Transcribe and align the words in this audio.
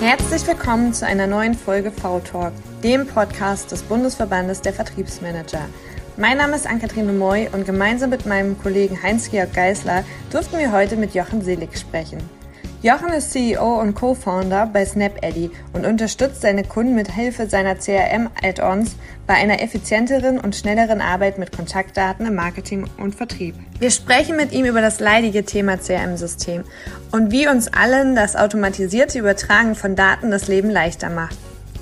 Herzlich 0.00 0.46
willkommen 0.46 0.94
zu 0.94 1.04
einer 1.04 1.26
neuen 1.26 1.52
Folge 1.52 1.90
V-Talk, 1.90 2.54
dem 2.82 3.06
Podcast 3.06 3.70
des 3.70 3.82
Bundesverbandes 3.82 4.62
der 4.62 4.72
Vertriebsmanager. 4.72 5.68
Mein 6.16 6.38
Name 6.38 6.56
ist 6.56 6.66
Ann-Kathrin 6.66 7.18
Moy 7.18 7.50
und 7.52 7.66
gemeinsam 7.66 8.08
mit 8.08 8.24
meinem 8.24 8.58
Kollegen 8.58 9.02
Heinz-Georg 9.02 9.52
Geisler 9.52 10.02
durften 10.32 10.56
wir 10.56 10.72
heute 10.72 10.96
mit 10.96 11.14
Jochen 11.14 11.42
Selig 11.42 11.78
sprechen. 11.78 12.39
Jochen 12.82 13.12
ist 13.12 13.32
CEO 13.32 13.78
und 13.78 13.94
Co-Founder 13.94 14.64
bei 14.64 14.86
SnapAddy 14.86 15.50
und 15.74 15.84
unterstützt 15.84 16.40
seine 16.40 16.64
Kunden 16.64 16.94
mit 16.94 17.12
Hilfe 17.12 17.46
seiner 17.46 17.74
CRM-Add-ons 17.74 18.96
bei 19.26 19.34
einer 19.34 19.60
effizienteren 19.60 20.40
und 20.40 20.56
schnelleren 20.56 21.02
Arbeit 21.02 21.36
mit 21.36 21.54
Kontaktdaten 21.54 22.24
im 22.24 22.36
Marketing 22.36 22.88
und 22.96 23.14
Vertrieb. 23.14 23.54
Wir 23.78 23.90
sprechen 23.90 24.34
mit 24.34 24.52
ihm 24.52 24.64
über 24.64 24.80
das 24.80 24.98
leidige 24.98 25.44
Thema 25.44 25.76
CRM-System 25.76 26.64
und 27.12 27.30
wie 27.30 27.46
uns 27.48 27.68
allen 27.68 28.14
das 28.14 28.34
automatisierte 28.34 29.18
Übertragen 29.18 29.74
von 29.74 29.94
Daten 29.94 30.30
das 30.30 30.48
Leben 30.48 30.70
leichter 30.70 31.10
macht. 31.10 31.36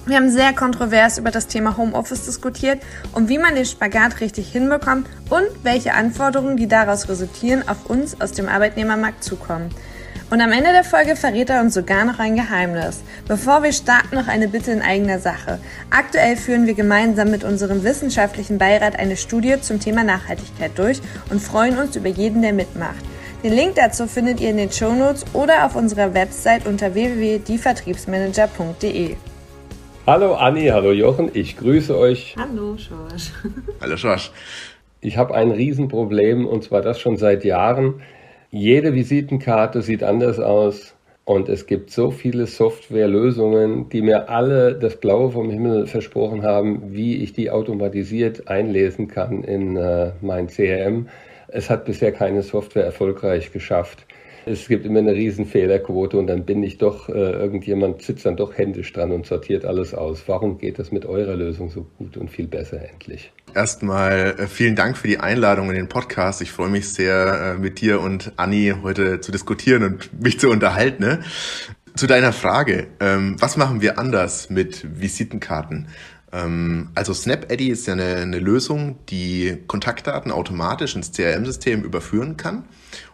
Wir 0.05 0.17
haben 0.17 0.31
sehr 0.31 0.53
kontrovers 0.53 1.19
über 1.19 1.31
das 1.31 1.47
Thema 1.47 1.77
Homeoffice 1.77 2.25
diskutiert 2.25 2.81
und 3.13 3.29
wie 3.29 3.39
man 3.39 3.55
den 3.55 3.67
Spagat 3.67 4.21
richtig 4.21 4.51
hinbekommt 4.51 5.07
und 5.31 5.47
welche 5.63 5.95
Anforderungen, 5.95 6.57
die 6.57 6.67
daraus 6.67 7.09
resultieren, 7.09 7.69
auf 7.69 7.87
uns 7.87 8.21
aus 8.21 8.33
dem 8.33 8.49
Arbeitnehmermarkt 8.49 9.23
zukommen. 9.23 9.71
Und 10.31 10.43
am 10.43 10.53
Ende 10.53 10.73
der 10.73 10.85
Folge 10.85 11.17
verrät 11.17 11.49
er 11.49 11.63
uns 11.63 11.73
sogar 11.73 12.05
noch 12.05 12.19
ein 12.19 12.37
Geheimnis. 12.37 13.03
Bevor 13.27 13.63
wir 13.63 13.73
starten, 13.73 14.15
noch 14.15 14.29
eine 14.29 14.49
Bitte 14.49 14.73
in 14.73 14.83
eigener 14.83 15.19
Sache. 15.19 15.59
Aktuell 15.89 16.37
führen 16.37 16.67
wir 16.67 16.75
gemeinsam 16.75 17.31
mit 17.31 17.45
unserem 17.45 17.83
wissenschaftlichen 17.83 18.59
Beirat 18.59 18.99
eine 18.99 19.17
Studie 19.17 19.59
zum 19.63 19.81
Thema 19.81 20.05
Nachhaltigkeit 20.05 20.73
durch 20.77 21.01
und 21.31 21.41
freuen 21.41 21.79
uns 21.79 21.97
über 21.97 22.09
jeden, 22.09 22.43
der 22.43 22.53
mitmacht. 22.53 23.03
Den 23.43 23.55
Link 23.55 23.77
dazu 23.77 24.07
findet 24.07 24.43
ihr 24.43 24.51
in 24.51 24.59
den 24.59 24.71
Shownotes 24.71 25.25
oder 25.33 25.65
auf 25.65 25.77
unserer 25.77 26.13
Website 26.13 26.67
unter 26.67 26.93
www.dievertriebsmanager.de. 26.93 29.17
Hallo 30.07 30.35
Anni, 30.35 30.67
hallo 30.67 30.93
Jochen, 30.93 31.31
ich 31.33 31.57
grüße 31.57 31.97
euch. 31.97 32.37
Hallo 32.39 32.77
Schorsch. 32.77 33.33
Hallo 33.81 33.97
Schorsch. 33.97 34.31
Ich 35.01 35.17
habe 35.17 35.35
ein 35.35 35.53
Riesenproblem 35.53 36.47
und 36.47 36.65
zwar 36.65 36.83
das 36.83 37.01
schon 37.01 37.17
seit 37.17 37.45
Jahren. 37.45 38.03
Jede 38.51 38.95
Visitenkarte 38.95 39.83
sieht 39.83 40.03
anders 40.03 40.41
aus 40.41 40.95
und 41.27 41.51
es 41.51 41.67
gibt 41.67 41.91
so 41.91 42.11
viele 42.11 42.47
Softwarelösungen, 42.47 43.91
die 43.91 44.01
mir 44.01 44.31
alle 44.31 44.75
das 44.75 44.97
Blaue 44.97 45.31
vom 45.33 45.51
Himmel 45.51 45.87
versprochen 45.87 46.43
haben, 46.43 46.95
wie 46.95 47.17
ich 47.23 47.35
die 47.35 47.51
automatisiert 47.51 48.49
einlesen 48.49 49.07
kann 49.07 49.45
in 49.45 49.77
äh, 49.77 50.13
mein 50.23 50.47
CRM. 50.47 51.09
Es 51.49 51.69
hat 51.69 51.85
bisher 51.85 52.11
keine 52.11 52.43
Software 52.43 52.87
erfolgreich 52.87 53.53
geschafft 53.53 54.07
es 54.49 54.69
gibt 54.69 54.87
immer 54.87 54.99
eine 54.99 55.13
riesen 55.13 55.47
Fehlerquote 55.47 56.17
und 56.17 56.27
dann 56.27 56.45
bin 56.45 56.63
ich 56.63 56.79
doch, 56.79 57.09
äh, 57.09 57.13
irgendjemand 57.13 58.03
sitzt 58.03 58.27
dann 58.27 58.37
doch 58.37 58.57
händisch 58.57 58.93
dran 58.93 59.13
und 59.13 59.27
sortiert 59.27 59.65
alles 59.65 59.95
aus. 59.95 60.25
Warum 60.27 60.59
geht 60.59 60.79
das 60.79 60.91
mit 60.91 61.05
eurer 61.05 61.37
Lösung 61.37 61.71
so 61.71 61.87
gut 61.99 62.17
und 62.17 62.31
viel 62.31 62.47
besser 62.47 62.81
endlich? 62.89 63.33
Erstmal 63.55 64.35
äh, 64.39 64.47
vielen 64.47 64.77
Dank 64.77 64.97
für 64.97 65.09
die 65.09 65.19
Einladung 65.19 65.69
in 65.71 65.77
den 65.77 65.89
Podcast. 65.89 66.43
Ich 66.43 66.51
freue 66.51 66.71
mich 66.71 66.89
sehr, 66.89 67.57
äh, 67.57 67.61
mit 67.61 67.81
dir 67.81 68.01
und 68.01 68.33
Anni 68.37 68.75
heute 68.83 69.21
zu 69.21 69.33
diskutieren 69.33 69.83
und 69.83 70.23
mich 70.23 70.41
zu 70.41 70.51
unterhalten. 70.51 71.03
Ne? 71.03 71.21
Zu 71.95 72.07
deiner 72.07 72.33
Frage, 72.33 72.87
ähm, 73.01 73.37
was 73.39 73.57
machen 73.57 73.81
wir 73.81 73.99
anders 73.99 74.51
mit 74.51 75.01
Visitenkarten? 75.01 75.89
Ähm, 76.33 76.91
also 76.95 77.15
SnapAddy 77.15 77.69
ist 77.69 77.87
ja 77.87 77.95
eine, 77.95 78.17
eine 78.17 78.39
Lösung, 78.39 78.99
die 79.09 79.59
Kontaktdaten 79.67 80.31
automatisch 80.31 80.95
ins 80.95 81.13
CRM-System 81.13 81.83
überführen 81.83 82.37
kann. 82.37 82.65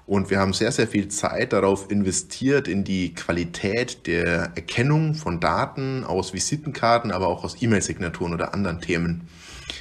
Und 0.06 0.28
wir 0.28 0.38
haben 0.38 0.52
sehr, 0.52 0.70
sehr 0.70 0.86
viel 0.86 1.08
Zeit 1.08 1.54
darauf 1.54 1.90
investiert, 1.90 2.68
in 2.68 2.84
die 2.84 3.14
Qualität 3.14 4.06
der 4.06 4.52
Erkennung 4.54 5.14
von 5.14 5.40
Daten 5.40 6.04
aus 6.04 6.34
Visitenkarten, 6.34 7.10
aber 7.10 7.28
auch 7.28 7.42
aus 7.42 7.62
E-Mail-Signaturen 7.62 8.34
oder 8.34 8.52
anderen 8.52 8.80
Themen. 8.80 9.28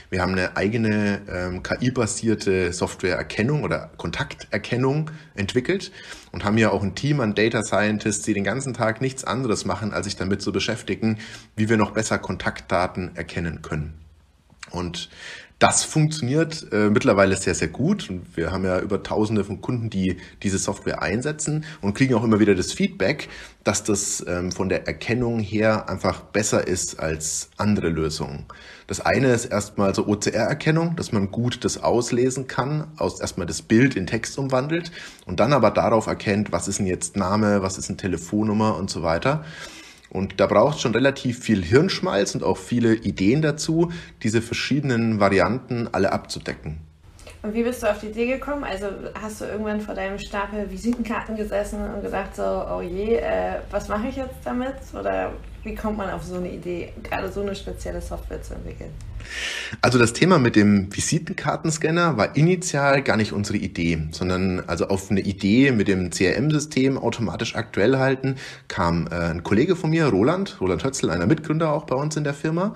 Wir 0.10 0.22
haben 0.22 0.32
eine 0.32 0.56
eigene 0.56 1.22
ähm, 1.30 1.62
KI-basierte 1.62 2.72
Softwareerkennung 2.72 3.64
oder 3.64 3.92
Kontakterkennung 3.98 5.12
entwickelt 5.36 5.92
und 6.32 6.46
haben 6.46 6.58
ja 6.58 6.72
auch 6.72 6.84
ein 6.84 6.96
Team 6.96 7.20
an 7.20 7.36
Data 7.36 7.62
Scientists, 7.64 8.24
die 8.24 8.34
den 8.34 8.46
ganzen 8.46 8.74
Tag 8.74 9.02
nichts 9.02 9.26
anderes 9.26 9.66
machen, 9.66 9.92
als 9.92 10.06
sich 10.06 10.16
damit 10.16 10.42
zu 10.42 10.54
beschäftigen, 10.54 11.18
wie 11.58 11.68
wir 11.68 11.76
noch 11.76 11.92
besser 11.92 12.18
Kontaktdaten 12.18 13.16
erkennen 13.16 13.62
können. 13.62 13.96
Und 14.72 15.10
das 15.64 15.86
funktioniert 15.86 16.68
äh, 16.74 16.90
mittlerweile 16.90 17.38
sehr, 17.38 17.56
sehr 17.56 17.70
gut. 17.70 18.10
Wir 18.36 18.52
haben 18.52 18.66
ja 18.66 18.82
über 18.82 19.02
tausende 19.02 19.46
von 19.46 19.62
Kunden, 19.62 19.90
die 19.90 20.18
diese 20.42 20.58
Software 20.58 21.02
einsetzen 21.02 21.64
und 21.80 21.94
kriegen 21.94 22.16
auch 22.16 22.24
immer 22.26 22.42
wieder 22.42 22.54
das 22.54 22.74
Feedback, 22.74 23.30
dass 23.64 23.82
das 23.86 24.22
ähm, 24.28 24.52
von 24.52 24.68
der 24.68 24.88
Erkennung 24.88 25.40
her 25.40 25.88
einfach 25.88 26.20
besser 26.20 26.68
ist 26.68 27.00
als 27.00 27.50
andere 27.56 27.88
Lösungen. 27.88 28.44
Das 28.88 29.00
eine 29.00 29.32
ist 29.32 29.46
erstmal 29.46 29.96
so 29.96 30.06
OCR-Erkennung, 30.06 30.98
dass 30.98 31.14
man 31.14 31.32
gut 31.32 31.64
das 31.64 31.82
auslesen 31.82 32.48
kann, 32.48 32.92
aus 32.98 33.22
erstmal 33.22 33.48
das 33.48 33.62
Bild 33.62 33.96
in 33.96 34.06
Text 34.06 34.38
umwandelt 34.38 34.92
und 35.26 35.40
dann 35.40 35.54
aber 35.54 35.72
darauf 35.72 36.08
erkennt, 36.08 36.52
was 36.52 36.68
ist 36.68 36.80
denn 36.80 36.88
jetzt 36.88 37.16
Name, 37.16 37.62
was 37.62 37.78
ist 37.78 37.88
eine 37.88 37.96
Telefonnummer 37.96 38.76
und 38.76 38.90
so 38.90 39.02
weiter. 39.02 39.46
Und 40.14 40.40
da 40.40 40.46
braucht 40.46 40.76
es 40.76 40.82
schon 40.82 40.94
relativ 40.94 41.40
viel 41.40 41.64
Hirnschmalz 41.64 42.36
und 42.36 42.44
auch 42.44 42.58
viele 42.58 42.94
Ideen 42.94 43.42
dazu, 43.42 43.92
diese 44.22 44.42
verschiedenen 44.42 45.20
Varianten 45.20 45.90
alle 45.92 46.14
abzudecken. 46.14 46.78
Und 47.42 47.54
wie 47.54 47.64
bist 47.64 47.84
du 47.84 47.92
auf 47.92 48.00
die 48.00 48.08
Idee 48.08 48.28
gekommen? 48.28 48.64
Also 48.64 48.88
hast 49.22 49.42
du 49.42 49.46
irgendwann 49.46 49.82
vor 49.82 49.96
deinem 49.96 50.18
Stapel 50.18 50.72
Visitenkarten 50.72 51.36
gesessen 51.36 51.80
und 51.94 52.02
gesagt 52.02 52.38
so, 52.38 52.44
oh 52.44 52.82
je, 52.82 53.16
äh, 53.16 53.56
was 53.70 53.90
mache 53.90 54.08
ich 54.08 54.16
jetzt 54.16 54.36
damit? 54.46 54.76
Oder 54.98 55.34
wie 55.64 55.76
kommt 55.76 55.98
man 55.98 56.10
auf 56.10 56.24
so 56.24 56.36
eine 56.36 56.50
Idee, 56.50 56.94
gerade 57.04 57.30
so 57.30 57.42
eine 57.42 57.54
spezielle 57.54 58.02
Software 58.02 58.42
zu 58.42 58.54
entwickeln? 58.54 58.92
Also 59.82 60.00
das 60.00 60.14
Thema 60.14 60.40
mit 60.40 60.56
dem 60.56 60.94
Visitenkartenscanner 60.96 62.18
war 62.18 62.36
initial 62.36 63.02
gar 63.02 63.18
nicht 63.18 63.34
unsere 63.34 63.58
Idee, 63.58 64.08
sondern 64.12 64.62
also 64.68 64.88
auf 64.88 65.10
eine 65.10 65.22
Idee 65.22 65.72
mit 65.72 65.88
dem 65.88 66.10
CRM-System 66.10 66.98
automatisch 66.98 67.56
aktuell 67.56 67.98
halten 67.98 68.36
kam 68.68 69.08
äh, 69.08 69.16
ein 69.16 69.44
Kollege 69.44 69.76
von 69.76 69.90
mir, 69.90 70.06
Roland, 70.08 70.58
Roland 70.62 70.84
Hötzl, 70.84 71.10
einer 71.10 71.26
Mitgründer 71.26 71.72
auch 71.72 71.86
bei 71.86 71.96
uns 71.96 72.16
in 72.16 72.24
der 72.24 72.34
Firma, 72.34 72.76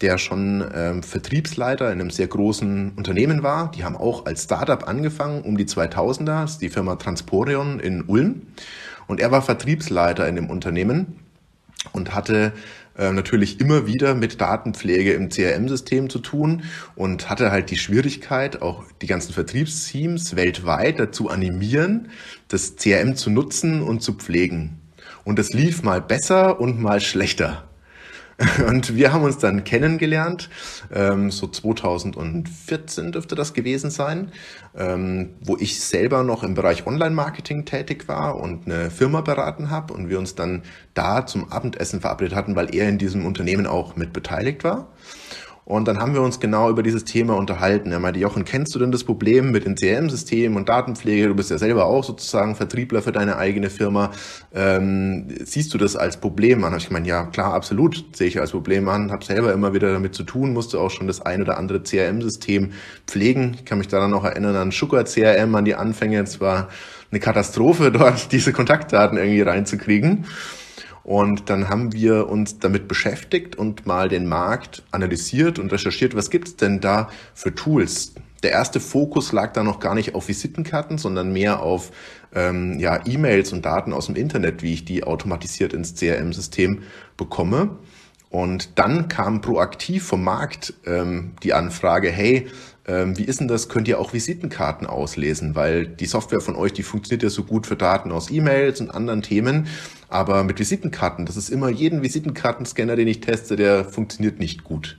der 0.00 0.18
schon 0.18 0.64
ähm, 0.74 1.02
Vertriebsleiter 1.02 1.92
in 1.92 2.00
einem 2.00 2.10
sehr 2.10 2.26
großen 2.26 2.92
Unternehmen 2.96 3.42
war. 3.42 3.70
Die 3.72 3.84
haben 3.84 3.96
auch 3.96 4.26
als 4.26 4.44
Startup 4.44 4.86
angefangen 4.86 5.42
um 5.42 5.56
die 5.56 5.66
2000er, 5.66 6.42
das 6.42 6.52
ist 6.52 6.62
die 6.62 6.68
Firma 6.68 6.96
Transporion 6.96 7.80
in 7.80 8.04
Ulm. 8.04 8.42
Und 9.06 9.20
er 9.20 9.30
war 9.30 9.42
Vertriebsleiter 9.42 10.28
in 10.28 10.36
dem 10.36 10.50
Unternehmen 10.50 11.18
und 11.92 12.14
hatte 12.14 12.52
äh, 12.98 13.12
natürlich 13.12 13.60
immer 13.60 13.86
wieder 13.86 14.14
mit 14.14 14.40
Datenpflege 14.40 15.12
im 15.12 15.28
CRM-System 15.28 16.10
zu 16.10 16.18
tun 16.18 16.64
und 16.96 17.30
hatte 17.30 17.52
halt 17.52 17.70
die 17.70 17.78
Schwierigkeit, 17.78 18.60
auch 18.60 18.84
die 19.00 19.06
ganzen 19.06 19.32
Vertriebsteams 19.32 20.34
weltweit 20.34 20.98
dazu 20.98 21.30
animieren, 21.30 22.10
das 22.48 22.76
CRM 22.76 23.14
zu 23.14 23.30
nutzen 23.30 23.82
und 23.82 24.02
zu 24.02 24.14
pflegen. 24.14 24.80
Und 25.24 25.38
das 25.38 25.52
lief 25.52 25.82
mal 25.82 26.00
besser 26.00 26.60
und 26.60 26.80
mal 26.80 27.00
schlechter. 27.00 27.67
Und 28.68 28.94
wir 28.94 29.12
haben 29.12 29.24
uns 29.24 29.38
dann 29.38 29.64
kennengelernt, 29.64 30.48
ähm, 30.94 31.32
so 31.32 31.48
2014 31.48 33.10
dürfte 33.10 33.34
das 33.34 33.52
gewesen 33.52 33.90
sein, 33.90 34.30
ähm, 34.76 35.30
wo 35.40 35.56
ich 35.56 35.80
selber 35.80 36.22
noch 36.22 36.44
im 36.44 36.54
Bereich 36.54 36.86
Online-Marketing 36.86 37.64
tätig 37.64 38.06
war 38.06 38.36
und 38.36 38.66
eine 38.66 38.90
Firma 38.90 39.22
beraten 39.22 39.70
habe 39.70 39.92
und 39.92 40.08
wir 40.08 40.20
uns 40.20 40.36
dann 40.36 40.62
da 40.94 41.26
zum 41.26 41.50
Abendessen 41.50 42.00
verabredet 42.00 42.36
hatten, 42.36 42.54
weil 42.54 42.72
er 42.72 42.88
in 42.88 42.98
diesem 42.98 43.26
Unternehmen 43.26 43.66
auch 43.66 43.96
mit 43.96 44.12
beteiligt 44.12 44.62
war. 44.62 44.92
Und 45.68 45.86
dann 45.86 46.00
haben 46.00 46.14
wir 46.14 46.22
uns 46.22 46.40
genau 46.40 46.70
über 46.70 46.82
dieses 46.82 47.04
Thema 47.04 47.36
unterhalten. 47.36 47.92
Er 47.92 47.98
meinte, 47.98 48.18
Jochen, 48.18 48.46
kennst 48.46 48.74
du 48.74 48.78
denn 48.78 48.90
das 48.90 49.04
Problem 49.04 49.50
mit 49.50 49.66
den 49.66 49.74
CRM-Systemen 49.74 50.56
und 50.56 50.70
Datenpflege? 50.70 51.28
Du 51.28 51.34
bist 51.34 51.50
ja 51.50 51.58
selber 51.58 51.84
auch 51.84 52.02
sozusagen 52.04 52.56
Vertriebler 52.56 53.02
für 53.02 53.12
deine 53.12 53.36
eigene 53.36 53.68
Firma. 53.68 54.10
Ähm, 54.54 55.28
siehst 55.44 55.74
du 55.74 55.76
das 55.76 55.94
als 55.94 56.16
Problem 56.16 56.64
an? 56.64 56.72
Hab 56.72 56.80
ich 56.80 56.88
gemeint, 56.88 57.06
ja, 57.06 57.26
klar, 57.26 57.52
absolut 57.52 58.16
sehe 58.16 58.28
ich 58.28 58.40
als 58.40 58.52
Problem 58.52 58.88
an. 58.88 59.12
Habe 59.12 59.22
selber 59.22 59.52
immer 59.52 59.74
wieder 59.74 59.92
damit 59.92 60.14
zu 60.14 60.22
tun, 60.22 60.54
musste 60.54 60.80
auch 60.80 60.90
schon 60.90 61.06
das 61.06 61.20
ein 61.20 61.42
oder 61.42 61.58
andere 61.58 61.82
CRM-System 61.82 62.72
pflegen. 63.06 63.52
Ich 63.58 63.66
kann 63.66 63.76
mich 63.76 63.88
daran 63.88 64.10
noch 64.10 64.24
erinnern 64.24 64.56
an 64.56 64.70
Sugar 64.70 65.04
CRM, 65.04 65.54
an 65.54 65.66
die 65.66 65.74
Anfänge. 65.74 66.22
Es 66.22 66.40
war 66.40 66.68
eine 67.10 67.20
Katastrophe, 67.20 67.92
dort 67.92 68.32
diese 68.32 68.54
Kontaktdaten 68.54 69.18
irgendwie 69.18 69.42
reinzukriegen. 69.42 70.24
Und 71.08 71.48
dann 71.48 71.70
haben 71.70 71.94
wir 71.94 72.28
uns 72.28 72.58
damit 72.58 72.86
beschäftigt 72.86 73.56
und 73.56 73.86
mal 73.86 74.10
den 74.10 74.26
Markt 74.26 74.82
analysiert 74.90 75.58
und 75.58 75.72
recherchiert, 75.72 76.14
was 76.14 76.28
gibt 76.28 76.48
es 76.48 76.56
denn 76.56 76.80
da 76.80 77.08
für 77.32 77.54
Tools. 77.54 78.12
Der 78.42 78.50
erste 78.50 78.78
Fokus 78.78 79.32
lag 79.32 79.54
da 79.54 79.62
noch 79.62 79.80
gar 79.80 79.94
nicht 79.94 80.14
auf 80.14 80.28
Visitenkarten, 80.28 80.98
sondern 80.98 81.32
mehr 81.32 81.62
auf 81.62 81.92
ähm, 82.34 82.78
ja, 82.78 83.00
E-Mails 83.06 83.54
und 83.54 83.64
Daten 83.64 83.94
aus 83.94 84.04
dem 84.04 84.16
Internet, 84.16 84.62
wie 84.62 84.74
ich 84.74 84.84
die 84.84 85.02
automatisiert 85.02 85.72
ins 85.72 85.94
CRM-System 85.94 86.82
bekomme. 87.16 87.78
Und 88.28 88.78
dann 88.78 89.08
kam 89.08 89.40
proaktiv 89.40 90.04
vom 90.04 90.22
Markt 90.22 90.74
ähm, 90.84 91.30
die 91.42 91.54
Anfrage, 91.54 92.10
hey, 92.10 92.48
wie 92.88 93.24
ist 93.24 93.40
denn 93.40 93.48
das? 93.48 93.68
Könnt 93.68 93.86
ihr 93.88 94.00
auch 94.00 94.12
Visitenkarten 94.12 94.86
auslesen? 94.86 95.54
Weil 95.54 95.86
die 95.86 96.06
Software 96.06 96.40
von 96.40 96.56
euch, 96.56 96.72
die 96.72 96.82
funktioniert 96.82 97.22
ja 97.22 97.30
so 97.30 97.44
gut 97.44 97.66
für 97.66 97.76
Daten 97.76 98.10
aus 98.12 98.30
E-Mails 98.30 98.80
und 98.80 98.90
anderen 98.90 99.22
Themen. 99.22 99.66
Aber 100.08 100.42
mit 100.42 100.58
Visitenkarten, 100.58 101.26
das 101.26 101.36
ist 101.36 101.50
immer 101.50 101.68
jeden 101.68 102.02
Visitenkartenscanner, 102.02 102.96
den 102.96 103.08
ich 103.08 103.20
teste, 103.20 103.56
der 103.56 103.84
funktioniert 103.84 104.38
nicht 104.38 104.64
gut. 104.64 104.98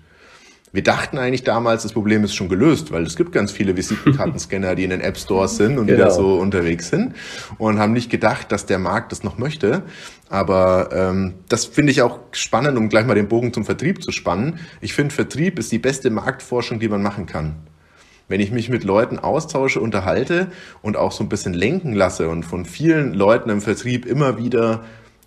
Wir 0.72 0.84
dachten 0.84 1.18
eigentlich 1.18 1.44
damals, 1.44 1.82
das 1.82 1.94
Problem 1.94 2.24
ist 2.24 2.36
schon 2.36 2.48
gelöst, 2.48 2.92
weil 2.92 3.02
es 3.04 3.16
gibt 3.16 3.32
ganz 3.32 3.52
viele 3.52 3.76
Visitenkartenscanner, 3.76 4.76
die 4.76 4.84
in 4.84 4.92
den 4.92 5.02
App 5.02 5.18
Stores 5.18 5.58
sind 5.58 5.80
und 5.80 5.88
genau. 5.88 5.98
die 5.98 6.04
da 6.04 6.12
so 6.12 6.36
unterwegs 6.36 6.90
sind 6.90 7.16
und 7.58 7.80
haben 7.80 7.94
nicht 7.94 8.12
gedacht, 8.12 8.52
dass 8.52 8.68
der 8.68 8.78
Markt 8.78 9.12
das 9.12 9.24
noch 9.24 9.40
möchte. 9.40 9.82
Aber 10.30 10.90
ähm, 10.94 11.34
das 11.48 11.66
finde 11.66 11.92
ich 11.92 12.04
auch 12.04 12.20
spannend, 12.34 12.78
um 12.78 12.88
gleich 12.88 13.08
mal 13.08 13.16
den 13.16 13.28
Bogen 13.28 13.52
zum 13.52 13.66
Vertrieb 13.66 14.04
zu 14.04 14.12
spannen. 14.12 14.60
Ich 14.80 14.94
finde, 14.94 15.16
Vertrieb 15.16 15.58
ist 15.58 15.72
die 15.72 15.80
beste 15.80 16.12
Marktforschung, 16.12 16.80
die 16.80 16.88
man 16.88 17.02
machen 17.02 17.26
kann. 17.26 17.56
Wenn 18.30 18.40
ich 18.40 18.52
mich 18.52 18.70
mit 18.70 18.84
Leuten 18.86 19.20
austausche, 19.20 19.82
unterhalte 19.82 20.48
und 20.82 20.96
auch 20.96 21.12
so 21.12 21.24
ein 21.24 21.30
bisschen 21.30 21.54
lenken 21.54 21.94
lasse 21.94 22.30
und 22.30 22.44
von 22.44 22.64
vielen 22.64 23.14
Leuten 23.14 23.50
im 23.50 23.60
Vertrieb 23.60 24.06
immer 24.06 24.38
wieder 24.38 24.84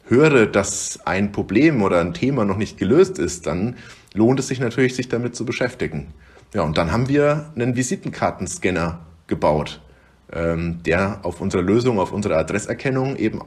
höre, 0.07 0.47
dass 0.47 1.01
ein 1.05 1.33
Problem 1.33 1.83
oder 1.83 2.01
ein 2.01 2.15
Thema 2.15 2.45
noch 2.45 2.57
nicht 2.57 2.79
gelöst 2.79 3.19
ist, 3.19 3.47
dann 3.47 3.77
lohnt 4.15 4.39
es 4.39 4.49
sich 4.49 4.61
natürlich, 4.61 4.95
sich 4.95 5.09
damit 5.09 5.35
zu 5.35 5.45
beschäftigen. 5.45 6.15
Ja, 6.55 6.63
und 6.63 6.79
dann 6.79 6.93
haben 6.93 7.09
wir 7.09 7.51
einen 7.57 7.77
Visitenkartenscanner 7.77 9.01
gebaut, 9.27 9.81
ähm, 10.33 10.81
der 10.87 11.21
auf 11.23 11.41
unserer 11.41 11.63
Lösung, 11.63 11.99
auf 11.99 12.13
unserer 12.13 12.37
Adresserkennung 12.37 13.17
eben 13.17 13.41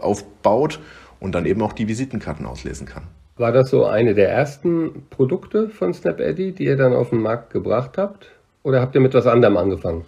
aufbaut 0.00 0.80
und 1.20 1.34
dann 1.34 1.44
eben 1.44 1.60
auch 1.60 1.72
die 1.72 1.86
Visitenkarten 1.86 2.46
auslesen 2.46 2.86
kann. 2.86 3.04
War 3.36 3.52
das 3.52 3.70
so 3.70 3.84
eine 3.84 4.14
der 4.14 4.30
ersten 4.30 5.06
Produkte 5.10 5.68
von 5.68 5.92
SnapEddy, 5.92 6.52
die 6.52 6.64
ihr 6.64 6.76
dann 6.76 6.94
auf 6.94 7.10
den 7.10 7.20
Markt 7.20 7.52
gebracht 7.52 7.98
habt? 7.98 8.30
Oder 8.62 8.80
habt 8.80 8.94
ihr 8.94 9.00
mit 9.00 9.14
was 9.14 9.26
anderem 9.26 9.56
angefangen? 9.56 10.04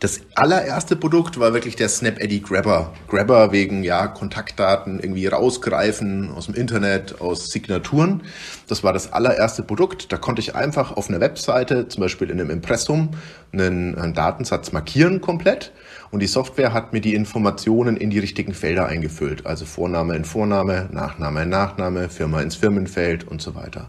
Das 0.00 0.20
allererste 0.36 0.94
Produkt 0.94 1.40
war 1.40 1.54
wirklich 1.54 1.74
der 1.74 1.88
SnapEddy 1.88 2.38
Grabber. 2.38 2.92
Grabber 3.08 3.50
wegen 3.50 3.82
ja 3.82 4.06
Kontaktdaten 4.06 5.00
irgendwie 5.00 5.26
rausgreifen 5.26 6.30
aus 6.30 6.46
dem 6.46 6.54
Internet, 6.54 7.20
aus 7.20 7.50
Signaturen. 7.50 8.22
Das 8.68 8.84
war 8.84 8.92
das 8.92 9.12
allererste 9.12 9.64
Produkt. 9.64 10.12
Da 10.12 10.16
konnte 10.16 10.40
ich 10.40 10.54
einfach 10.54 10.96
auf 10.96 11.08
einer 11.08 11.20
Webseite, 11.20 11.88
zum 11.88 12.02
Beispiel 12.02 12.30
in 12.30 12.40
einem 12.40 12.50
Impressum, 12.50 13.10
einen, 13.52 13.98
einen 13.98 14.14
Datensatz 14.14 14.70
markieren 14.70 15.20
komplett. 15.20 15.72
Und 16.12 16.20
die 16.20 16.28
Software 16.28 16.72
hat 16.72 16.92
mir 16.92 17.00
die 17.00 17.14
Informationen 17.14 17.96
in 17.96 18.10
die 18.10 18.20
richtigen 18.20 18.54
Felder 18.54 18.86
eingefüllt. 18.86 19.46
Also 19.46 19.64
Vorname 19.64 20.14
in 20.14 20.24
Vorname, 20.24 20.88
Nachname 20.92 21.42
in 21.42 21.48
Nachname, 21.48 22.08
Firma 22.08 22.40
ins 22.40 22.54
Firmenfeld 22.54 23.26
und 23.26 23.42
so 23.42 23.56
weiter. 23.56 23.88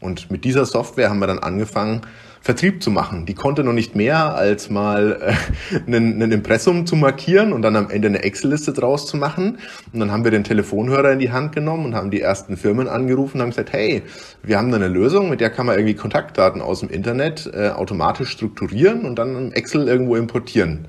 Und 0.00 0.30
mit 0.30 0.44
dieser 0.44 0.64
Software 0.64 1.10
haben 1.10 1.18
wir 1.18 1.26
dann 1.26 1.40
angefangen, 1.40 2.02
Vertrieb 2.46 2.80
zu 2.80 2.92
machen. 2.92 3.26
Die 3.26 3.34
konnte 3.34 3.64
noch 3.64 3.72
nicht 3.72 3.96
mehr 3.96 4.36
als 4.36 4.70
mal 4.70 5.20
äh, 5.20 5.78
einen, 5.86 6.22
einen 6.22 6.30
Impressum 6.30 6.86
zu 6.86 6.94
markieren 6.94 7.52
und 7.52 7.62
dann 7.62 7.74
am 7.74 7.90
Ende 7.90 8.06
eine 8.06 8.22
Excel-Liste 8.22 8.72
draus 8.72 9.08
zu 9.08 9.16
machen. 9.16 9.58
Und 9.92 9.98
dann 9.98 10.12
haben 10.12 10.22
wir 10.22 10.30
den 10.30 10.44
Telefonhörer 10.44 11.10
in 11.10 11.18
die 11.18 11.32
Hand 11.32 11.52
genommen 11.52 11.86
und 11.86 11.96
haben 11.96 12.12
die 12.12 12.20
ersten 12.20 12.56
Firmen 12.56 12.86
angerufen 12.86 13.38
und 13.38 13.42
haben 13.42 13.50
gesagt, 13.50 13.72
hey, 13.72 14.04
wir 14.44 14.58
haben 14.58 14.70
da 14.70 14.76
eine 14.76 14.86
Lösung, 14.86 15.28
mit 15.28 15.40
der 15.40 15.50
kann 15.50 15.66
man 15.66 15.74
irgendwie 15.74 15.94
Kontaktdaten 15.94 16.62
aus 16.62 16.80
dem 16.80 16.88
Internet 16.88 17.50
äh, 17.52 17.70
automatisch 17.70 18.30
strukturieren 18.30 19.06
und 19.06 19.18
dann 19.18 19.34
in 19.34 19.52
Excel 19.52 19.88
irgendwo 19.88 20.14
importieren. 20.14 20.86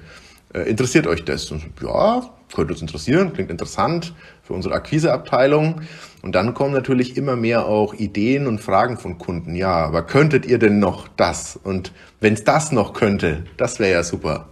Äh, 0.54 0.70
interessiert 0.70 1.08
euch 1.08 1.26
das? 1.26 1.50
Und, 1.50 1.64
ja, 1.82 2.22
könnte 2.54 2.74
uns 2.74 2.82
interessieren, 2.82 3.34
klingt 3.34 3.52
interessant 3.52 4.14
für 4.44 4.54
unsere 4.54 4.76
Akquiseabteilung. 4.76 5.82
Und 6.22 6.36
dann 6.36 6.54
kommen 6.54 6.74
natürlich 6.74 7.18
immer 7.18 7.36
mehr 7.36 7.66
auch 7.66 7.94
Ideen 7.94 8.48
und 8.48 8.60
Fragen 8.60 8.98
von 8.98 9.18
Kunden. 9.18 9.56
Ja, 9.56 9.86
aber 9.86 10.04
könntet 10.04 10.46
ihr 10.46 10.60
denn 10.60 10.80
noch 10.80 11.08
das? 11.08 11.60
Und 11.62 11.92
wenn 12.20 12.34
es 12.34 12.44
das 12.44 12.72
noch 12.72 12.94
könnte, 12.94 13.44
das 13.58 13.80
wäre 13.80 13.92
ja 13.92 14.04
super. 14.04 14.48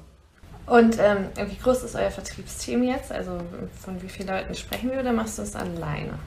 Und 0.65 0.97
ähm, 0.99 1.27
wie 1.47 1.57
groß 1.61 1.83
ist 1.83 1.95
euer 1.95 2.09
Vertriebsteam 2.09 2.83
jetzt? 2.83 3.11
Also 3.11 3.39
von 3.79 4.01
wie 4.01 4.09
vielen 4.09 4.29
Leuten 4.29 4.55
sprechen 4.55 4.91
wir 4.91 4.99
oder 4.99 5.13
machst 5.13 5.37
du 5.37 5.43
es 5.43 5.55
alleine? 5.55 6.17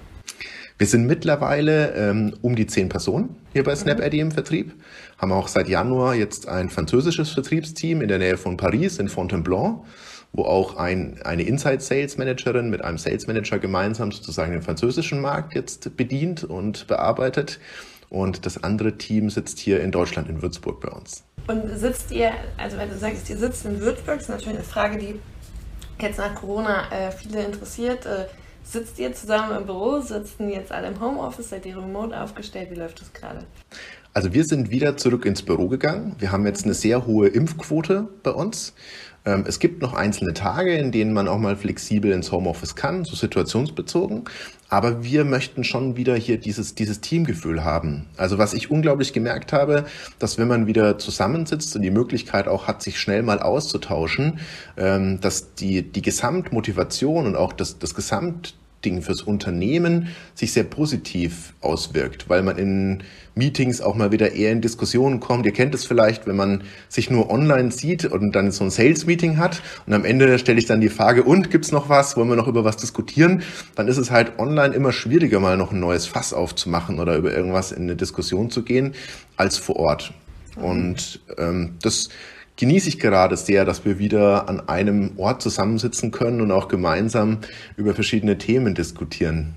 Wir 0.78 0.86
sind 0.86 1.06
mittlerweile 1.06 1.92
ähm, 1.94 2.34
um 2.40 2.54
die 2.54 2.68
zehn 2.68 2.88
Personen 2.88 3.34
hier 3.52 3.64
bei 3.64 3.74
SnapEddy 3.74 4.20
im 4.20 4.30
Vertrieb. 4.30 4.74
Haben 5.18 5.32
auch 5.32 5.48
seit 5.48 5.68
Januar 5.68 6.14
jetzt 6.14 6.46
ein 6.46 6.70
französisches 6.70 7.30
Vertriebsteam 7.30 8.00
in 8.00 8.06
der 8.06 8.18
Nähe 8.18 8.36
von 8.36 8.56
Paris 8.56 8.98
in 8.98 9.08
Fontainebleau 9.08 9.84
wo 10.32 10.44
auch 10.44 10.76
ein, 10.76 11.20
eine 11.24 11.42
Inside 11.42 11.80
Sales 11.80 12.18
Managerin 12.18 12.70
mit 12.70 12.84
einem 12.84 12.98
Sales 12.98 13.26
Manager 13.26 13.58
gemeinsam 13.58 14.12
sozusagen 14.12 14.52
den 14.52 14.62
französischen 14.62 15.20
Markt 15.20 15.54
jetzt 15.54 15.96
bedient 15.96 16.44
und 16.44 16.86
bearbeitet. 16.86 17.58
Und 18.10 18.46
das 18.46 18.62
andere 18.62 18.96
Team 18.96 19.28
sitzt 19.30 19.58
hier 19.58 19.80
in 19.80 19.90
Deutschland, 19.90 20.28
in 20.28 20.40
Würzburg 20.40 20.80
bei 20.80 20.88
uns. 20.88 21.24
Und 21.46 21.62
sitzt 21.78 22.10
ihr, 22.10 22.32
also 22.56 22.76
wenn 22.78 22.88
du 22.88 22.98
sagst, 22.98 23.28
ihr 23.28 23.36
sitzt 23.36 23.64
in 23.66 23.80
Würzburg, 23.80 24.20
ist 24.20 24.28
natürlich 24.28 24.58
eine 24.58 24.64
Frage, 24.64 24.98
die 24.98 25.14
jetzt 26.00 26.18
nach 26.18 26.34
Corona 26.34 26.90
äh, 26.90 27.10
viele 27.10 27.44
interessiert. 27.44 28.06
Äh, 28.06 28.26
sitzt 28.62 28.98
ihr 28.98 29.12
zusammen 29.14 29.56
im 29.56 29.66
Büro, 29.66 30.00
sitzen 30.00 30.50
jetzt 30.50 30.72
alle 30.72 30.88
im 30.88 31.00
Homeoffice, 31.00 31.50
seid 31.50 31.64
ihr 31.66 31.76
remote 31.76 32.18
aufgestellt? 32.18 32.70
Wie 32.70 32.74
läuft 32.74 33.00
das 33.00 33.12
gerade? 33.12 33.46
Also 34.12 34.32
wir 34.34 34.44
sind 34.44 34.70
wieder 34.70 34.96
zurück 34.96 35.24
ins 35.24 35.42
Büro 35.42 35.68
gegangen. 35.68 36.16
Wir 36.18 36.32
haben 36.32 36.44
jetzt 36.46 36.64
eine 36.64 36.74
sehr 36.74 37.06
hohe 37.06 37.28
Impfquote 37.28 38.08
bei 38.22 38.30
uns. 38.30 38.74
Ähm, 39.28 39.44
es 39.46 39.58
gibt 39.58 39.82
noch 39.82 39.92
einzelne 39.92 40.32
Tage, 40.32 40.74
in 40.74 40.90
denen 40.90 41.12
man 41.12 41.28
auch 41.28 41.38
mal 41.38 41.54
flexibel 41.54 42.12
ins 42.12 42.32
Homeoffice 42.32 42.74
kann, 42.74 43.04
so 43.04 43.14
situationsbezogen. 43.14 44.24
Aber 44.70 45.02
wir 45.02 45.24
möchten 45.24 45.64
schon 45.64 45.96
wieder 45.96 46.14
hier 46.14 46.38
dieses, 46.38 46.74
dieses 46.74 47.00
Teamgefühl 47.00 47.64
haben. 47.64 48.06
Also 48.16 48.38
was 48.38 48.54
ich 48.54 48.70
unglaublich 48.70 49.12
gemerkt 49.12 49.52
habe, 49.52 49.84
dass 50.18 50.38
wenn 50.38 50.48
man 50.48 50.66
wieder 50.66 50.98
zusammensitzt 50.98 51.76
und 51.76 51.82
die 51.82 51.90
Möglichkeit 51.90 52.48
auch 52.48 52.66
hat, 52.66 52.82
sich 52.82 52.98
schnell 52.98 53.22
mal 53.22 53.40
auszutauschen, 53.40 54.40
ähm, 54.76 55.20
dass 55.20 55.54
die, 55.54 55.82
die 55.82 56.02
Gesamtmotivation 56.02 57.26
und 57.26 57.36
auch 57.36 57.52
das, 57.52 57.78
das 57.78 57.94
Gesamt 57.94 58.57
Ding 58.84 59.02
fürs 59.02 59.22
Unternehmen 59.22 60.08
sich 60.34 60.52
sehr 60.52 60.64
positiv 60.64 61.52
auswirkt, 61.60 62.28
weil 62.28 62.42
man 62.42 62.58
in 62.58 63.02
Meetings 63.34 63.80
auch 63.80 63.94
mal 63.94 64.12
wieder 64.12 64.32
eher 64.32 64.52
in 64.52 64.60
Diskussionen 64.60 65.20
kommt. 65.20 65.46
Ihr 65.46 65.52
kennt 65.52 65.74
es 65.74 65.84
vielleicht, 65.84 66.26
wenn 66.26 66.36
man 66.36 66.62
sich 66.88 67.10
nur 67.10 67.30
online 67.30 67.70
sieht 67.70 68.04
und 68.04 68.32
dann 68.32 68.50
so 68.50 68.64
ein 68.64 68.70
Sales-Meeting 68.70 69.38
hat 69.38 69.62
und 69.86 69.94
am 69.94 70.04
Ende 70.04 70.38
stelle 70.38 70.58
ich 70.58 70.66
dann 70.66 70.80
die 70.80 70.88
Frage, 70.88 71.24
und 71.24 71.50
gibt's 71.50 71.72
noch 71.72 71.88
was? 71.88 72.16
Wollen 72.16 72.28
wir 72.28 72.36
noch 72.36 72.48
über 72.48 72.64
was 72.64 72.76
diskutieren? 72.76 73.42
Dann 73.74 73.88
ist 73.88 73.96
es 73.96 74.10
halt 74.10 74.38
online 74.38 74.74
immer 74.74 74.92
schwieriger, 74.92 75.40
mal 75.40 75.56
noch 75.56 75.72
ein 75.72 75.80
neues 75.80 76.06
Fass 76.06 76.32
aufzumachen 76.32 77.00
oder 77.00 77.16
über 77.16 77.32
irgendwas 77.32 77.72
in 77.72 77.82
eine 77.84 77.96
Diskussion 77.96 78.50
zu 78.50 78.62
gehen, 78.62 78.94
als 79.36 79.56
vor 79.56 79.76
Ort. 79.76 80.12
Und 80.56 81.20
ähm, 81.38 81.76
das 81.82 82.08
genieße 82.58 82.88
ich 82.90 82.98
gerade 82.98 83.36
sehr, 83.36 83.64
dass 83.64 83.84
wir 83.84 83.98
wieder 83.98 84.48
an 84.48 84.68
einem 84.68 85.12
Ort 85.16 85.40
zusammensitzen 85.40 86.10
können 86.10 86.40
und 86.42 86.52
auch 86.52 86.68
gemeinsam 86.68 87.38
über 87.76 87.94
verschiedene 87.94 88.36
Themen 88.36 88.74
diskutieren. 88.74 89.54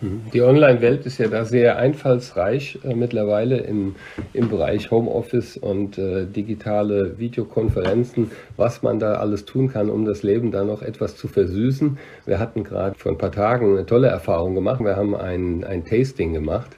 Mhm. 0.00 0.22
Die 0.32 0.42
Online-Welt 0.42 1.06
ist 1.06 1.18
ja 1.18 1.28
da 1.28 1.44
sehr 1.44 1.78
einfallsreich 1.78 2.78
äh, 2.84 2.94
mittlerweile 2.94 3.58
im, 3.58 3.96
im 4.32 4.48
Bereich 4.48 4.90
Homeoffice 4.90 5.56
und 5.56 5.98
äh, 5.98 6.26
digitale 6.26 7.18
Videokonferenzen, 7.18 8.30
was 8.56 8.82
man 8.82 8.98
da 8.98 9.14
alles 9.14 9.44
tun 9.44 9.68
kann, 9.68 9.90
um 9.90 10.04
das 10.04 10.22
Leben 10.22 10.52
da 10.52 10.64
noch 10.64 10.82
etwas 10.82 11.16
zu 11.16 11.26
versüßen. 11.26 11.98
Wir 12.26 12.38
hatten 12.38 12.62
gerade 12.62 12.96
vor 12.96 13.10
ein 13.10 13.18
paar 13.18 13.32
Tagen 13.32 13.72
eine 13.72 13.86
tolle 13.86 14.08
Erfahrung 14.08 14.54
gemacht. 14.54 14.80
Wir 14.80 14.96
haben 14.96 15.16
ein, 15.16 15.64
ein 15.64 15.84
Tasting 15.84 16.32
gemacht 16.32 16.76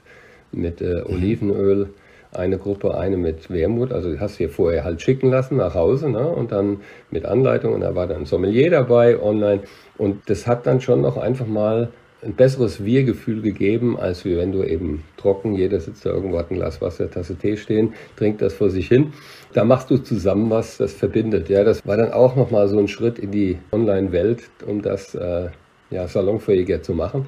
mit 0.53 0.81
äh, 0.81 1.03
Olivenöl 1.05 1.91
eine 2.33 2.59
Gruppe, 2.59 2.97
eine 2.97 3.17
mit 3.17 3.51
Wermut, 3.51 3.93
also 3.93 4.19
hast 4.21 4.35
du 4.35 4.39
hier 4.39 4.51
vorher 4.51 4.85
halt 4.85 5.03
schicken 5.03 5.31
lassen 5.31 5.57
nach 5.57 5.75
Hause 5.75 6.09
ne? 6.09 6.29
und 6.29 6.53
dann 6.53 6.81
mit 7.11 7.25
Anleitung 7.25 7.75
und 7.75 7.81
da 7.81 7.95
war 7.95 8.07
dann 8.07 8.19
ein 8.19 8.27
Sommelier 8.27 8.71
dabei 8.71 9.21
online 9.21 9.63
und 9.99 10.29
das 10.31 10.47
hat 10.47 10.67
dann 10.67 10.81
schon 10.81 11.01
noch 11.01 11.17
einfach 11.17 11.47
mal 11.47 11.91
ein 12.23 12.35
besseres 12.35 12.85
Wir-Gefühl 12.85 13.41
gegeben, 13.41 13.99
als 13.99 14.25
wie 14.25 14.37
wenn 14.37 14.53
du 14.53 14.63
eben 14.63 15.05
trocken, 15.17 15.55
jeder 15.55 15.81
sitzt 15.81 16.05
da 16.05 16.11
irgendwo, 16.11 16.39
hat 16.39 16.51
ein 16.51 16.57
Glas 16.57 16.81
Wasser, 16.83 17.11
Tasse 17.11 17.37
Tee 17.37 17.57
stehen, 17.57 17.95
trinkt 18.17 18.43
das 18.43 18.55
vor 18.55 18.71
sich 18.71 18.89
hin. 18.89 19.13
Da 19.55 19.65
machst 19.65 19.91
du 19.91 19.97
zusammen 19.97 20.51
was, 20.51 20.77
das 20.77 20.93
verbindet. 20.93 21.49
Ja, 21.49 21.65
das 21.65 21.87
war 21.87 21.97
dann 21.97 22.13
auch 22.13 22.37
nochmal 22.37 22.69
so 22.69 22.79
ein 22.79 22.89
Schritt 22.89 23.19
in 23.19 23.31
die 23.31 23.59
Online-Welt, 23.73 24.43
um 24.67 24.83
das 24.83 25.15
äh, 25.15 25.49
ja, 25.91 26.07
salonfähiger 26.09 26.83
zu 26.83 26.95
machen 26.95 27.27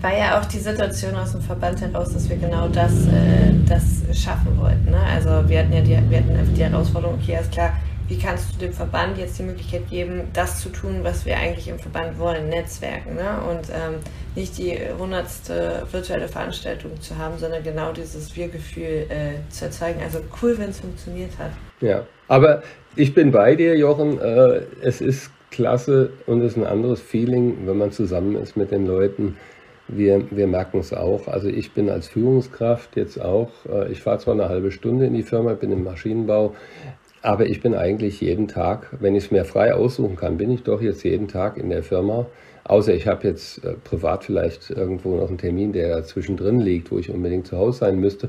war 0.00 0.16
ja 0.16 0.38
auch 0.38 0.44
die 0.44 0.58
Situation 0.58 1.14
aus 1.16 1.32
dem 1.32 1.40
Verband 1.40 1.80
heraus, 1.80 2.12
dass 2.12 2.28
wir 2.28 2.36
genau 2.36 2.68
das, 2.68 3.06
äh, 3.06 3.52
das 3.66 4.02
schaffen 4.16 4.56
wollten. 4.58 4.90
Ne? 4.90 5.00
Also 5.12 5.48
wir 5.48 5.60
hatten 5.60 5.72
ja 5.72 5.80
die, 5.80 5.98
wir 6.08 6.18
hatten 6.18 6.36
einfach 6.36 6.54
die 6.54 6.64
Herausforderung, 6.64 7.18
okay, 7.20 7.38
ist 7.40 7.52
klar, 7.52 7.72
wie 8.06 8.16
kannst 8.16 8.54
du 8.54 8.58
dem 8.58 8.72
Verband 8.72 9.18
jetzt 9.18 9.38
die 9.38 9.42
Möglichkeit 9.42 9.90
geben, 9.90 10.22
das 10.32 10.62
zu 10.62 10.70
tun, 10.70 11.00
was 11.02 11.26
wir 11.26 11.36
eigentlich 11.36 11.68
im 11.68 11.78
Verband 11.78 12.18
wollen, 12.18 12.48
Netzwerken, 12.48 13.16
ne? 13.16 13.38
und 13.50 13.68
ähm, 13.68 13.96
nicht 14.34 14.56
die 14.56 14.78
hundertste 14.98 15.82
virtuelle 15.90 16.28
Veranstaltung 16.28 16.98
zu 17.00 17.18
haben, 17.18 17.36
sondern 17.36 17.62
genau 17.62 17.92
dieses 17.92 18.34
Wir-Gefühl 18.34 19.06
äh, 19.10 19.50
zu 19.50 19.66
erzeugen. 19.66 20.00
Also 20.02 20.20
cool, 20.40 20.56
wenn 20.58 20.70
es 20.70 20.80
funktioniert 20.80 21.32
hat. 21.38 21.50
Ja, 21.80 22.06
aber 22.28 22.62
ich 22.96 23.14
bin 23.14 23.30
bei 23.30 23.56
dir, 23.56 23.76
Jochen. 23.76 24.18
Äh, 24.20 24.62
es 24.80 25.02
ist 25.02 25.30
klasse 25.50 26.10
und 26.26 26.40
es 26.40 26.52
ist 26.52 26.58
ein 26.58 26.66
anderes 26.66 27.00
Feeling, 27.00 27.66
wenn 27.66 27.78
man 27.78 27.92
zusammen 27.92 28.36
ist 28.36 28.56
mit 28.56 28.70
den 28.70 28.86
Leuten 28.86 29.36
wir, 29.88 30.22
wir 30.30 30.46
merken 30.46 30.78
es 30.78 30.92
auch. 30.92 31.28
Also 31.28 31.48
ich 31.48 31.72
bin 31.72 31.88
als 31.88 32.08
Führungskraft 32.08 32.96
jetzt 32.96 33.20
auch, 33.20 33.50
äh, 33.68 33.90
ich 33.90 34.02
fahre 34.02 34.18
zwar 34.18 34.34
eine 34.34 34.48
halbe 34.48 34.70
Stunde 34.70 35.06
in 35.06 35.14
die 35.14 35.22
Firma, 35.22 35.54
bin 35.54 35.72
im 35.72 35.82
Maschinenbau, 35.82 36.54
aber 37.22 37.46
ich 37.46 37.60
bin 37.60 37.74
eigentlich 37.74 38.20
jeden 38.20 38.46
Tag, 38.46 38.96
wenn 39.00 39.16
ich 39.16 39.24
es 39.24 39.30
mir 39.30 39.44
frei 39.44 39.74
aussuchen 39.74 40.16
kann, 40.16 40.36
bin 40.36 40.50
ich 40.50 40.62
doch 40.62 40.80
jetzt 40.80 41.02
jeden 41.02 41.26
Tag 41.26 41.56
in 41.56 41.70
der 41.70 41.82
Firma. 41.82 42.26
Außer 42.64 42.94
ich 42.94 43.06
habe 43.06 43.26
jetzt 43.26 43.64
äh, 43.64 43.74
privat 43.82 44.24
vielleicht 44.24 44.70
irgendwo 44.70 45.16
noch 45.16 45.28
einen 45.28 45.38
Termin, 45.38 45.72
der 45.72 46.04
zwischendrin 46.04 46.60
liegt, 46.60 46.92
wo 46.92 46.98
ich 46.98 47.10
unbedingt 47.10 47.46
zu 47.46 47.56
Hause 47.56 47.78
sein 47.78 47.98
müsste. 47.98 48.28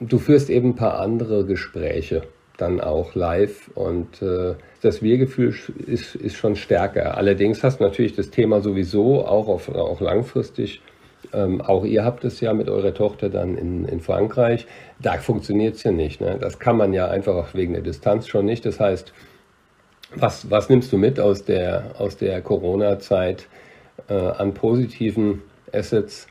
Du 0.00 0.18
führst 0.18 0.50
eben 0.50 0.70
ein 0.70 0.76
paar 0.76 0.98
andere 0.98 1.44
Gespräche 1.44 2.22
dann 2.56 2.80
auch 2.80 3.14
live 3.14 3.70
und 3.74 4.22
äh, 4.22 4.54
das 4.82 5.02
Wir-Gefühl 5.02 5.54
ist, 5.86 6.14
ist 6.14 6.36
schon 6.36 6.56
stärker. 6.56 7.16
Allerdings 7.16 7.62
hast 7.62 7.80
du 7.80 7.84
natürlich 7.84 8.14
das 8.14 8.30
Thema 8.30 8.60
sowieso 8.60 9.24
auch, 9.26 9.48
auf, 9.48 9.68
auch 9.74 10.00
langfristig. 10.00 10.80
Ähm, 11.32 11.60
auch 11.60 11.84
ihr 11.84 12.04
habt 12.04 12.24
es 12.24 12.40
ja 12.40 12.52
mit 12.52 12.68
eurer 12.68 12.94
Tochter 12.94 13.28
dann 13.28 13.58
in, 13.58 13.84
in 13.86 14.00
Frankreich. 14.00 14.66
Da 15.00 15.14
funktioniert 15.14 15.76
es 15.76 15.82
ja 15.82 15.92
nicht. 15.92 16.20
Ne? 16.20 16.38
Das 16.40 16.58
kann 16.58 16.76
man 16.76 16.92
ja 16.92 17.08
einfach 17.08 17.54
wegen 17.54 17.72
der 17.72 17.82
Distanz 17.82 18.28
schon 18.28 18.46
nicht. 18.46 18.64
Das 18.64 18.80
heißt, 18.80 19.12
was, 20.14 20.50
was 20.50 20.68
nimmst 20.68 20.92
du 20.92 20.98
mit 20.98 21.18
aus 21.18 21.44
der, 21.44 21.96
aus 21.98 22.16
der 22.16 22.40
Corona-Zeit 22.40 23.48
äh, 24.08 24.14
an 24.14 24.54
positiven 24.54 25.42
Assets? 25.72 26.28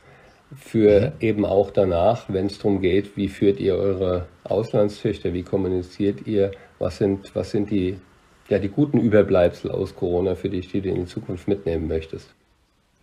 Für 0.55 1.13
eben 1.19 1.45
auch 1.45 1.71
danach, 1.71 2.25
wenn 2.27 2.45
es 2.47 2.57
darum 2.57 2.81
geht, 2.81 3.17
wie 3.17 3.29
führt 3.29 3.59
ihr 3.59 3.75
eure 3.75 4.27
Auslandszüchter, 4.43 5.33
wie 5.33 5.43
kommuniziert 5.43 6.27
ihr, 6.27 6.51
was 6.79 6.97
sind, 6.97 7.35
was 7.35 7.51
sind 7.51 7.71
die, 7.71 7.97
ja, 8.49 8.59
die 8.59 8.69
guten 8.69 8.99
Überbleibsel 8.99 9.71
aus 9.71 9.95
Corona 9.95 10.35
für 10.35 10.49
dich, 10.49 10.67
die 10.67 10.81
du 10.81 10.89
in 10.89 10.95
die 10.95 11.05
Zukunft 11.05 11.47
mitnehmen 11.47 11.87
möchtest? 11.87 12.33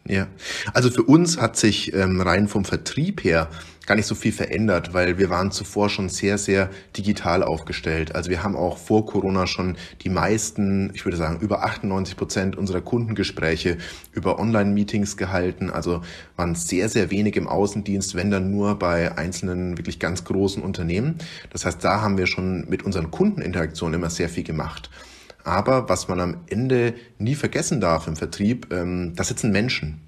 Ja, 0.08 0.26
also 0.74 0.90
für 0.90 1.04
uns 1.04 1.40
hat 1.40 1.56
sich 1.56 1.94
ähm, 1.94 2.20
rein 2.20 2.48
vom 2.48 2.64
Vertrieb 2.64 3.22
her 3.22 3.48
gar 3.86 3.96
nicht 3.96 4.06
so 4.06 4.14
viel 4.14 4.32
verändert, 4.32 4.94
weil 4.94 5.18
wir 5.18 5.30
waren 5.30 5.50
zuvor 5.50 5.88
schon 5.88 6.08
sehr, 6.08 6.38
sehr 6.38 6.70
digital 6.96 7.42
aufgestellt. 7.42 8.14
Also 8.14 8.30
wir 8.30 8.42
haben 8.42 8.56
auch 8.56 8.78
vor 8.78 9.06
Corona 9.06 9.46
schon 9.46 9.76
die 10.02 10.08
meisten, 10.08 10.90
ich 10.94 11.04
würde 11.04 11.16
sagen 11.16 11.40
über 11.40 11.64
98 11.64 12.16
Prozent 12.16 12.56
unserer 12.56 12.80
Kundengespräche 12.80 13.78
über 14.12 14.38
Online-Meetings 14.38 15.16
gehalten. 15.16 15.70
Also 15.70 16.02
waren 16.36 16.54
sehr, 16.54 16.88
sehr 16.88 17.10
wenig 17.10 17.36
im 17.36 17.48
Außendienst, 17.48 18.14
wenn 18.14 18.30
dann 18.30 18.50
nur 18.50 18.78
bei 18.78 19.16
einzelnen 19.16 19.78
wirklich 19.78 19.98
ganz 19.98 20.24
großen 20.24 20.62
Unternehmen. 20.62 21.16
Das 21.50 21.64
heißt, 21.64 21.82
da 21.82 22.00
haben 22.00 22.18
wir 22.18 22.26
schon 22.26 22.68
mit 22.68 22.84
unseren 22.84 23.10
Kundeninteraktionen 23.10 23.94
immer 23.94 24.10
sehr 24.10 24.28
viel 24.28 24.44
gemacht. 24.44 24.90
Aber 25.44 25.88
was 25.88 26.08
man 26.08 26.20
am 26.20 26.36
Ende 26.48 26.94
nie 27.18 27.34
vergessen 27.34 27.80
darf 27.80 28.06
im 28.06 28.16
Vertrieb, 28.16 28.72
ähm, 28.72 29.14
da 29.16 29.24
sitzen 29.24 29.50
Menschen. 29.50 30.00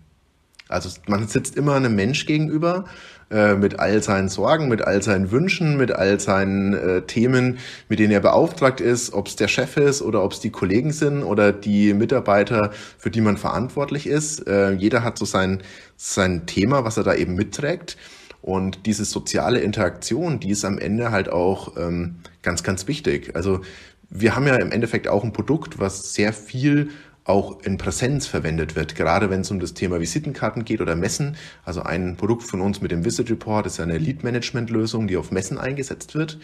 Also 0.68 0.88
man 1.06 1.28
sitzt 1.28 1.56
immer 1.56 1.74
einem 1.74 1.94
Mensch 1.94 2.24
gegenüber 2.24 2.86
äh, 3.30 3.54
mit 3.54 3.80
all 3.80 4.02
seinen 4.02 4.28
Sorgen, 4.28 4.68
mit 4.68 4.82
all 4.82 5.02
seinen 5.02 5.30
Wünschen, 5.30 5.76
mit 5.76 5.92
all 5.92 6.18
seinen 6.20 6.72
äh, 6.72 7.02
Themen, 7.02 7.58
mit 7.88 7.98
denen 7.98 8.12
er 8.12 8.20
beauftragt 8.20 8.80
ist, 8.80 9.12
ob 9.12 9.28
es 9.28 9.36
der 9.36 9.48
Chef 9.48 9.76
ist 9.76 10.02
oder 10.02 10.22
ob 10.22 10.32
es 10.32 10.40
die 10.40 10.50
Kollegen 10.50 10.92
sind 10.92 11.22
oder 11.22 11.52
die 11.52 11.92
Mitarbeiter, 11.94 12.70
für 12.98 13.10
die 13.10 13.20
man 13.20 13.36
verantwortlich 13.36 14.06
ist. 14.06 14.46
Äh, 14.46 14.72
jeder 14.72 15.04
hat 15.04 15.18
so 15.18 15.24
sein, 15.26 15.62
sein 15.96 16.46
Thema, 16.46 16.84
was 16.84 16.96
er 16.96 17.04
da 17.04 17.14
eben 17.14 17.34
mitträgt. 17.34 17.96
Und 18.40 18.84
diese 18.84 19.06
soziale 19.06 19.60
Interaktion, 19.60 20.38
die 20.38 20.50
ist 20.50 20.66
am 20.66 20.78
Ende 20.78 21.10
halt 21.10 21.30
auch 21.30 21.78
ähm, 21.78 22.16
ganz, 22.42 22.62
ganz 22.62 22.86
wichtig. 22.86 23.34
Also 23.34 23.62
wir 24.14 24.36
haben 24.36 24.46
ja 24.46 24.54
im 24.54 24.70
Endeffekt 24.70 25.08
auch 25.08 25.24
ein 25.24 25.32
Produkt, 25.32 25.80
was 25.80 26.14
sehr 26.14 26.32
viel 26.32 26.90
auch 27.24 27.60
in 27.62 27.78
Präsenz 27.78 28.26
verwendet 28.26 28.76
wird, 28.76 28.94
gerade 28.94 29.28
wenn 29.30 29.40
es 29.40 29.50
um 29.50 29.58
das 29.58 29.74
Thema 29.74 29.98
Visitenkarten 29.98 30.64
geht 30.64 30.80
oder 30.80 30.94
Messen. 30.94 31.36
Also 31.64 31.82
ein 31.82 32.16
Produkt 32.16 32.44
von 32.44 32.60
uns 32.60 32.80
mit 32.80 32.92
dem 32.92 33.04
Visit 33.04 33.30
Report 33.30 33.66
ist 33.66 33.80
eine 33.80 33.98
Lead-Management-Lösung, 33.98 35.08
die 35.08 35.16
auf 35.16 35.30
Messen 35.30 35.58
eingesetzt 35.58 36.14
wird. 36.14 36.38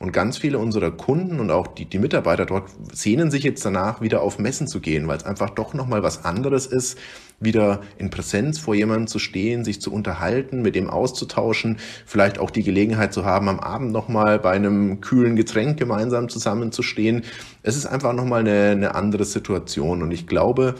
Und 0.00 0.12
ganz 0.12 0.38
viele 0.38 0.58
unserer 0.58 0.90
Kunden 0.90 1.38
und 1.38 1.50
auch 1.50 1.68
die, 1.68 1.84
die 1.84 1.98
Mitarbeiter 1.98 2.46
dort 2.46 2.68
sehnen 2.92 3.30
sich 3.30 3.44
jetzt 3.44 3.64
danach, 3.64 4.00
wieder 4.00 4.22
auf 4.22 4.38
Messen 4.38 4.66
zu 4.66 4.80
gehen, 4.80 5.06
weil 5.06 5.16
es 5.16 5.24
einfach 5.24 5.50
doch 5.50 5.72
nochmal 5.72 6.02
was 6.02 6.24
anderes 6.24 6.66
ist, 6.66 6.98
wieder 7.38 7.80
in 7.96 8.10
Präsenz 8.10 8.58
vor 8.58 8.74
jemandem 8.74 9.06
zu 9.06 9.18
stehen, 9.18 9.64
sich 9.64 9.80
zu 9.80 9.92
unterhalten, 9.92 10.62
mit 10.62 10.74
dem 10.74 10.90
auszutauschen, 10.90 11.78
vielleicht 12.06 12.38
auch 12.38 12.50
die 12.50 12.64
Gelegenheit 12.64 13.12
zu 13.12 13.24
haben, 13.24 13.48
am 13.48 13.60
Abend 13.60 13.92
nochmal 13.92 14.38
bei 14.38 14.50
einem 14.50 15.00
kühlen 15.00 15.36
Getränk 15.36 15.78
gemeinsam 15.78 16.28
zusammenzustehen. 16.28 17.22
Es 17.62 17.76
ist 17.76 17.86
einfach 17.86 18.14
nochmal 18.14 18.40
eine, 18.40 18.70
eine 18.70 18.94
andere 18.94 19.24
Situation 19.24 20.02
und 20.02 20.10
ich 20.10 20.26
glaube, 20.26 20.74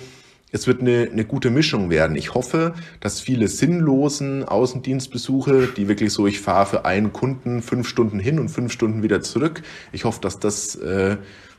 es 0.54 0.68
wird 0.68 0.80
eine, 0.80 1.08
eine 1.11 1.25
gute 1.25 1.50
Mischung 1.50 1.90
werden. 1.90 2.14
Ich 2.14 2.32
hoffe, 2.32 2.75
dass 3.00 3.20
viele 3.20 3.49
sinnlosen 3.49 4.44
Außendienstbesuche, 4.44 5.66
die 5.76 5.88
wirklich 5.88 6.12
so, 6.12 6.28
ich 6.28 6.40
fahre 6.40 6.66
für 6.66 6.84
einen 6.84 7.12
Kunden 7.12 7.61
fünf 7.61 7.88
Stunden 7.88 8.20
hin 8.20 8.38
und 8.38 8.50
fünf 8.50 8.73
Stunden 8.73 9.02
wieder 9.02 9.20
zurück, 9.20 9.62
ich 9.90 10.04
hoffe, 10.04 10.20
dass 10.20 10.38
das 10.38 10.76
äh, 10.76 11.16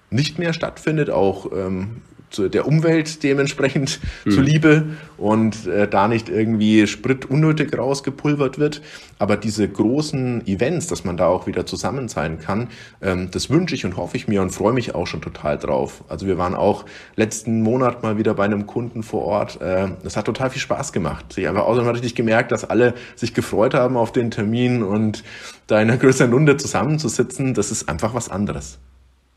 nicht 0.09 0.39
mehr 0.39 0.53
stattfindet, 0.53 1.09
auch 1.09 1.51
ähm, 1.51 1.97
der 2.39 2.67
Umwelt 2.67 3.23
dementsprechend 3.23 3.99
mhm. 4.25 4.31
zuliebe 4.31 4.83
und 5.17 5.67
äh, 5.67 5.87
da 5.87 6.07
nicht 6.07 6.29
irgendwie 6.29 6.87
Sprit 6.87 7.25
unnötig 7.25 7.77
rausgepulvert 7.77 8.59
wird. 8.59 8.81
Aber 9.17 9.37
diese 9.37 9.67
großen 9.67 10.45
Events, 10.45 10.87
dass 10.87 11.05
man 11.05 11.17
da 11.17 11.27
auch 11.27 11.47
wieder 11.47 11.65
zusammen 11.65 12.07
sein 12.07 12.39
kann, 12.39 12.69
ähm, 13.01 13.29
das 13.31 13.49
wünsche 13.49 13.75
ich 13.75 13.85
und 13.85 13.97
hoffe 13.97 14.17
ich 14.17 14.27
mir 14.27 14.41
und 14.41 14.51
freue 14.51 14.73
mich 14.73 14.93
auch 14.95 15.07
schon 15.07 15.21
total 15.21 15.57
drauf. 15.57 16.03
Also 16.09 16.27
wir 16.27 16.37
waren 16.37 16.55
auch 16.55 16.85
letzten 17.15 17.61
Monat 17.61 18.03
mal 18.03 18.17
wieder 18.17 18.33
bei 18.33 18.45
einem 18.45 18.65
Kunden 18.67 19.03
vor 19.03 19.23
Ort. 19.23 19.61
Äh, 19.61 19.89
das 20.03 20.17
hat 20.17 20.25
total 20.25 20.49
viel 20.49 20.61
Spaß 20.61 20.91
gemacht. 20.91 21.33
Sich 21.33 21.47
einfach 21.47 21.63
außerdem 21.63 21.89
richtig 21.89 22.15
gemerkt, 22.15 22.51
dass 22.51 22.65
alle 22.65 22.93
sich 23.15 23.33
gefreut 23.33 23.73
haben 23.73 23.97
auf 23.97 24.11
den 24.11 24.31
Termin 24.31 24.83
und 24.83 25.23
da 25.67 25.81
in 25.81 25.89
einer 25.89 25.97
größeren 25.97 26.31
Runde 26.31 26.57
zusammenzusitzen, 26.57 27.53
das 27.53 27.71
ist 27.71 27.89
einfach 27.89 28.13
was 28.13 28.29
anderes. 28.29 28.79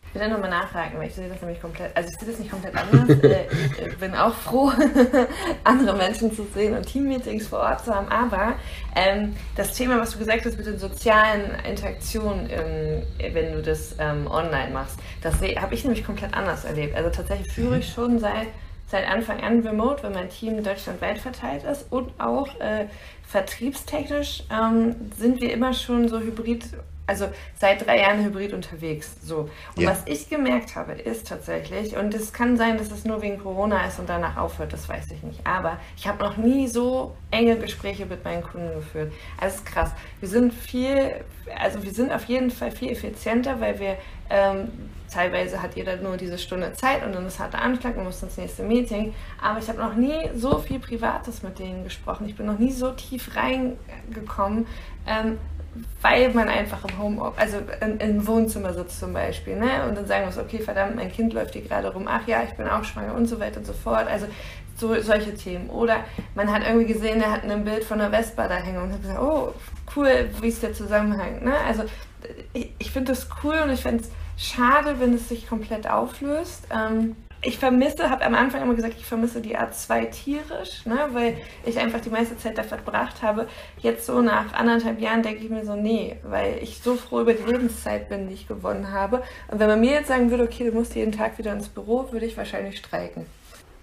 Ich 0.08 0.14
will 0.14 0.22
da 0.22 0.28
nochmal 0.28 0.50
nachhaken, 0.50 0.98
weil 0.98 1.08
ich 1.08 1.14
sehe 1.14 1.28
das 1.28 1.40
nämlich 1.42 1.60
komplett, 1.60 1.94
also 1.94 2.08
ich 2.08 2.18
sehe 2.18 2.28
das 2.30 2.38
nicht 2.38 2.50
komplett 2.50 2.74
anders. 2.74 3.18
Äh, 3.28 3.46
ich 3.88 3.98
bin 3.98 4.14
auch 4.14 4.32
froh, 4.32 4.72
andere 5.64 5.96
Menschen 5.96 6.32
zu 6.32 6.46
sehen 6.54 6.74
und 6.74 6.86
Teammeetings 6.86 7.48
vor 7.48 7.58
Ort 7.58 7.84
zu 7.84 7.94
haben. 7.94 8.08
Aber 8.08 8.54
ähm, 8.96 9.36
das 9.56 9.74
Thema, 9.74 9.98
was 10.00 10.12
du 10.12 10.18
gesagt 10.18 10.44
hast 10.46 10.56
mit 10.56 10.66
den 10.66 10.78
sozialen 10.78 11.56
Interaktionen, 11.68 12.48
ähm, 12.50 13.02
wenn 13.34 13.52
du 13.52 13.62
das 13.62 13.96
ähm, 13.98 14.26
online 14.30 14.72
machst, 14.72 14.98
das 15.22 15.34
habe 15.34 15.74
ich 15.74 15.84
nämlich 15.84 16.04
komplett 16.04 16.32
anders 16.34 16.64
erlebt. 16.64 16.96
Also 16.96 17.10
tatsächlich 17.10 17.52
führe 17.52 17.78
ich 17.78 17.92
schon 17.92 18.18
seit, 18.18 18.48
seit 18.86 19.06
Anfang 19.08 19.42
an 19.42 19.60
remote, 19.60 20.02
wenn 20.04 20.12
mein 20.12 20.30
Team 20.30 20.62
deutschlandweit 20.62 21.18
verteilt 21.18 21.64
ist 21.64 21.90
und 21.90 22.10
auch 22.18 22.48
äh, 22.60 22.86
vertriebstechnisch 23.26 24.44
ähm, 24.50 24.96
sind 25.18 25.40
wir 25.40 25.52
immer 25.52 25.74
schon 25.74 26.08
so 26.08 26.18
hybrid 26.20 26.64
also 27.08 27.28
seit 27.58 27.84
drei 27.84 28.00
Jahren 28.00 28.22
hybrid 28.22 28.52
unterwegs. 28.52 29.16
So. 29.22 29.48
Und 29.74 29.82
ja. 29.82 29.90
was 29.90 30.02
ich 30.04 30.28
gemerkt 30.28 30.76
habe, 30.76 30.92
ist 30.92 31.26
tatsächlich, 31.26 31.96
und 31.96 32.14
es 32.14 32.32
kann 32.32 32.56
sein, 32.56 32.76
dass 32.76 32.90
es 32.90 33.04
nur 33.04 33.22
wegen 33.22 33.38
Corona 33.38 33.86
ist 33.86 33.98
und 33.98 34.08
danach 34.08 34.36
aufhört, 34.36 34.72
das 34.72 34.88
weiß 34.88 35.10
ich 35.10 35.22
nicht. 35.22 35.44
Aber 35.46 35.78
ich 35.96 36.06
habe 36.06 36.22
noch 36.22 36.36
nie 36.36 36.68
so 36.68 37.16
enge 37.30 37.56
Gespräche 37.56 38.04
mit 38.04 38.24
meinen 38.24 38.42
Kunden 38.42 38.74
geführt. 38.74 39.12
Also 39.40 39.54
es 39.54 39.60
ist 39.62 39.66
krass. 39.66 39.90
Wir 40.20 40.28
sind 40.28 40.52
viel, 40.52 41.12
also 41.58 41.82
wir 41.82 41.92
sind 41.92 42.12
auf 42.12 42.24
jeden 42.26 42.50
Fall 42.50 42.70
viel 42.70 42.90
effizienter, 42.90 43.58
weil 43.58 43.80
wir 43.80 43.96
ähm, 44.28 44.68
teilweise 45.10 45.62
hat 45.62 45.76
jeder 45.76 45.96
nur 45.96 46.18
diese 46.18 46.36
Stunde 46.36 46.74
Zeit 46.74 47.04
und 47.06 47.14
dann 47.14 47.26
ist 47.26 47.38
harter 47.38 47.62
Anschlag 47.62 47.96
und 47.96 48.04
muss 48.04 48.22
ins 48.22 48.36
nächste 48.36 48.62
Meeting. 48.64 49.14
Aber 49.42 49.58
ich 49.58 49.68
habe 49.68 49.78
noch 49.78 49.94
nie 49.94 50.28
so 50.34 50.58
viel 50.58 50.78
Privates 50.78 51.42
mit 51.42 51.58
denen 51.58 51.84
gesprochen. 51.84 52.28
Ich 52.28 52.36
bin 52.36 52.44
noch 52.44 52.58
nie 52.58 52.72
so 52.72 52.90
tief 52.92 53.34
reingekommen. 53.34 54.66
Ähm, 55.06 55.38
weil 56.02 56.32
man 56.32 56.48
einfach 56.48 56.84
im 56.84 56.98
Home, 56.98 57.32
also 57.36 57.58
im 57.80 58.26
Wohnzimmer 58.26 58.72
sitzt 58.72 59.00
zum 59.00 59.12
Beispiel, 59.12 59.56
ne? 59.56 59.86
Und 59.88 59.96
dann 59.96 60.06
sagen 60.06 60.30
so, 60.32 60.40
okay, 60.40 60.58
verdammt, 60.58 60.96
mein 60.96 61.12
Kind 61.12 61.32
läuft 61.32 61.54
hier 61.54 61.62
gerade 61.62 61.92
rum, 61.92 62.06
ach 62.08 62.26
ja, 62.26 62.42
ich 62.42 62.54
bin 62.54 62.68
auch 62.68 62.84
schwanger 62.84 63.14
und 63.14 63.26
so 63.26 63.38
weiter 63.40 63.58
und 63.58 63.66
so 63.66 63.72
fort. 63.72 64.06
Also 64.08 64.26
so, 64.76 65.00
solche 65.00 65.34
Themen. 65.34 65.68
Oder 65.70 66.04
man 66.34 66.52
hat 66.52 66.62
irgendwie 66.66 66.86
gesehen, 66.86 67.20
er 67.20 67.32
hat 67.32 67.44
ein 67.44 67.64
Bild 67.64 67.84
von 67.84 68.00
einer 68.00 68.10
Vespa 68.10 68.48
da 68.48 68.56
hängen 68.56 68.82
und 68.82 68.92
hat 68.92 69.02
gesagt, 69.02 69.20
oh, 69.20 69.52
cool, 69.96 70.30
wie 70.40 70.48
ist 70.48 70.62
der 70.62 70.72
Zusammenhang, 70.72 71.44
ne? 71.44 71.54
Also 71.66 71.84
ich, 72.52 72.72
ich 72.78 72.90
finde 72.90 73.12
das 73.12 73.28
cool 73.42 73.56
und 73.64 73.70
ich 73.70 73.82
finde 73.82 74.04
es 74.04 74.10
schade, 74.36 75.00
wenn 75.00 75.14
es 75.14 75.28
sich 75.28 75.48
komplett 75.48 75.88
auflöst. 75.88 76.66
Ähm, 76.70 77.16
ich 77.40 77.58
vermisse, 77.58 78.10
habe 78.10 78.24
am 78.24 78.34
Anfang 78.34 78.62
immer 78.62 78.74
gesagt, 78.74 78.94
ich 78.98 79.06
vermisse 79.06 79.40
die 79.40 79.56
A2 79.56 80.10
tierisch, 80.10 80.84
ne, 80.86 81.08
weil 81.12 81.36
ich 81.64 81.78
einfach 81.78 82.00
die 82.00 82.10
meiste 82.10 82.36
Zeit 82.36 82.58
da 82.58 82.64
verbracht 82.64 83.22
habe. 83.22 83.46
Jetzt 83.78 84.06
so 84.06 84.20
nach 84.20 84.52
anderthalb 84.54 85.00
Jahren 85.00 85.22
denke 85.22 85.44
ich 85.44 85.50
mir 85.50 85.64
so, 85.64 85.76
nee, 85.76 86.16
weil 86.24 86.58
ich 86.60 86.80
so 86.80 86.96
froh 86.96 87.20
über 87.20 87.34
die 87.34 87.50
Lebenszeit 87.50 88.08
bin, 88.08 88.28
die 88.28 88.34
ich 88.34 88.48
gewonnen 88.48 88.90
habe. 88.90 89.22
Und 89.50 89.60
wenn 89.60 89.68
man 89.68 89.80
mir 89.80 89.92
jetzt 89.92 90.08
sagen 90.08 90.30
würde, 90.30 90.44
okay, 90.44 90.64
du 90.68 90.72
musst 90.72 90.94
jeden 90.96 91.12
Tag 91.12 91.38
wieder 91.38 91.52
ins 91.52 91.68
Büro, 91.68 92.10
würde 92.10 92.26
ich 92.26 92.36
wahrscheinlich 92.36 92.78
streiken. 92.78 93.26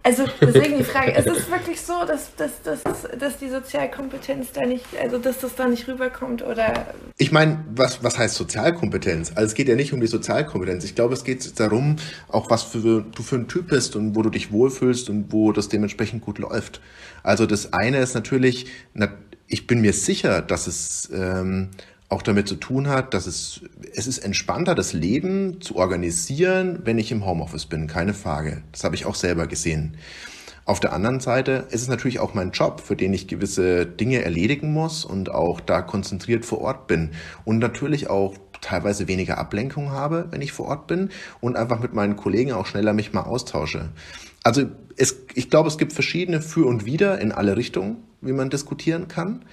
Also 0.05 0.25
deswegen 0.39 0.77
die 0.77 0.83
Frage, 0.93 1.13
ist 1.13 1.25
es 1.25 1.49
wirklich 1.49 1.81
so, 1.81 2.05
dass, 2.05 2.35
dass, 2.35 2.61
dass, 2.61 2.83
dass 3.17 3.37
die 3.39 3.49
Sozialkompetenz 3.49 4.51
da 4.53 4.63
nicht, 4.63 4.85
also 5.01 5.17
dass 5.17 5.39
das 5.39 5.55
da 5.55 5.67
nicht 5.67 5.87
rüberkommt 5.87 6.43
oder? 6.43 6.85
Ich 7.17 7.31
meine, 7.31 7.65
was, 7.73 8.03
was 8.03 8.19
heißt 8.19 8.35
Sozialkompetenz? 8.35 9.31
Also 9.33 9.47
es 9.47 9.53
geht 9.55 9.67
ja 9.67 9.75
nicht 9.75 9.93
um 9.93 10.01
die 10.01 10.07
Sozialkompetenz. 10.07 10.83
Ich 10.83 10.93
glaube, 10.93 11.15
es 11.15 11.23
geht 11.23 11.59
darum, 11.59 11.95
auch 12.27 12.51
was 12.51 12.61
für, 12.61 13.01
du 13.01 13.23
für 13.23 13.37
ein 13.37 13.47
Typ 13.47 13.69
bist 13.69 13.95
und 13.95 14.15
wo 14.15 14.21
du 14.21 14.29
dich 14.29 14.51
wohlfühlst 14.51 15.09
und 15.09 15.33
wo 15.33 15.51
das 15.51 15.69
dementsprechend 15.69 16.21
gut 16.21 16.37
läuft. 16.37 16.81
Also 17.23 17.47
das 17.47 17.73
eine 17.73 17.97
ist 17.97 18.13
natürlich, 18.13 18.67
ich 19.47 19.65
bin 19.65 19.81
mir 19.81 19.93
sicher, 19.93 20.43
dass 20.43 20.67
es 20.67 21.09
ähm, 21.11 21.69
auch 22.09 22.21
damit 22.21 22.47
zu 22.47 22.55
tun 22.55 22.87
hat, 22.87 23.13
dass 23.13 23.25
es, 23.25 23.61
es 23.93 24.07
ist 24.07 24.19
entspannter, 24.19 24.75
das 24.75 24.93
Leben 24.93 25.59
zu 25.61 25.75
organisieren, 25.75 26.79
wenn 26.83 26.97
ich 26.97 27.11
im 27.11 27.25
Homeoffice 27.25 27.65
bin, 27.65 27.87
keine 27.87 28.13
Frage. 28.13 28.61
Das 28.71 28.83
habe 28.83 28.95
ich 28.95 29.05
auch 29.05 29.15
selber 29.15 29.47
gesehen. 29.47 29.97
Auf 30.65 30.79
der 30.79 30.93
anderen 30.93 31.19
Seite 31.19 31.65
ist 31.69 31.83
es 31.83 31.87
natürlich 31.87 32.19
auch 32.19 32.33
mein 32.33 32.51
Job, 32.51 32.81
für 32.81 32.95
den 32.95 33.13
ich 33.13 33.27
gewisse 33.27 33.85
Dinge 33.85 34.23
erledigen 34.23 34.73
muss 34.73 35.05
und 35.05 35.29
auch 35.29 35.59
da 35.59 35.81
konzentriert 35.83 36.43
vor 36.43 36.61
Ort 36.61 36.87
bin 36.87 37.11
und 37.43 37.59
natürlich 37.59 38.09
auch 38.09 38.35
teilweise 38.61 39.07
weniger 39.07 39.37
Ablenkung 39.37 39.91
habe, 39.91 40.27
wenn 40.31 40.41
ich 40.41 40.51
vor 40.51 40.67
Ort 40.67 40.87
bin 40.87 41.09
und 41.39 41.55
einfach 41.55 41.79
mit 41.79 41.93
meinen 41.93 42.15
Kollegen 42.15 42.51
auch 42.51 42.65
schneller 42.65 42.93
mich 42.93 43.13
mal 43.13 43.21
austausche. 43.21 43.89
Also 44.43 44.63
es, 44.97 45.17
ich 45.35 45.49
glaube, 45.49 45.67
es 45.67 45.77
gibt 45.77 45.93
verschiedene 45.93 46.41
Für 46.41 46.65
und 46.65 46.85
Wider 46.85 47.19
in 47.19 47.31
alle 47.31 47.57
Richtungen, 47.57 47.97
wie 48.21 48.33
man 48.33 48.49
diskutieren 48.49 49.07
kann. 49.07 49.45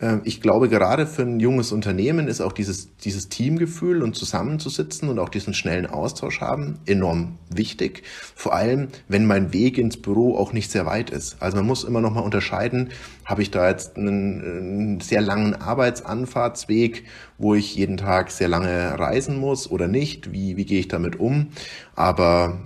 Ähm, 0.00 0.20
ich 0.24 0.40
glaube, 0.40 0.68
gerade 0.68 1.06
für 1.06 1.22
ein 1.22 1.40
junges 1.40 1.72
Unternehmen 1.72 2.28
ist 2.28 2.40
auch 2.40 2.52
dieses, 2.52 2.96
dieses 2.98 3.28
Teamgefühl 3.28 4.02
und 4.02 4.14
zusammenzusitzen 4.14 5.08
und 5.08 5.18
auch 5.18 5.28
diesen 5.28 5.54
schnellen 5.54 5.86
Austausch 5.86 6.40
haben 6.40 6.78
enorm 6.86 7.38
wichtig. 7.50 8.02
Vor 8.34 8.54
allem, 8.54 8.88
wenn 9.08 9.26
mein 9.26 9.52
Weg 9.52 9.78
ins 9.78 9.96
Büro 9.96 10.36
auch 10.36 10.52
nicht 10.52 10.70
sehr 10.70 10.86
weit 10.86 11.10
ist. 11.10 11.36
Also 11.40 11.56
man 11.56 11.66
muss 11.66 11.84
immer 11.84 12.00
noch 12.00 12.14
mal 12.14 12.20
unterscheiden, 12.20 12.90
habe 13.24 13.42
ich 13.42 13.50
da 13.50 13.68
jetzt 13.68 13.96
einen, 13.96 14.40
einen 14.40 15.00
sehr 15.00 15.20
langen 15.20 15.54
Arbeitsanfahrtsweg, 15.54 17.04
wo 17.36 17.54
ich 17.54 17.74
jeden 17.74 17.96
Tag 17.96 18.30
sehr 18.30 18.48
lange 18.48 18.98
reisen 18.98 19.38
muss 19.38 19.70
oder 19.70 19.88
nicht? 19.88 20.32
Wie, 20.32 20.56
wie 20.56 20.64
gehe 20.64 20.80
ich 20.80 20.88
damit 20.88 21.18
um? 21.20 21.48
Aber 21.94 22.58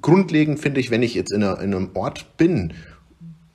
grundlegend 0.00 0.58
finde 0.58 0.80
ich, 0.80 0.90
wenn 0.90 1.02
ich 1.02 1.14
jetzt 1.14 1.32
in, 1.32 1.42
einer, 1.42 1.60
in 1.60 1.74
einem 1.74 1.90
Ort 1.94 2.36
bin, 2.36 2.74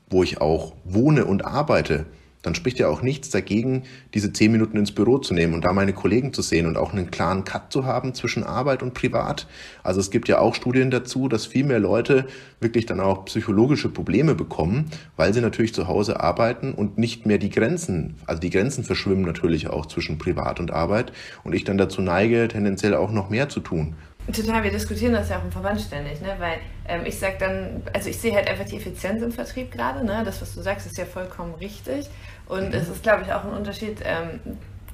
wo 0.09 0.23
ich 0.23 0.41
auch 0.41 0.73
wohne 0.85 1.25
und 1.25 1.43
arbeite, 1.43 2.05
dann 2.43 2.53
spricht 2.55 2.77
ja 2.77 2.89
auch 2.89 3.01
nichts 3.01 3.29
dagegen, 3.29 3.83
diese 4.13 4.31
zehn 4.31 4.51
Minuten 4.51 4.77
ins 4.77 4.91
Büro 4.91 5.17
zu 5.17 5.33
nehmen 5.33 5.53
und 5.55 5.65
da 5.65 5.73
meine 5.73 5.93
Kollegen 5.93 6.33
zu 6.33 6.43
sehen 6.43 6.67
und 6.67 6.77
auch 6.77 6.93
einen 6.93 7.09
klaren 7.09 7.45
Cut 7.45 7.71
zu 7.71 7.85
haben 7.85 8.13
zwischen 8.13 8.43
Arbeit 8.43 8.83
und 8.83 8.93
Privat. 8.93 9.47
Also 9.81 9.99
es 9.99 10.11
gibt 10.11 10.27
ja 10.27 10.39
auch 10.39 10.53
Studien 10.53 10.91
dazu, 10.91 11.27
dass 11.27 11.47
viel 11.47 11.63
mehr 11.63 11.79
Leute 11.79 12.27
wirklich 12.59 12.85
dann 12.85 12.99
auch 12.99 13.25
psychologische 13.25 13.89
Probleme 13.89 14.35
bekommen, 14.35 14.91
weil 15.15 15.33
sie 15.33 15.41
natürlich 15.41 15.73
zu 15.73 15.87
Hause 15.87 16.19
arbeiten 16.19 16.73
und 16.73 16.97
nicht 16.97 17.25
mehr 17.25 17.37
die 17.37 17.49
Grenzen, 17.49 18.15
also 18.27 18.41
die 18.41 18.49
Grenzen 18.49 18.83
verschwimmen 18.83 19.23
natürlich 19.23 19.69
auch 19.69 19.85
zwischen 19.85 20.17
Privat 20.17 20.59
und 20.59 20.71
Arbeit 20.71 21.13
und 21.43 21.53
ich 21.53 21.63
dann 21.63 21.77
dazu 21.77 22.01
neige, 22.01 22.47
tendenziell 22.49 22.93
auch 22.93 23.11
noch 23.11 23.29
mehr 23.29 23.49
zu 23.49 23.61
tun. 23.61 23.95
Total, 24.31 24.63
wir 24.63 24.71
diskutieren 24.71 25.11
das 25.11 25.27
ja 25.27 25.37
auch 25.37 25.43
im 25.43 25.51
Verband 25.51 25.81
ständig, 25.81 26.21
ne? 26.21 26.35
weil 26.39 26.59
ähm, 26.87 27.05
ich 27.05 27.19
sage 27.19 27.35
dann, 27.39 27.83
also 27.91 28.09
ich 28.09 28.17
sehe 28.17 28.33
halt 28.33 28.47
einfach 28.47 28.63
die 28.63 28.77
Effizienz 28.77 29.21
im 29.21 29.33
Vertrieb 29.33 29.69
gerade, 29.69 30.05
ne? 30.05 30.23
das, 30.23 30.41
was 30.41 30.55
du 30.55 30.61
sagst, 30.61 30.87
ist 30.87 30.97
ja 30.97 31.03
vollkommen 31.03 31.53
richtig 31.55 32.09
und 32.47 32.73
es 32.73 32.89
ist, 32.89 33.03
glaube 33.03 33.23
ich, 33.23 33.33
auch 33.33 33.43
ein 33.43 33.51
Unterschied, 33.51 33.99
ähm, 34.03 34.39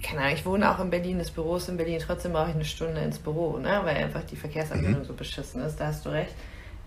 keine 0.02 0.22
Ahnung, 0.22 0.34
ich 0.34 0.46
wohne 0.46 0.72
auch 0.72 0.80
in 0.80 0.90
Berlin, 0.90 1.20
das 1.20 1.32
Büro 1.32 1.58
ist 1.58 1.68
in 1.70 1.78
Berlin, 1.78 2.00
trotzdem 2.06 2.34
brauche 2.34 2.50
ich 2.50 2.56
eine 2.56 2.66
Stunde 2.66 3.02
ins 3.02 3.20
Büro, 3.20 3.58
ne? 3.58 3.82
weil 3.84 3.98
einfach 3.98 4.24
die 4.24 4.36
Verkehrsanbindung 4.36 5.02
mhm. 5.02 5.06
so 5.06 5.14
beschissen 5.14 5.62
ist, 5.62 5.80
da 5.80 5.88
hast 5.88 6.06
du 6.06 6.10
recht. 6.10 6.34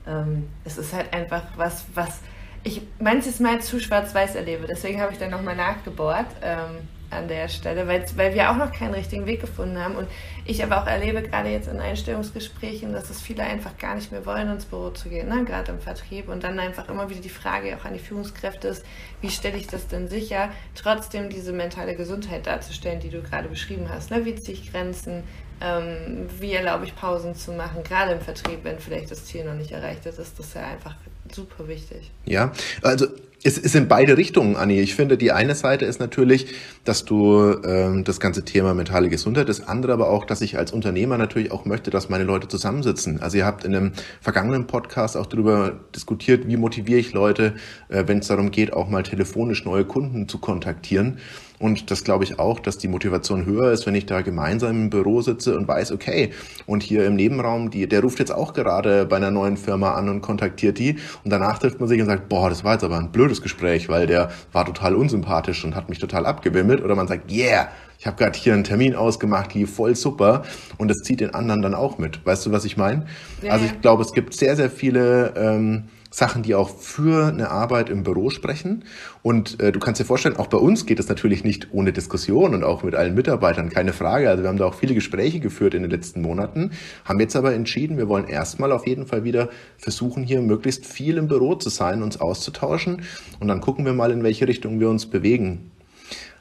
Ähm, 0.07 0.49
es 0.65 0.79
ist 0.79 0.93
halt 0.93 1.13
einfach 1.13 1.43
was, 1.57 1.85
was 1.95 2.21
ich 2.65 2.83
manches 3.01 3.41
Mal 3.41 3.61
zu 3.61 3.81
schwarz-weiß 3.81 4.35
erlebe, 4.35 4.67
deswegen 4.67 5.01
habe 5.01 5.13
ich 5.13 5.19
dann 5.19 5.31
nochmal 5.31 5.57
nachgebohrt. 5.57 6.27
Ähm, 6.43 6.89
an 7.13 7.29
der 7.29 7.49
Stelle, 7.49 7.87
weil, 7.87 8.05
weil 8.17 8.35
wir 8.35 8.51
auch 8.51 8.57
noch 8.57 8.73
keinen 8.73 8.95
richtigen 8.95 9.27
Weg 9.27 9.41
gefunden 9.41 9.79
haben. 9.79 9.97
Und 9.97 10.09
ich 10.45 10.63
aber 10.63 10.83
auch 10.83 10.87
erlebe, 10.87 11.23
gerade 11.23 11.51
jetzt 11.51 11.69
in 11.69 11.81
Einstellungsgesprächen, 11.81 12.93
dass 12.93 13.11
es 13.11 13.21
viele 13.21 13.43
einfach 13.43 13.77
gar 13.79 13.95
nicht 13.95 14.11
mehr 14.13 14.27
wollen, 14.27 14.51
ins 14.51 14.65
Büro 14.65 14.91
zu 14.91 15.09
gehen, 15.09 15.29
ne? 15.29 15.45
gerade 15.45 15.73
im 15.73 15.81
Vertrieb. 15.81 16.29
Und 16.29 16.45
dann 16.45 16.59
einfach 16.59 16.89
immer 16.89 17.11
wieder 17.11 17.21
die 17.21 17.29
Frage 17.29 17.77
auch 17.77 17.85
an 17.85 17.95
die 17.95 18.01
Führungskräfte 18.01 18.69
ist, 18.69 18.85
wie 19.21 19.31
stelle 19.31 19.57
ich 19.57 19.67
das 19.67 19.89
denn 19.89 20.09
sicher, 20.09 20.51
trotzdem 20.75 21.31
diese 21.31 21.53
mentale 21.53 21.95
Gesundheit 21.95 22.47
darzustellen, 22.47 23.01
die 23.01 23.11
du 23.11 23.23
gerade 23.23 23.49
beschrieben 23.49 23.89
hast. 23.89 24.11
Ne? 24.11 24.25
Wie 24.25 24.35
ziehe 24.35 24.57
ich 24.57 24.73
Grenzen? 24.73 25.23
Ähm, 25.63 26.29
wie 26.41 26.53
erlaube 26.53 26.85
ich 26.85 26.97
Pausen 26.97 27.35
zu 27.35 27.53
machen, 27.53 27.85
gerade 27.85 28.13
im 28.13 28.21
Vertrieb, 28.21 28.61
wenn 28.65 28.79
vielleicht 28.79 29.11
das 29.11 29.27
Ziel 29.27 29.45
noch 29.45 29.55
nicht 29.55 29.71
erreicht 29.71 30.05
ist, 30.07 30.19
ist 30.19 30.39
das 30.39 30.55
ja 30.55 30.63
einfach 30.63 30.95
super 31.33 31.69
wichtig. 31.69 32.11
Ja, 32.25 32.53
also 32.83 33.07
es 33.45 33.59
ist 33.59 33.75
in 33.75 33.89
beide 33.89 34.17
Richtungen, 34.17 34.57
Anni. 34.57 34.81
Ich 34.81 34.95
finde, 34.95 35.17
die 35.17 35.33
eine 35.33 35.55
Seite 35.55 35.85
ist 35.85 35.99
natürlich, 35.99 36.47
dass 36.85 37.05
du 37.05 37.57
ähm, 37.65 38.05
das 38.05 38.21
ganze 38.21 38.45
Thema 38.45 38.73
mentale 38.73 39.09
Gesundheit, 39.09 39.49
das 39.49 39.67
andere 39.67 39.93
aber 39.93 40.11
auch, 40.11 40.25
dass 40.25 40.41
ich 40.43 40.59
als 40.59 40.73
Unternehmer 40.73 41.19
natürlich 41.19 41.51
auch 41.51 41.65
möchte, 41.65 41.91
dass 41.91 42.09
meine 42.09 42.25
Leute 42.25 42.47
zusammensitzen. 42.47 43.21
Also 43.21 43.39
ihr 43.39 43.47
habt 43.47 43.65
in 43.65 43.75
einem 43.75 43.93
vergangenen 44.21 44.67
Podcast 44.67 45.17
auch 45.17 45.27
darüber 45.27 45.81
diskutiert, 45.95 46.47
wie 46.47 46.57
motiviere 46.57 47.01
ich 47.01 47.13
Leute, 47.13 47.55
äh, 47.89 48.05
wenn 48.07 48.19
es 48.19 48.29
darum 48.29 48.53
geht, 48.53 48.73
auch 48.73 48.89
mal 48.89 49.03
telefonisch 49.03 49.65
neue 49.65 49.85
Kunden 49.85 50.29
zu 50.29 50.39
kontaktieren. 50.39 51.19
Und 51.63 51.93
das 51.93 52.03
glaube 52.03 52.25
ich 52.25 52.41
auch, 52.41 52.59
dass 52.59 52.77
die 52.77 52.89
Motivation 52.89 53.47
höher 53.47 53.71
ist, 53.71 53.87
wenn 53.87 53.95
ich 53.95 54.05
da 54.05 54.21
gemeinsam 54.21 54.71
im 54.73 54.91
Büro 54.91 55.23
sitze 55.23 55.57
und 55.57 55.69
weiß, 55.69 55.93
okay, 55.93 56.31
und 56.67 56.83
hier 56.83 57.07
im 57.07 57.15
Nebenraum, 57.15 57.71
die, 57.71 57.87
der 57.87 58.01
ruft 58.03 58.19
jetzt 58.19 58.35
auch 58.35 58.53
gerade 58.53 59.07
bei 59.07 59.15
einer 59.15 59.31
neuen 59.31 59.57
Firma 59.57 59.95
an 59.95 60.09
und 60.09 60.23
kontaktiert 60.23 60.81
die. 60.81 60.97
Und 61.23 61.31
danach 61.31 61.59
trifft 61.59 61.79
man 61.79 61.89
sich 61.89 62.01
und 62.01 62.09
sagt, 62.09 62.29
boah, 62.29 62.49
das 62.51 62.65
war 62.65 62.73
jetzt 62.73 62.83
aber 62.83 62.99
ein 62.99 63.13
blödes 63.13 63.43
Gespräch, 63.43 63.89
weil 63.89 64.09
der 64.09 64.33
war 64.51 64.65
total 64.65 64.97
unsympathisch 64.97 65.65
und 65.65 65.77
hat 65.77 65.89
mich 65.89 66.01
total 66.01 66.27
abgewimmelt. 66.27 66.83
Oder 66.83 66.97
man 66.97 67.07
sagt, 67.07 67.31
yeah, 67.31 67.69
ich 67.97 68.09
habe 68.09 68.17
gerade 68.17 68.37
hier 68.37 68.55
einen 68.55 68.65
Termin 68.65 68.97
ausgemacht, 68.97 69.55
lief 69.55 69.73
voll 69.73 69.95
super 69.95 70.43
und 70.79 70.89
das 70.89 70.99
zieht 71.05 71.21
den 71.21 71.33
anderen 71.33 71.63
dann 71.63 71.77
auch 71.77 71.97
mit. 71.97 72.27
Weißt 72.27 72.45
du, 72.45 72.51
was 72.51 72.65
ich 72.65 72.77
meine? 72.77 73.07
Ja. 73.41 73.53
Also 73.53 73.67
ich 73.67 73.81
glaube, 73.81 74.03
es 74.03 74.13
gibt 74.13 74.35
sehr, 74.35 74.57
sehr 74.57 74.69
viele 74.69 75.33
ähm, 75.37 75.85
Sachen, 76.13 76.43
die 76.43 76.55
auch 76.55 76.69
für 76.69 77.29
eine 77.29 77.51
Arbeit 77.51 77.89
im 77.89 78.03
Büro 78.03 78.29
sprechen. 78.29 78.85
Und 79.23 79.61
äh, 79.61 79.73
du 79.73 79.81
kannst 79.81 80.01
dir 80.01 80.05
vorstellen, 80.05 80.37
auch 80.37 80.47
bei 80.47 80.59
uns 80.59 80.85
geht 80.85 81.01
es 81.01 81.09
natürlich 81.09 81.43
nicht 81.43 81.69
ohne 81.73 81.93
Diskussion 81.93 82.55
und 82.55 82.65
auch 82.65 82.83
mit 82.83 82.95
allen 82.95 83.15
Mitarbeitern, 83.15 83.71
keine 83.71 83.95
Frage. 83.95 84.29
Also 84.29 84.43
wir 84.43 84.51
haben 84.51 84.59
da 84.59 84.67
auch 84.67 84.75
viele 84.75 84.95
Gespräche 84.95 85.41
geführt 85.41 85.73
in 85.73 85.83
den 85.83 85.91
letzten 85.91 86.21
Monaten, 86.21 86.73
haben 87.07 87.19
jetzt 87.19 87.35
aber 87.35 87.55
entschieden, 87.55 87.97
wir 87.97 88.09
wollen 88.09 88.29
erstmal 88.29 88.73
auf 88.73 88.87
jeden 88.87 89.07
Fall 89.07 89.25
wieder 89.25 89.49
versuchen, 89.79 90.23
hier 90.23 90.43
möglichst 90.43 90.85
viel 90.85 91.17
im 91.17 91.29
Büro 91.29 91.55
zu 91.55 91.71
sein, 91.71 92.03
uns 92.03 92.21
auszutauschen. 92.21 93.03
Und 93.41 93.49
dann 93.49 93.63
gucken 93.63 93.87
wir 93.87 93.95
mal, 93.95 94.11
in 94.11 94.23
welche 94.23 94.47
Richtung 94.47 94.81
wir 94.81 94.91
uns 94.91 95.07
bewegen. 95.07 95.71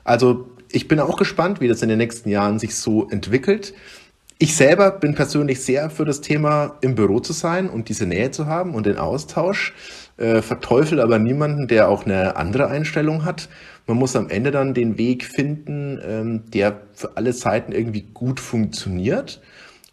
Also 0.04 0.50
ich 0.70 0.88
bin 0.88 1.00
auch 1.00 1.18
gespannt, 1.18 1.62
wie 1.62 1.68
das 1.68 1.82
in 1.82 1.90
den 1.90 1.98
nächsten 1.98 2.30
Jahren 2.30 2.60
sich 2.60 2.76
so 2.76 3.08
entwickelt. 3.10 3.74
Ich 4.42 4.56
selber 4.56 4.90
bin 4.90 5.14
persönlich 5.14 5.64
sehr 5.64 5.92
für 5.92 6.04
das 6.04 6.20
Thema 6.20 6.76
im 6.82 6.96
Büro 6.96 7.20
zu 7.20 7.32
sein 7.32 7.70
und 7.70 7.90
diese 7.90 8.08
Nähe 8.08 8.32
zu 8.32 8.48
haben 8.48 8.74
und 8.74 8.88
den 8.88 8.98
Austausch. 8.98 9.76
Äh, 10.18 10.42
verteufel 10.42 11.00
aber 11.00 11.20
niemanden, 11.20 11.68
der 11.68 11.90
auch 11.90 12.08
eine 12.08 12.38
andere 12.38 12.68
Einstellung 12.68 13.24
hat. 13.24 13.50
Man 13.86 13.98
muss 13.98 14.16
am 14.16 14.32
Ende 14.32 14.50
dann 14.50 14.74
den 14.74 14.98
Weg 14.98 15.26
finden, 15.26 16.02
ähm, 16.04 16.50
der 16.50 16.82
für 16.96 17.18
alle 17.18 17.34
Seiten 17.34 17.72
irgendwie 17.72 18.02
gut 18.02 18.40
funktioniert 18.40 19.42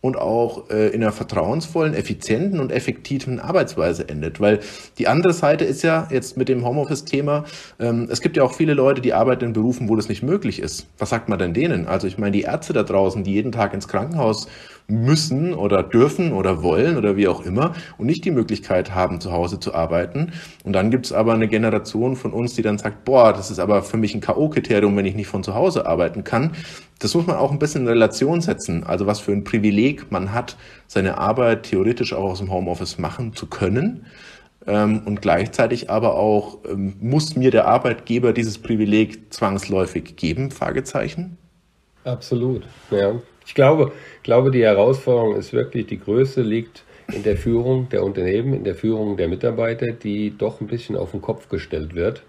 und 0.01 0.17
auch 0.17 0.71
äh, 0.71 0.89
in 0.89 1.03
einer 1.03 1.13
vertrauensvollen, 1.13 1.95
effizienten 1.95 2.61
und 2.61 2.71
effektiven 2.71 3.41
Arbeitsweise 3.41 4.09
endet. 4.09 4.41
Weil 4.41 4.61
die 4.99 5.09
andere 5.09 5.33
Seite 5.33 5.65
ist 5.65 5.83
ja 5.83 6.07
jetzt 6.11 6.37
mit 6.37 6.49
dem 6.49 6.65
Homeoffice-Thema, 6.65 7.45
ähm, 7.81 8.07
es 8.11 8.21
gibt 8.21 8.37
ja 8.37 8.45
auch 8.45 8.55
viele 8.55 8.75
Leute, 8.75 9.01
die 9.01 9.13
arbeiten 9.13 9.47
in 9.47 9.53
Berufen, 9.53 9.89
wo 9.89 9.97
das 9.97 10.09
nicht 10.09 10.23
möglich 10.23 10.61
ist. 10.61 10.87
Was 10.99 11.11
sagt 11.11 11.29
man 11.29 11.39
denn 11.39 11.53
denen? 11.53 11.89
Also 11.89 12.07
ich 12.07 12.17
meine, 12.17 12.33
die 12.33 12.43
Ärzte 12.43 12.73
da 12.73 12.85
draußen, 12.85 13.25
die 13.25 13.33
jeden 13.33 13.51
Tag 13.51 13.75
ins 13.75 13.89
Krankenhaus 13.89 14.47
müssen 14.90 15.53
oder 15.53 15.83
dürfen 15.83 16.33
oder 16.33 16.62
wollen 16.62 16.96
oder 16.96 17.16
wie 17.16 17.29
auch 17.29 17.44
immer 17.44 17.74
und 17.98 18.07
nicht 18.07 18.24
die 18.24 18.31
Möglichkeit 18.31 18.94
haben, 18.94 19.20
zu 19.20 19.33
Hause 19.33 19.61
zu 19.61 19.74
arbeiten. 19.74 20.33
Und 20.64 20.72
dann 20.72 20.90
gibt's 20.90 21.12
aber 21.12 21.35
eine 21.35 21.46
Generation 21.46 22.16
von 22.16 22.33
uns, 22.33 22.55
die 22.55 22.62
dann 22.62 22.79
sagt, 22.79 23.05
boah, 23.05 23.35
das 23.35 23.51
ist 23.51 23.59
aber 23.59 23.83
für 23.83 23.98
mich 23.98 24.14
ein 24.14 24.22
K.O.-Kriterium, 24.22 24.96
wenn 24.96 25.05
ich 25.05 25.14
nicht 25.14 25.27
von 25.27 25.44
zu 25.44 25.55
Hause 25.55 25.87
arbeiten 25.87 26.24
kann. 26.24 26.53
Das 27.01 27.14
muss 27.14 27.27
man 27.27 27.37
auch 27.37 27.53
ein 27.53 27.59
bisschen 27.59 27.83
in 27.83 27.88
Relation 27.88 28.40
setzen. 28.40 28.83
Also 28.83 29.07
was 29.07 29.20
für 29.20 29.33
ein 29.33 29.44
Privileg 29.44 30.11
man 30.11 30.33
hat, 30.33 30.57
seine 30.87 31.18
Arbeit 31.18 31.64
theoretisch 31.64 32.14
auch 32.14 32.31
aus 32.31 32.38
dem 32.38 32.51
Homeoffice 32.51 32.98
machen 32.98 33.35
zu 33.35 33.46
können. 33.46 34.07
Ähm, 34.66 35.03
und 35.05 35.20
gleichzeitig 35.20 35.90
aber 35.90 36.14
auch, 36.14 36.59
ähm, 36.66 36.96
muss 37.01 37.37
mir 37.37 37.51
der 37.51 37.68
Arbeitgeber 37.68 38.33
dieses 38.33 38.59
Privileg 38.59 39.35
zwangsläufig 39.35 40.16
geben? 40.16 40.51
Fragezeichen. 40.51 41.37
Absolut, 42.05 42.64
ja. 42.90 43.20
Ich 43.49 43.55
glaube, 43.55 43.93
glaube, 44.23 44.51
die 44.51 44.63
Herausforderung 44.63 45.35
ist 45.35 45.55
wirklich, 45.55 45.87
die 45.87 45.99
Größe 45.99 46.43
liegt 46.43 46.85
in 47.11 47.23
der 47.23 47.39
Führung 47.39 47.89
der 47.89 48.05
Unternehmen, 48.05 48.53
in 48.53 48.63
der 48.63 48.75
Führung 48.75 49.17
der 49.17 49.27
Mitarbeiter, 49.27 49.87
die 49.87 50.37
doch 50.37 50.61
ein 50.61 50.67
bisschen 50.67 50.97
auf 50.97 51.13
den 51.13 51.23
Kopf 51.23 51.49
gestellt 51.49 51.95
wird. 51.95 52.23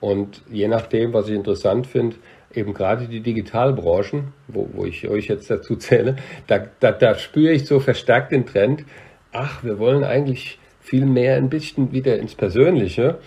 Und 0.00 0.42
je 0.50 0.66
nachdem, 0.66 1.12
was 1.12 1.28
ich 1.28 1.36
interessant 1.36 1.86
finde, 1.86 2.16
eben 2.52 2.74
gerade 2.74 3.06
die 3.06 3.20
Digitalbranchen, 3.20 4.32
wo, 4.48 4.68
wo 4.72 4.84
ich 4.84 5.08
euch 5.08 5.28
jetzt 5.28 5.48
dazu 5.48 5.76
zähle, 5.76 6.16
da, 6.48 6.66
da, 6.80 6.90
da 6.90 7.14
spüre 7.14 7.52
ich 7.52 7.64
so 7.64 7.78
verstärkt 7.78 8.32
den 8.32 8.44
Trend, 8.44 8.84
ach, 9.30 9.62
wir 9.62 9.78
wollen 9.78 10.02
eigentlich 10.02 10.58
viel 10.80 11.06
mehr 11.06 11.36
ein 11.36 11.50
bisschen 11.50 11.92
wieder 11.92 12.18
ins 12.18 12.34
Persönliche. 12.34 13.18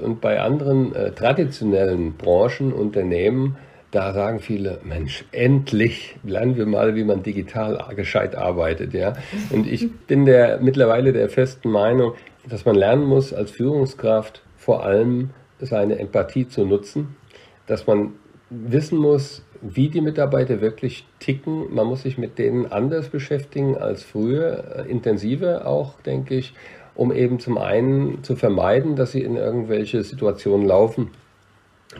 Und 0.00 0.20
bei 0.20 0.40
anderen 0.40 0.94
äh, 0.94 1.10
traditionellen 1.10 2.12
Branchen, 2.12 2.72
Unternehmen, 2.72 3.56
da 3.96 4.12
sagen 4.12 4.40
viele, 4.40 4.78
Mensch, 4.84 5.24
endlich 5.32 6.16
lernen 6.22 6.58
wir 6.58 6.66
mal, 6.66 6.94
wie 6.96 7.04
man 7.04 7.22
digital 7.22 7.82
gescheit 7.96 8.36
arbeitet. 8.36 8.92
Ja? 8.92 9.14
Und 9.50 9.66
ich 9.66 9.90
bin 10.06 10.26
der, 10.26 10.60
mittlerweile 10.60 11.14
der 11.14 11.30
festen 11.30 11.70
Meinung, 11.70 12.12
dass 12.46 12.66
man 12.66 12.76
lernen 12.76 13.06
muss, 13.06 13.32
als 13.32 13.50
Führungskraft 13.50 14.42
vor 14.58 14.84
allem 14.84 15.30
seine 15.60 15.98
Empathie 15.98 16.46
zu 16.46 16.66
nutzen, 16.66 17.16
dass 17.66 17.86
man 17.86 18.12
wissen 18.50 18.98
muss, 18.98 19.42
wie 19.62 19.88
die 19.88 20.02
Mitarbeiter 20.02 20.60
wirklich 20.60 21.06
ticken. 21.18 21.74
Man 21.74 21.86
muss 21.86 22.02
sich 22.02 22.18
mit 22.18 22.38
denen 22.38 22.70
anders 22.70 23.08
beschäftigen 23.08 23.78
als 23.78 24.02
früher, 24.02 24.76
äh, 24.76 24.90
intensiver 24.90 25.66
auch, 25.66 25.98
denke 26.02 26.34
ich, 26.34 26.52
um 26.94 27.12
eben 27.12 27.40
zum 27.40 27.56
einen 27.56 28.22
zu 28.22 28.36
vermeiden, 28.36 28.94
dass 28.94 29.12
sie 29.12 29.22
in 29.22 29.36
irgendwelche 29.36 30.02
Situationen 30.02 30.66
laufen, 30.66 31.12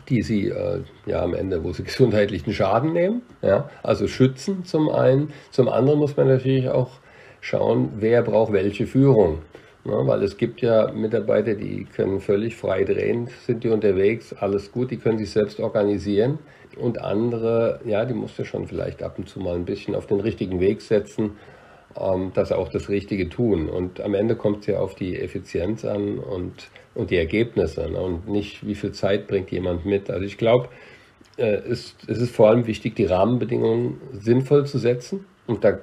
die 0.08 0.22
sie 0.22 0.48
äh, 0.48 0.80
ja 1.06 1.22
am 1.22 1.34
Ende, 1.34 1.64
wo 1.64 1.72
sie 1.72 1.82
gesundheitlichen 1.84 2.52
Schaden 2.52 2.92
nehmen. 2.92 3.22
Ja? 3.42 3.70
Also 3.82 4.08
schützen 4.08 4.64
zum 4.64 4.88
einen. 4.88 5.32
Zum 5.50 5.68
anderen 5.68 5.98
muss 5.98 6.16
man 6.16 6.28
natürlich 6.28 6.68
auch 6.68 6.90
schauen, 7.40 7.90
wer 7.98 8.22
braucht 8.22 8.52
welche 8.52 8.86
Führung. 8.86 9.38
Ja, 9.84 10.04
weil 10.04 10.24
es 10.24 10.36
gibt 10.36 10.62
ja 10.62 10.90
Mitarbeiter, 10.90 11.54
die 11.54 11.84
können 11.84 12.20
völlig 12.20 12.56
frei 12.56 12.82
drehen, 12.82 13.28
sind 13.46 13.62
die 13.62 13.68
unterwegs, 13.68 14.32
alles 14.32 14.72
gut, 14.72 14.90
die 14.90 14.96
können 14.96 15.18
sich 15.18 15.30
selbst 15.30 15.60
organisieren. 15.60 16.40
Und 16.76 17.00
andere, 17.00 17.80
ja, 17.84 18.04
die 18.04 18.14
musst 18.14 18.36
du 18.36 18.44
schon 18.44 18.66
vielleicht 18.66 19.02
ab 19.04 19.16
und 19.16 19.28
zu 19.28 19.38
mal 19.38 19.54
ein 19.54 19.64
bisschen 19.64 19.94
auf 19.94 20.06
den 20.08 20.18
richtigen 20.18 20.58
Weg 20.58 20.82
setzen, 20.82 21.36
ähm, 21.98 22.32
dass 22.34 22.50
auch 22.50 22.68
das 22.68 22.88
Richtige 22.88 23.28
tun. 23.28 23.68
Und 23.68 24.00
am 24.00 24.14
Ende 24.14 24.34
kommt 24.34 24.60
es 24.60 24.66
ja 24.66 24.80
auf 24.80 24.96
die 24.96 25.16
Effizienz 25.20 25.84
an 25.84 26.18
und, 26.18 26.68
und 26.96 27.10
die 27.10 27.16
Ergebnisse 27.16 27.88
ne? 27.90 28.00
und 28.00 28.28
nicht, 28.28 28.66
wie 28.66 28.74
viel 28.74 28.92
Zeit 28.92 29.26
bringt 29.26 29.50
jemand 29.50 29.86
mit. 29.86 30.10
Also 30.10 30.24
ich 30.24 30.38
glaube, 30.38 30.68
äh, 31.36 31.44
es, 31.46 31.94
es 32.06 32.18
ist 32.18 32.34
vor 32.34 32.48
allem 32.48 32.66
wichtig, 32.66 32.96
die 32.96 33.04
Rahmenbedingungen 33.04 34.00
sinnvoll 34.12 34.66
zu 34.66 34.78
setzen. 34.78 35.26
Und 35.46 35.64
da 35.64 35.78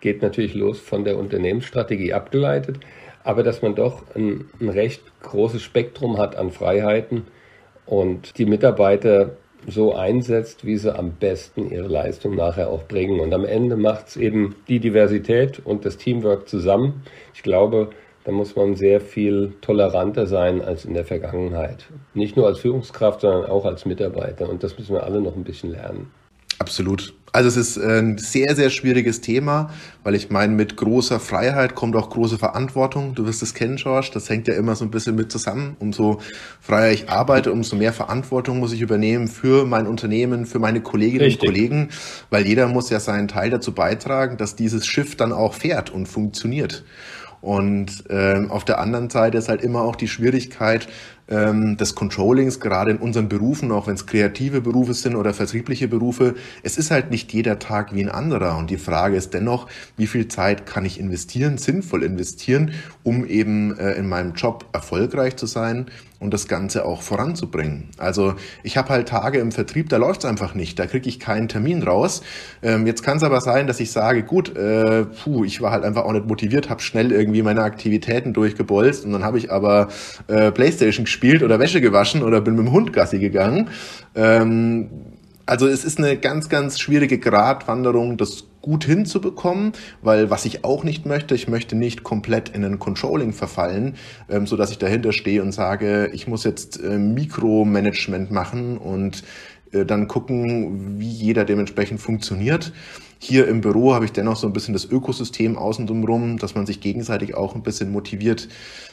geht 0.00 0.22
natürlich 0.22 0.54
los 0.54 0.78
von 0.78 1.04
der 1.04 1.18
Unternehmensstrategie 1.18 2.12
abgeleitet 2.12 2.78
aber 3.28 3.42
dass 3.42 3.60
man 3.60 3.74
doch 3.74 4.04
ein, 4.14 4.48
ein 4.58 4.70
recht 4.70 5.02
großes 5.20 5.62
Spektrum 5.62 6.16
hat 6.16 6.34
an 6.36 6.50
Freiheiten 6.50 7.24
und 7.84 8.38
die 8.38 8.46
Mitarbeiter 8.46 9.32
so 9.66 9.94
einsetzt, 9.94 10.64
wie 10.64 10.78
sie 10.78 10.96
am 10.96 11.12
besten 11.12 11.70
ihre 11.70 11.88
Leistung 11.88 12.36
nachher 12.36 12.70
auch 12.70 12.84
bringen. 12.84 13.20
Und 13.20 13.34
am 13.34 13.44
Ende 13.44 13.76
macht 13.76 14.08
es 14.08 14.16
eben 14.16 14.56
die 14.68 14.80
Diversität 14.80 15.60
und 15.62 15.84
das 15.84 15.98
Teamwork 15.98 16.48
zusammen. 16.48 17.02
Ich 17.34 17.42
glaube, 17.42 17.90
da 18.28 18.34
muss 18.34 18.56
man 18.56 18.74
sehr 18.74 19.00
viel 19.00 19.54
toleranter 19.62 20.26
sein 20.26 20.60
als 20.60 20.84
in 20.84 20.92
der 20.92 21.06
Vergangenheit. 21.06 21.86
Nicht 22.12 22.36
nur 22.36 22.46
als 22.46 22.58
Führungskraft, 22.58 23.22
sondern 23.22 23.46
auch 23.46 23.64
als 23.64 23.86
Mitarbeiter. 23.86 24.50
Und 24.50 24.62
das 24.62 24.76
müssen 24.76 24.92
wir 24.92 25.04
alle 25.04 25.22
noch 25.22 25.34
ein 25.34 25.44
bisschen 25.44 25.70
lernen. 25.70 26.10
Absolut. 26.58 27.14
Also 27.32 27.48
es 27.48 27.56
ist 27.56 27.78
äh, 27.78 28.00
ein 28.00 28.18
sehr, 28.18 28.54
sehr 28.54 28.68
schwieriges 28.68 29.22
Thema, 29.22 29.70
weil 30.02 30.14
ich 30.14 30.28
meine, 30.28 30.52
mit 30.52 30.76
großer 30.76 31.20
Freiheit 31.20 31.74
kommt 31.74 31.96
auch 31.96 32.10
große 32.10 32.36
Verantwortung. 32.36 33.14
Du 33.14 33.24
wirst 33.24 33.42
es 33.42 33.54
kennen, 33.54 33.76
George, 33.76 34.10
das 34.12 34.28
hängt 34.28 34.46
ja 34.46 34.54
immer 34.54 34.74
so 34.74 34.84
ein 34.84 34.90
bisschen 34.90 35.14
mit 35.14 35.32
zusammen. 35.32 35.76
Umso 35.78 36.20
freier 36.60 36.92
ich 36.92 37.08
arbeite, 37.08 37.50
umso 37.50 37.76
mehr 37.76 37.94
Verantwortung 37.94 38.58
muss 38.58 38.74
ich 38.74 38.82
übernehmen 38.82 39.28
für 39.28 39.64
mein 39.64 39.86
Unternehmen, 39.86 40.44
für 40.44 40.58
meine 40.58 40.82
Kolleginnen 40.82 41.24
Richtig. 41.24 41.48
und 41.48 41.54
Kollegen, 41.54 41.88
weil 42.28 42.46
jeder 42.46 42.68
muss 42.68 42.90
ja 42.90 43.00
seinen 43.00 43.28
Teil 43.28 43.48
dazu 43.48 43.72
beitragen, 43.72 44.36
dass 44.36 44.54
dieses 44.54 44.86
Schiff 44.86 45.16
dann 45.16 45.32
auch 45.32 45.54
fährt 45.54 45.88
und 45.88 46.06
funktioniert. 46.06 46.84
Und 47.40 48.04
ähm, 48.10 48.50
auf 48.50 48.64
der 48.64 48.78
anderen 48.78 49.10
Seite 49.10 49.38
ist 49.38 49.48
halt 49.48 49.62
immer 49.62 49.82
auch 49.82 49.96
die 49.96 50.08
Schwierigkeit, 50.08 50.88
ähm, 51.28 51.76
des 51.76 51.94
Controllings, 51.94 52.60
gerade 52.60 52.90
in 52.92 52.96
unseren 52.96 53.28
Berufen, 53.28 53.70
auch 53.70 53.86
wenn 53.86 53.94
es 53.94 54.06
kreative 54.06 54.60
Berufe 54.60 54.94
sind 54.94 55.14
oder 55.14 55.34
vertriebliche 55.34 55.88
Berufe, 55.88 56.34
es 56.62 56.78
ist 56.78 56.90
halt 56.90 57.10
nicht 57.10 57.32
jeder 57.32 57.58
Tag 57.58 57.94
wie 57.94 58.00
ein 58.00 58.08
anderer. 58.08 58.56
Und 58.56 58.70
die 58.70 58.78
Frage 58.78 59.16
ist 59.16 59.34
dennoch, 59.34 59.68
wie 59.96 60.06
viel 60.06 60.28
Zeit 60.28 60.66
kann 60.66 60.84
ich 60.84 60.98
investieren, 60.98 61.58
sinnvoll 61.58 62.02
investieren, 62.02 62.72
um 63.02 63.26
eben 63.26 63.76
äh, 63.78 63.92
in 63.92 64.08
meinem 64.08 64.34
Job 64.34 64.66
erfolgreich 64.72 65.36
zu 65.36 65.46
sein 65.46 65.86
und 66.20 66.34
das 66.34 66.48
Ganze 66.48 66.84
auch 66.84 67.02
voranzubringen. 67.02 67.90
Also 67.96 68.34
ich 68.64 68.76
habe 68.76 68.88
halt 68.88 69.08
Tage 69.08 69.38
im 69.38 69.52
Vertrieb, 69.52 69.88
da 69.88 69.98
läuft 69.98 70.24
es 70.24 70.30
einfach 70.30 70.54
nicht, 70.54 70.78
da 70.78 70.86
kriege 70.86 71.08
ich 71.08 71.20
keinen 71.20 71.48
Termin 71.48 71.82
raus. 71.82 72.22
Ähm, 72.60 72.86
jetzt 72.86 73.02
kann 73.02 73.18
es 73.18 73.22
aber 73.22 73.40
sein, 73.40 73.68
dass 73.68 73.78
ich 73.78 73.92
sage, 73.92 74.24
gut, 74.24 74.56
äh, 74.56 75.04
puh, 75.04 75.44
ich 75.44 75.60
war 75.60 75.70
halt 75.70 75.84
einfach 75.84 76.04
auch 76.04 76.12
nicht 76.12 76.26
motiviert, 76.26 76.70
habe 76.70 76.82
schnell 76.82 77.12
irgendwie 77.12 77.42
meine 77.42 77.62
Aktivitäten 77.62 78.32
durchgebolzt 78.32 79.04
und 79.04 79.12
dann 79.12 79.24
habe 79.24 79.38
ich 79.38 79.52
aber 79.52 79.88
äh, 80.26 80.50
Playstation 80.50 81.04
gespielt 81.04 81.42
oder 81.42 81.60
Wäsche 81.60 81.80
gewaschen 81.80 82.22
oder 82.22 82.40
bin 82.40 82.56
mit 82.56 82.66
dem 82.66 82.72
Hund 82.72 82.92
Gassi 82.92 83.20
gegangen. 83.20 83.70
Ähm, 84.16 84.88
also 85.46 85.66
es 85.66 85.84
ist 85.84 85.98
eine 85.98 86.16
ganz, 86.18 86.48
ganz 86.48 86.78
schwierige 86.78 87.18
Gratwanderung, 87.18 88.16
das 88.16 88.44
gut 88.68 88.84
hinzubekommen, 88.84 89.72
weil 90.02 90.28
was 90.28 90.44
ich 90.44 90.62
auch 90.62 90.84
nicht 90.84 91.06
möchte, 91.06 91.34
ich 91.34 91.48
möchte 91.48 91.74
nicht 91.74 92.02
komplett 92.02 92.50
in 92.50 92.64
ein 92.66 92.78
Controlling 92.78 93.32
verfallen, 93.32 93.94
ähm, 94.28 94.46
so 94.46 94.56
dass 94.56 94.70
ich 94.70 94.76
dahinter 94.76 95.12
stehe 95.12 95.40
und 95.40 95.52
sage, 95.52 96.10
ich 96.12 96.28
muss 96.28 96.44
jetzt 96.44 96.78
äh, 96.82 96.98
Mikromanagement 96.98 98.30
machen 98.30 98.76
und 98.76 99.24
äh, 99.72 99.86
dann 99.86 100.06
gucken, 100.06 101.00
wie 101.00 101.08
jeder 101.08 101.46
dementsprechend 101.46 102.00
funktioniert. 102.00 102.72
Hier 103.18 103.48
im 103.48 103.62
Büro 103.62 103.94
habe 103.94 104.04
ich 104.04 104.12
dennoch 104.12 104.36
so 104.36 104.46
ein 104.46 104.52
bisschen 104.52 104.74
das 104.74 104.84
Ökosystem 104.84 105.56
außen 105.56 105.86
drum 105.86 106.36
dass 106.36 106.54
man 106.54 106.66
sich 106.66 106.80
gegenseitig 106.80 107.34
auch 107.34 107.54
ein 107.54 107.62
bisschen 107.62 107.90
motiviert. 107.90 108.48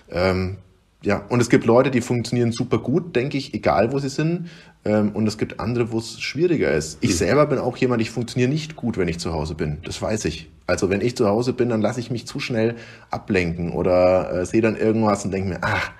Ähm, 0.10 0.58
ja, 1.06 1.24
und 1.30 1.40
es 1.40 1.50
gibt 1.50 1.66
Leute, 1.66 1.92
die 1.92 2.02
funktionieren 2.02 2.52
super 2.52 2.80
gut, 2.80 3.16
denke 3.16 3.38
ich, 3.38 3.54
egal 3.54 3.92
wo 3.92 4.00
sie 4.00 4.10
sind. 4.10 4.50
Ähm, 4.84 5.12
und 5.12 5.28
es 5.28 5.38
gibt 5.38 5.60
andere, 5.60 5.92
wo 5.92 6.00
es 6.00 6.20
schwieriger 6.20 6.72
ist. 6.72 6.98
Ich 7.02 7.12
mhm. 7.12 7.16
selber 7.16 7.46
bin 7.46 7.60
auch 7.60 7.78
jemand, 7.78 8.02
ich 8.02 8.10
funktioniere 8.10 8.50
nicht 8.50 8.76
gut, 8.76 8.98
wenn 8.98 9.08
ich 9.08 9.20
zu 9.20 9.32
Hause 9.32 9.56
bin. 9.56 9.78
Das 9.86 10.02
weiß 10.02 10.26
ich. 10.26 10.50
Also 10.68 10.90
wenn 10.90 11.02
ich 11.02 11.16
zu 11.16 11.28
Hause 11.28 11.54
bin, 11.54 11.70
dann 11.70 11.82
lasse 11.82 12.00
ich 12.00 12.10
mich 12.10 12.26
zu 12.26 12.40
schnell 12.40 12.76
ablenken 13.12 13.72
oder 13.72 14.32
äh, 14.32 14.46
sehe 14.46 14.62
dann 14.62 14.76
irgendwas 14.76 15.24
und 15.26 15.32
denke 15.32 15.50
mir, 15.50 15.60
ach, 15.62 15.92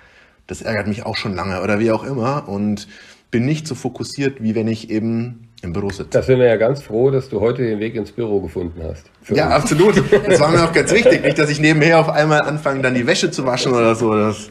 das 0.48 0.62
ärgert 0.62 0.88
mich 0.88 1.06
auch 1.06 1.16
schon 1.16 1.34
lange 1.34 1.62
oder 1.62 1.78
wie 1.78 1.92
auch 1.92 2.04
immer. 2.04 2.48
Und 2.48 2.88
bin 3.30 3.46
nicht 3.46 3.66
so 3.66 3.74
fokussiert, 3.74 4.42
wie 4.42 4.54
wenn 4.54 4.66
ich 4.66 4.90
eben 4.90 5.48
im 5.62 5.72
Büro 5.72 5.90
sitze. 5.90 6.10
Da 6.10 6.22
sind 6.22 6.38
wir 6.38 6.46
ja 6.46 6.56
ganz 6.56 6.82
froh, 6.82 7.10
dass 7.10 7.28
du 7.28 7.40
heute 7.40 7.62
den 7.62 7.78
Weg 7.78 7.94
ins 7.94 8.12
Büro 8.12 8.40
gefunden 8.40 8.80
hast. 8.82 9.10
Ja, 9.28 9.46
uns. 9.46 9.54
absolut. 9.54 10.02
Das 10.26 10.40
war 10.40 10.50
mir 10.50 10.64
auch 10.68 10.72
ganz 10.72 10.92
wichtig. 10.92 11.22
Nicht, 11.22 11.38
dass 11.38 11.50
ich 11.50 11.60
nebenher 11.60 12.00
auf 12.00 12.08
einmal 12.08 12.42
anfange, 12.42 12.82
dann 12.82 12.94
die 12.94 13.06
Wäsche 13.06 13.30
zu 13.30 13.44
waschen 13.44 13.72
oder 13.72 13.94
so. 13.94 14.14
Das 14.14 14.50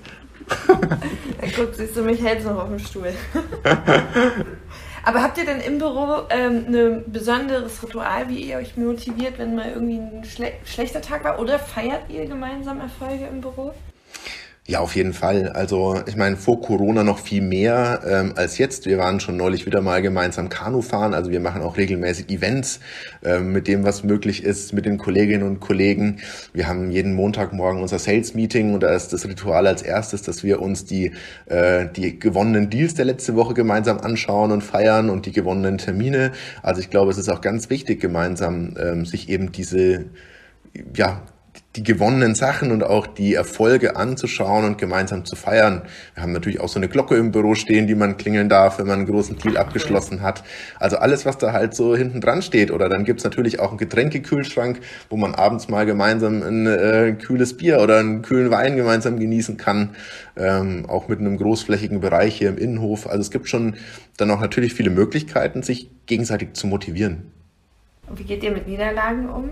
Guck, 1.56 1.76
siehst 1.76 1.96
du, 1.96 2.02
mich 2.02 2.22
hältst 2.22 2.46
noch 2.46 2.58
auf 2.58 2.68
dem 2.68 2.80
Stuhl. 2.80 3.14
Aber 5.04 5.22
habt 5.22 5.38
ihr 5.38 5.46
denn 5.46 5.62
im 5.62 5.78
Büro 5.78 6.24
ähm, 6.30 6.66
ein 6.68 7.04
besonderes 7.12 7.82
Ritual, 7.84 8.28
wie 8.28 8.50
ihr 8.50 8.58
euch 8.58 8.76
motiviert, 8.76 9.38
wenn 9.38 9.56
mal 9.56 9.70
irgendwie 9.70 10.00
ein 10.00 10.24
schle 10.26 10.52
schlechter 10.66 11.02
Tag 11.02 11.24
war? 11.24 11.40
Oder 11.40 11.60
feiert 11.60 12.10
ihr 12.10 12.26
gemeinsam 12.26 12.80
Erfolge 12.82 13.28
im 13.28 13.40
Büro? 13.40 13.74
Ja, 14.68 14.80
auf 14.80 14.96
jeden 14.96 15.14
Fall. 15.14 15.50
Also 15.50 16.02
ich 16.08 16.16
meine, 16.16 16.38
vor 16.38 16.60
Corona 16.60 17.04
noch 17.04 17.20
viel 17.20 17.44
mehr 17.44 18.02
ähm, 18.04 18.34
als 18.36 18.58
jetzt. 18.58 18.88
Wir 18.88 18.98
waren 18.98 19.20
schon 19.20 19.38
neulich 19.38 19.68
wieder 19.68 19.80
mal 19.84 20.02
gemeinsam 20.02 20.50
Kanu 20.50 20.82
fahren. 20.82 21.14
Also 21.14 21.30
wir 21.30 21.40
machen 21.40 21.62
auch 21.62 21.78
regelmäßig 21.78 22.32
Events 22.32 22.80
ähm, 23.24 23.52
mit 23.52 23.68
dem, 23.68 23.84
was 23.84 24.04
möglich 24.04 24.44
ist, 24.44 24.74
mit 24.74 24.88
den 24.88 24.98
Kolleginnen 24.98 25.44
und 25.44 25.60
Kollegen. 25.60 26.18
Wir 26.52 26.68
haben 26.68 26.90
jeden 26.90 27.14
Montagmorgen 27.14 27.80
unser 27.80 28.00
Sales-Meeting 28.00 28.74
und 28.74 28.82
da 28.82 28.96
ist 28.96 29.14
das 29.14 29.28
Ritual 29.28 29.68
als 29.68 29.84
erstes, 29.84 30.24
dass 30.24 30.44
wir 30.44 30.60
uns 30.64 30.84
die, 30.86 31.12
äh, 31.46 31.86
die 31.96 32.18
gewonnenen 32.18 32.72
Deals 32.72 32.96
der 32.96 33.06
letzte 33.06 33.36
Woche 33.36 33.54
gemeinsam 33.54 34.00
anschauen 34.00 34.52
und 34.52 34.64
feiern 34.64 35.12
und 35.12 35.28
die 35.28 35.32
gewonnenen 35.32 35.78
Termine. 35.78 36.32
Also 36.64 36.82
ich 36.82 36.90
glaube, 36.90 37.12
es 37.12 37.20
ist 37.20 37.30
auch 37.30 37.42
ganz 37.42 37.70
wichtig, 37.70 38.02
gemeinsam 38.02 38.74
ähm, 38.80 39.06
sich 39.06 39.30
eben 39.30 39.52
diese 39.52 40.06
ja, 40.96 41.22
die 41.76 41.84
gewonnenen 41.84 42.36
Sachen 42.36 42.72
und 42.72 42.84
auch 42.84 43.06
die 43.06 43.34
Erfolge 43.34 43.96
anzuschauen 43.96 44.66
und 44.66 44.78
gemeinsam 44.78 45.26
zu 45.26 45.36
feiern. 45.36 45.82
Wir 46.14 46.24
haben 46.24 46.32
natürlich 46.32 46.60
auch 46.62 46.70
so 46.70 46.80
eine 46.80 46.88
Glocke 46.88 47.16
im 47.16 47.32
Büro 47.32 47.56
stehen, 47.56 47.88
die 47.88 47.96
man 47.96 48.18
klingeln 48.18 48.50
darf, 48.50 48.80
wenn 48.80 48.88
man 48.88 49.00
einen 49.00 49.08
großen 49.08 49.38
Deal 49.38 49.58
abgeschlossen 49.58 50.22
hat. 50.22 50.44
Also 50.80 50.98
alles, 50.98 51.26
was 51.26 51.38
da 51.38 51.52
halt 51.52 51.76
so 51.76 51.96
hinten 51.96 52.22
dran 52.22 52.42
steht. 52.42 52.72
Oder 52.72 52.88
dann 52.88 53.04
gibt's 53.04 53.24
natürlich 53.24 53.60
auch 53.60 53.70
einen 53.70 53.78
Getränkekühlschrank, 53.78 54.80
wo 55.10 55.18
man 55.18 55.36
abends 55.36 55.68
mal 55.68 55.86
gemeinsam 55.86 56.42
ein 56.44 56.66
äh, 56.68 57.16
kühles 57.20 57.58
Bier 57.58 57.80
oder 57.82 58.00
einen 58.00 58.22
kühlen 58.22 58.52
Wein 58.52 58.76
gemeinsam 58.78 59.20
genießen 59.20 59.58
kann. 59.58 59.90
Ähm, 60.38 60.86
auch 60.88 61.08
mit 61.08 61.20
einem 61.20 61.38
großflächigen 61.38 62.00
Bereich 62.00 62.36
hier 62.36 62.50
im 62.50 62.58
Innenhof. 62.58 63.08
Also 63.08 63.22
es 63.22 63.32
gibt 63.32 63.50
schon 63.50 63.76
dann 64.18 64.32
auch 64.32 64.40
natürlich 64.40 64.74
viele 64.74 64.90
Möglichkeiten, 64.90 65.62
sich 65.62 65.90
gegenseitig 66.06 66.54
zu 66.54 66.68
motivieren. 66.68 67.32
Und 68.08 68.20
wie 68.20 68.24
geht 68.24 68.44
ihr 68.44 68.52
mit 68.52 68.68
Niederlagen 68.68 69.30
um? 69.30 69.50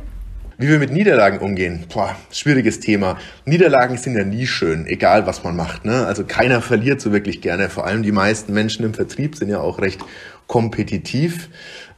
Wie 0.63 0.69
wir 0.69 0.79
mit 0.79 0.93
Niederlagen 0.93 1.39
umgehen, 1.39 1.83
boah, 1.93 2.15
schwieriges 2.31 2.79
Thema. 2.79 3.17
Niederlagen 3.43 3.97
sind 3.97 4.15
ja 4.15 4.23
nie 4.23 4.47
schön, 4.47 4.87
egal 4.87 5.27
was 5.27 5.43
man 5.43 5.57
macht. 5.57 5.83
Ne? 5.83 6.05
Also 6.05 6.23
keiner 6.23 6.61
verliert 6.61 7.01
so 7.01 7.11
wirklich 7.11 7.41
gerne. 7.41 7.67
Vor 7.67 7.85
allem 7.85 8.01
die 8.01 8.13
meisten 8.13 8.53
Menschen 8.53 8.85
im 8.85 8.93
Vertrieb 8.93 9.35
sind 9.35 9.49
ja 9.49 9.59
auch 9.59 9.79
recht 9.79 9.99
kompetitiv. 10.47 11.49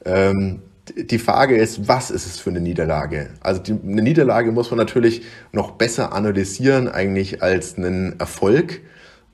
Ähm, 0.04 0.63
die 0.97 1.19
Frage 1.19 1.56
ist, 1.56 1.88
was 1.88 2.10
ist 2.10 2.25
es 2.25 2.39
für 2.39 2.49
eine 2.49 2.60
Niederlage? 2.60 3.30
Also 3.39 3.62
die, 3.62 3.73
eine 3.73 4.01
Niederlage 4.01 4.51
muss 4.51 4.71
man 4.71 4.80
natürlich 4.80 5.21
noch 5.51 5.73
besser 5.73 6.12
analysieren 6.12 6.88
eigentlich 6.88 7.43
als 7.43 7.78
einen 7.78 8.19
Erfolg. 8.19 8.82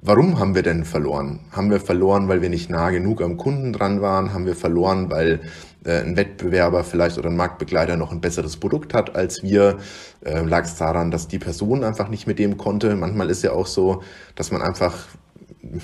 Warum 0.02 0.40
haben 0.40 0.56
wir 0.56 0.64
denn 0.64 0.84
verloren? 0.84 1.40
Haben 1.52 1.70
wir 1.70 1.80
verloren, 1.80 2.28
weil 2.28 2.42
wir 2.42 2.50
nicht 2.50 2.70
nah 2.70 2.90
genug 2.90 3.22
am 3.22 3.38
Kunden 3.38 3.72
dran 3.72 4.02
waren? 4.02 4.34
Haben 4.34 4.46
wir 4.46 4.58
verloren, 4.58 5.10
weil 5.10 5.40
ein 5.86 6.16
Wettbewerber 6.16 6.84
vielleicht 6.84 7.18
oder 7.18 7.30
ein 7.30 7.36
Marktbegleiter 7.36 7.98
noch 7.98 8.12
ein 8.12 8.22
besseres 8.22 8.58
Produkt 8.58 8.94
hat 8.94 9.16
als 9.16 9.42
wir? 9.44 9.78
Äh, 10.24 10.42
Lag 10.42 10.66
es 10.66 10.76
daran, 10.76 11.12
dass 11.12 11.28
die 11.28 11.40
Person 11.40 11.84
einfach 11.84 12.10
nicht 12.10 12.28
mit 12.28 12.40
dem 12.40 12.58
konnte? 12.58 12.96
Manchmal 12.96 13.30
ist 13.30 13.44
ja 13.44 13.52
auch 13.52 13.68
so, 13.68 14.04
dass 14.36 14.52
man 14.52 14.62
einfach 14.62 15.08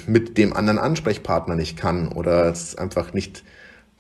mit 0.08 0.38
dem 0.38 0.54
anderen 0.54 0.80
Ansprechpartner 0.80 1.56
nicht 1.56 1.78
kann 1.78 2.10
oder 2.10 2.46
es 2.46 2.76
einfach 2.78 3.14
nicht 3.14 3.44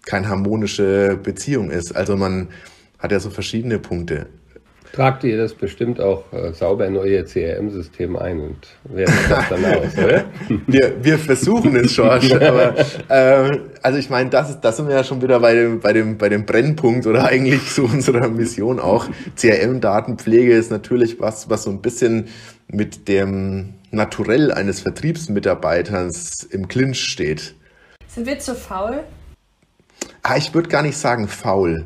keine 0.05 0.29
harmonische 0.29 1.17
Beziehung 1.21 1.69
ist. 1.69 1.95
Also 1.95 2.15
man 2.15 2.49
hat 2.99 3.11
ja 3.11 3.19
so 3.19 3.29
verschiedene 3.29 3.79
Punkte. 3.79 4.27
Tragt 4.93 5.23
ihr 5.23 5.37
das 5.37 5.53
bestimmt 5.53 6.01
auch 6.01 6.23
äh, 6.31 6.53
sauber 6.53 6.87
in 6.87 6.97
euer 6.97 7.23
CRM-System 7.23 8.15
ein 8.15 8.39
und 8.39 8.67
wertet 8.83 9.29
das 9.29 9.49
dann 9.49 9.65
aus, 9.65 9.97
oder? 9.97 10.25
wir, 10.65 11.03
wir 11.03 11.19
versuchen 11.19 11.75
es, 11.75 11.95
George. 11.95 12.35
aber 12.47 12.75
äh, 13.09 13.59
also 13.81 13.99
ich 13.99 14.09
meine, 14.09 14.29
das, 14.29 14.59
das 14.59 14.77
sind 14.77 14.87
wir 14.87 14.95
ja 14.95 15.03
schon 15.03 15.21
wieder 15.21 15.39
bei 15.39 15.53
dem, 15.53 15.79
bei, 15.79 15.93
dem, 15.93 16.17
bei 16.17 16.29
dem 16.29 16.45
Brennpunkt 16.45 17.05
oder 17.05 17.25
eigentlich 17.25 17.71
so 17.71 17.83
unserer 17.83 18.27
Mission 18.27 18.79
auch. 18.79 19.07
CRM-Datenpflege 19.35 20.53
ist 20.53 20.71
natürlich 20.71 21.19
was, 21.19 21.49
was 21.49 21.63
so 21.63 21.69
ein 21.69 21.81
bisschen 21.81 22.27
mit 22.67 23.07
dem 23.07 23.73
Naturell 23.91 24.51
eines 24.51 24.81
Vertriebsmitarbeiters 24.81 26.43
im 26.43 26.67
Clinch 26.67 26.99
steht. 26.99 27.55
Sind 28.07 28.25
wir 28.25 28.39
zu 28.39 28.55
faul? 28.55 29.03
Ah, 30.23 30.35
ich 30.35 30.53
würde 30.53 30.67
gar 30.67 30.81
nicht 30.81 30.97
sagen 30.97 31.27
faul. 31.27 31.85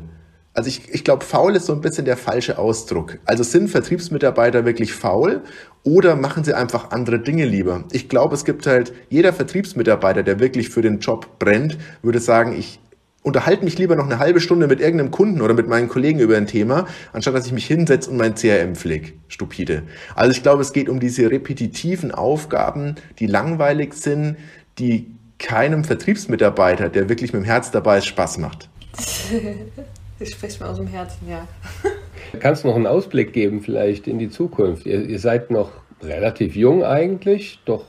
Also 0.54 0.68
ich, 0.68 0.92
ich 0.92 1.02
glaube, 1.02 1.24
faul 1.24 1.56
ist 1.56 1.66
so 1.66 1.72
ein 1.72 1.80
bisschen 1.80 2.04
der 2.04 2.18
falsche 2.18 2.58
Ausdruck. 2.58 3.18
Also 3.24 3.42
sind 3.42 3.68
Vertriebsmitarbeiter 3.68 4.66
wirklich 4.66 4.92
faul 4.92 5.40
oder 5.82 6.14
machen 6.14 6.44
sie 6.44 6.52
einfach 6.52 6.90
andere 6.90 7.18
Dinge 7.18 7.46
lieber? 7.46 7.84
Ich 7.92 8.10
glaube, 8.10 8.34
es 8.34 8.44
gibt 8.44 8.66
halt 8.66 8.92
jeder 9.08 9.32
Vertriebsmitarbeiter, 9.32 10.22
der 10.22 10.40
wirklich 10.40 10.68
für 10.68 10.82
den 10.82 10.98
Job 10.98 11.38
brennt, 11.38 11.78
würde 12.02 12.20
sagen, 12.20 12.54
ich 12.58 12.80
unterhalte 13.22 13.64
mich 13.64 13.78
lieber 13.78 13.96
noch 13.96 14.04
eine 14.04 14.18
halbe 14.18 14.40
Stunde 14.40 14.66
mit 14.66 14.80
irgendeinem 14.80 15.10
Kunden 15.10 15.40
oder 15.40 15.54
mit 15.54 15.68
meinen 15.68 15.88
Kollegen 15.88 16.18
über 16.18 16.36
ein 16.36 16.46
Thema, 16.46 16.86
anstatt 17.12 17.34
dass 17.34 17.46
ich 17.46 17.52
mich 17.52 17.66
hinsetze 17.66 18.10
und 18.10 18.16
mein 18.18 18.34
CRM 18.34 18.74
pflege. 18.74 19.12
Stupide. 19.28 19.84
Also 20.14 20.32
ich 20.32 20.42
glaube, 20.42 20.60
es 20.60 20.72
geht 20.72 20.88
um 20.88 21.00
diese 21.00 21.30
repetitiven 21.30 22.10
Aufgaben, 22.10 22.96
die 23.20 23.26
langweilig 23.26 23.94
sind, 23.94 24.36
die 24.78 25.14
keinem 25.38 25.84
Vertriebsmitarbeiter, 25.84 26.88
der 26.88 27.08
wirklich 27.08 27.32
mit 27.32 27.42
dem 27.42 27.46
Herz 27.46 27.70
dabei 27.70 27.98
ist, 27.98 28.06
Spaß 28.06 28.38
macht. 28.38 28.68
Das 30.22 30.30
spricht 30.30 30.60
mir 30.60 30.68
aus 30.68 30.76
dem 30.76 30.86
Herzen, 30.86 31.28
ja. 31.28 31.48
Kannst 32.38 32.62
du 32.62 32.68
noch 32.68 32.76
einen 32.76 32.86
Ausblick 32.86 33.32
geben 33.32 33.60
vielleicht 33.60 34.06
in 34.06 34.20
die 34.20 34.30
Zukunft? 34.30 34.86
Ihr, 34.86 35.04
ihr 35.04 35.18
seid 35.18 35.50
noch 35.50 35.72
relativ 36.00 36.54
jung 36.54 36.84
eigentlich, 36.84 37.58
doch 37.64 37.84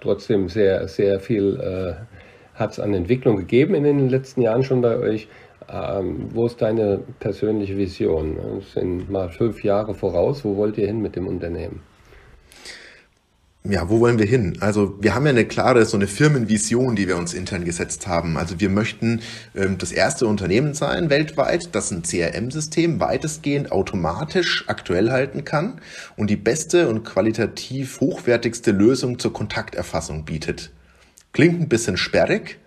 trotzdem 0.00 0.48
sehr, 0.48 0.88
sehr 0.88 1.20
viel 1.20 1.60
äh, 1.60 2.58
hat 2.58 2.72
es 2.72 2.80
an 2.80 2.94
Entwicklung 2.94 3.36
gegeben 3.36 3.76
in 3.76 3.84
den 3.84 4.08
letzten 4.08 4.42
Jahren 4.42 4.64
schon 4.64 4.80
bei 4.80 4.96
euch. 4.96 5.28
Ähm, 5.72 6.30
wo 6.34 6.46
ist 6.46 6.60
deine 6.60 6.98
persönliche 7.20 7.76
Vision? 7.76 8.38
Das 8.56 8.72
sind 8.72 9.08
mal 9.08 9.28
fünf 9.28 9.62
Jahre 9.62 9.94
voraus. 9.94 10.44
Wo 10.44 10.56
wollt 10.56 10.78
ihr 10.78 10.86
hin 10.88 11.00
mit 11.00 11.14
dem 11.14 11.28
Unternehmen? 11.28 11.80
Ja, 13.68 13.90
wo 13.90 14.00
wollen 14.00 14.18
wir 14.18 14.26
hin? 14.26 14.56
Also 14.60 14.96
wir 15.00 15.14
haben 15.14 15.26
ja 15.26 15.30
eine 15.30 15.44
klare, 15.44 15.84
so 15.84 15.96
eine 15.96 16.06
Firmenvision, 16.06 16.96
die 16.96 17.06
wir 17.06 17.16
uns 17.16 17.34
intern 17.34 17.64
gesetzt 17.64 18.06
haben. 18.06 18.38
Also 18.38 18.60
wir 18.60 18.70
möchten 18.70 19.20
ähm, 19.54 19.76
das 19.76 19.92
erste 19.92 20.26
Unternehmen 20.26 20.72
sein 20.72 21.10
weltweit, 21.10 21.74
das 21.74 21.90
ein 21.90 22.02
CRM-System 22.02 22.98
weitestgehend 22.98 23.70
automatisch 23.70 24.64
aktuell 24.68 25.10
halten 25.10 25.44
kann 25.44 25.80
und 26.16 26.30
die 26.30 26.36
beste 26.36 26.88
und 26.88 27.04
qualitativ 27.04 28.00
hochwertigste 28.00 28.70
Lösung 28.70 29.18
zur 29.18 29.34
Kontakterfassung 29.34 30.24
bietet. 30.24 30.70
Klingt 31.32 31.60
ein 31.60 31.68
bisschen 31.68 31.98
sperrig, 31.98 32.58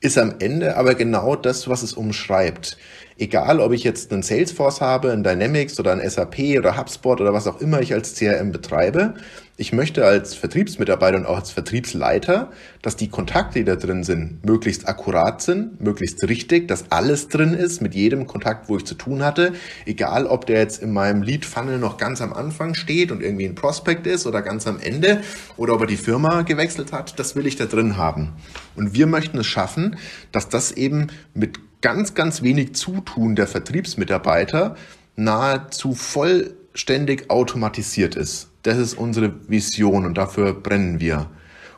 ist 0.00 0.16
am 0.16 0.36
Ende 0.38 0.76
aber 0.76 0.94
genau 0.94 1.34
das, 1.34 1.68
was 1.68 1.82
es 1.82 1.92
umschreibt. 1.92 2.76
Egal, 3.18 3.60
ob 3.60 3.72
ich 3.72 3.82
jetzt 3.82 4.12
einen 4.12 4.22
Salesforce 4.22 4.82
habe, 4.82 5.10
ein 5.10 5.24
Dynamics 5.24 5.80
oder 5.80 5.92
ein 5.92 6.08
SAP 6.08 6.58
oder 6.58 6.76
HubSpot 6.76 7.18
oder 7.18 7.32
was 7.32 7.46
auch 7.46 7.62
immer 7.62 7.80
ich 7.80 7.94
als 7.94 8.14
CRM 8.14 8.52
betreibe, 8.52 9.14
ich 9.56 9.72
möchte 9.72 10.04
als 10.04 10.34
Vertriebsmitarbeiter 10.34 11.16
und 11.16 11.24
auch 11.24 11.36
als 11.36 11.50
Vertriebsleiter, 11.50 12.50
dass 12.82 12.96
die 12.96 13.08
Kontakte, 13.08 13.60
die 13.60 13.64
da 13.64 13.76
drin 13.76 14.04
sind, 14.04 14.44
möglichst 14.44 14.86
akkurat 14.86 15.40
sind, 15.40 15.80
möglichst 15.80 16.22
richtig, 16.28 16.68
dass 16.68 16.92
alles 16.92 17.28
drin 17.28 17.54
ist 17.54 17.80
mit 17.80 17.94
jedem 17.94 18.26
Kontakt, 18.26 18.68
wo 18.68 18.76
ich 18.76 18.84
zu 18.84 18.94
tun 18.94 19.24
hatte. 19.24 19.54
Egal, 19.86 20.26
ob 20.26 20.44
der 20.44 20.58
jetzt 20.58 20.82
in 20.82 20.92
meinem 20.92 21.22
Lead-Funnel 21.22 21.78
noch 21.78 21.96
ganz 21.96 22.20
am 22.20 22.34
Anfang 22.34 22.74
steht 22.74 23.10
und 23.10 23.22
irgendwie 23.22 23.46
ein 23.46 23.54
Prospect 23.54 24.06
ist 24.06 24.26
oder 24.26 24.42
ganz 24.42 24.66
am 24.66 24.78
Ende 24.78 25.22
oder 25.56 25.72
ob 25.72 25.80
er 25.80 25.86
die 25.86 25.96
Firma 25.96 26.42
gewechselt 26.42 26.92
hat, 26.92 27.18
das 27.18 27.34
will 27.34 27.46
ich 27.46 27.56
da 27.56 27.64
drin 27.64 27.96
haben. 27.96 28.34
Und 28.74 28.92
wir 28.92 29.06
möchten 29.06 29.38
es 29.38 29.46
schaffen, 29.46 29.96
dass 30.32 30.50
das 30.50 30.72
eben 30.72 31.06
mit 31.32 31.58
ganz, 31.86 32.14
ganz 32.14 32.42
wenig 32.42 32.74
Zutun 32.74 33.36
der 33.36 33.46
Vertriebsmitarbeiter 33.46 34.74
nahezu 35.14 35.94
vollständig 35.94 37.30
automatisiert 37.30 38.16
ist. 38.16 38.50
Das 38.64 38.76
ist 38.76 38.94
unsere 38.94 39.48
Vision 39.48 40.04
und 40.04 40.18
dafür 40.18 40.52
brennen 40.52 40.98
wir. 40.98 41.30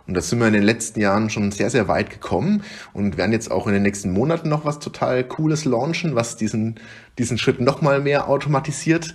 Und 0.06 0.14
da 0.14 0.22
sind 0.22 0.38
wir 0.38 0.46
in 0.46 0.54
den 0.54 0.62
letzten 0.62 1.00
Jahren 1.00 1.28
schon 1.28 1.52
sehr, 1.52 1.68
sehr 1.68 1.88
weit 1.88 2.08
gekommen 2.08 2.62
und 2.94 3.18
werden 3.18 3.32
jetzt 3.32 3.50
auch 3.50 3.66
in 3.66 3.74
den 3.74 3.82
nächsten 3.82 4.10
Monaten 4.10 4.48
noch 4.48 4.64
was 4.64 4.78
total 4.78 5.24
Cooles 5.24 5.66
launchen, 5.66 6.14
was 6.14 6.36
diesen, 6.36 6.76
diesen 7.18 7.36
Schritt 7.36 7.60
nochmal 7.60 8.00
mehr 8.00 8.30
automatisiert. 8.30 9.14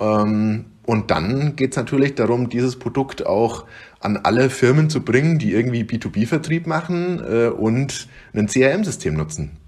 Ähm, 0.00 0.64
und 0.86 1.10
dann 1.10 1.54
geht 1.54 1.72
es 1.72 1.76
natürlich 1.76 2.14
darum, 2.14 2.48
dieses 2.48 2.78
Produkt 2.78 3.26
auch 3.26 3.66
an 4.00 4.16
alle 4.16 4.48
Firmen 4.48 4.88
zu 4.88 5.02
bringen, 5.02 5.38
die 5.38 5.52
irgendwie 5.52 5.82
B2B-Vertrieb 5.82 6.66
machen 6.66 7.22
äh, 7.22 7.48
und 7.48 8.08
ein 8.32 8.46
CRM-System 8.46 9.12
nutzen. 9.12 9.58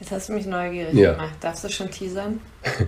Jetzt 0.00 0.12
hast 0.12 0.28
du 0.30 0.32
mich 0.32 0.46
neugierig 0.46 0.94
ja. 0.94 1.12
gemacht. 1.12 1.34
Darfst 1.40 1.64
du 1.64 1.68
schon 1.68 1.90
teasern? 1.90 2.40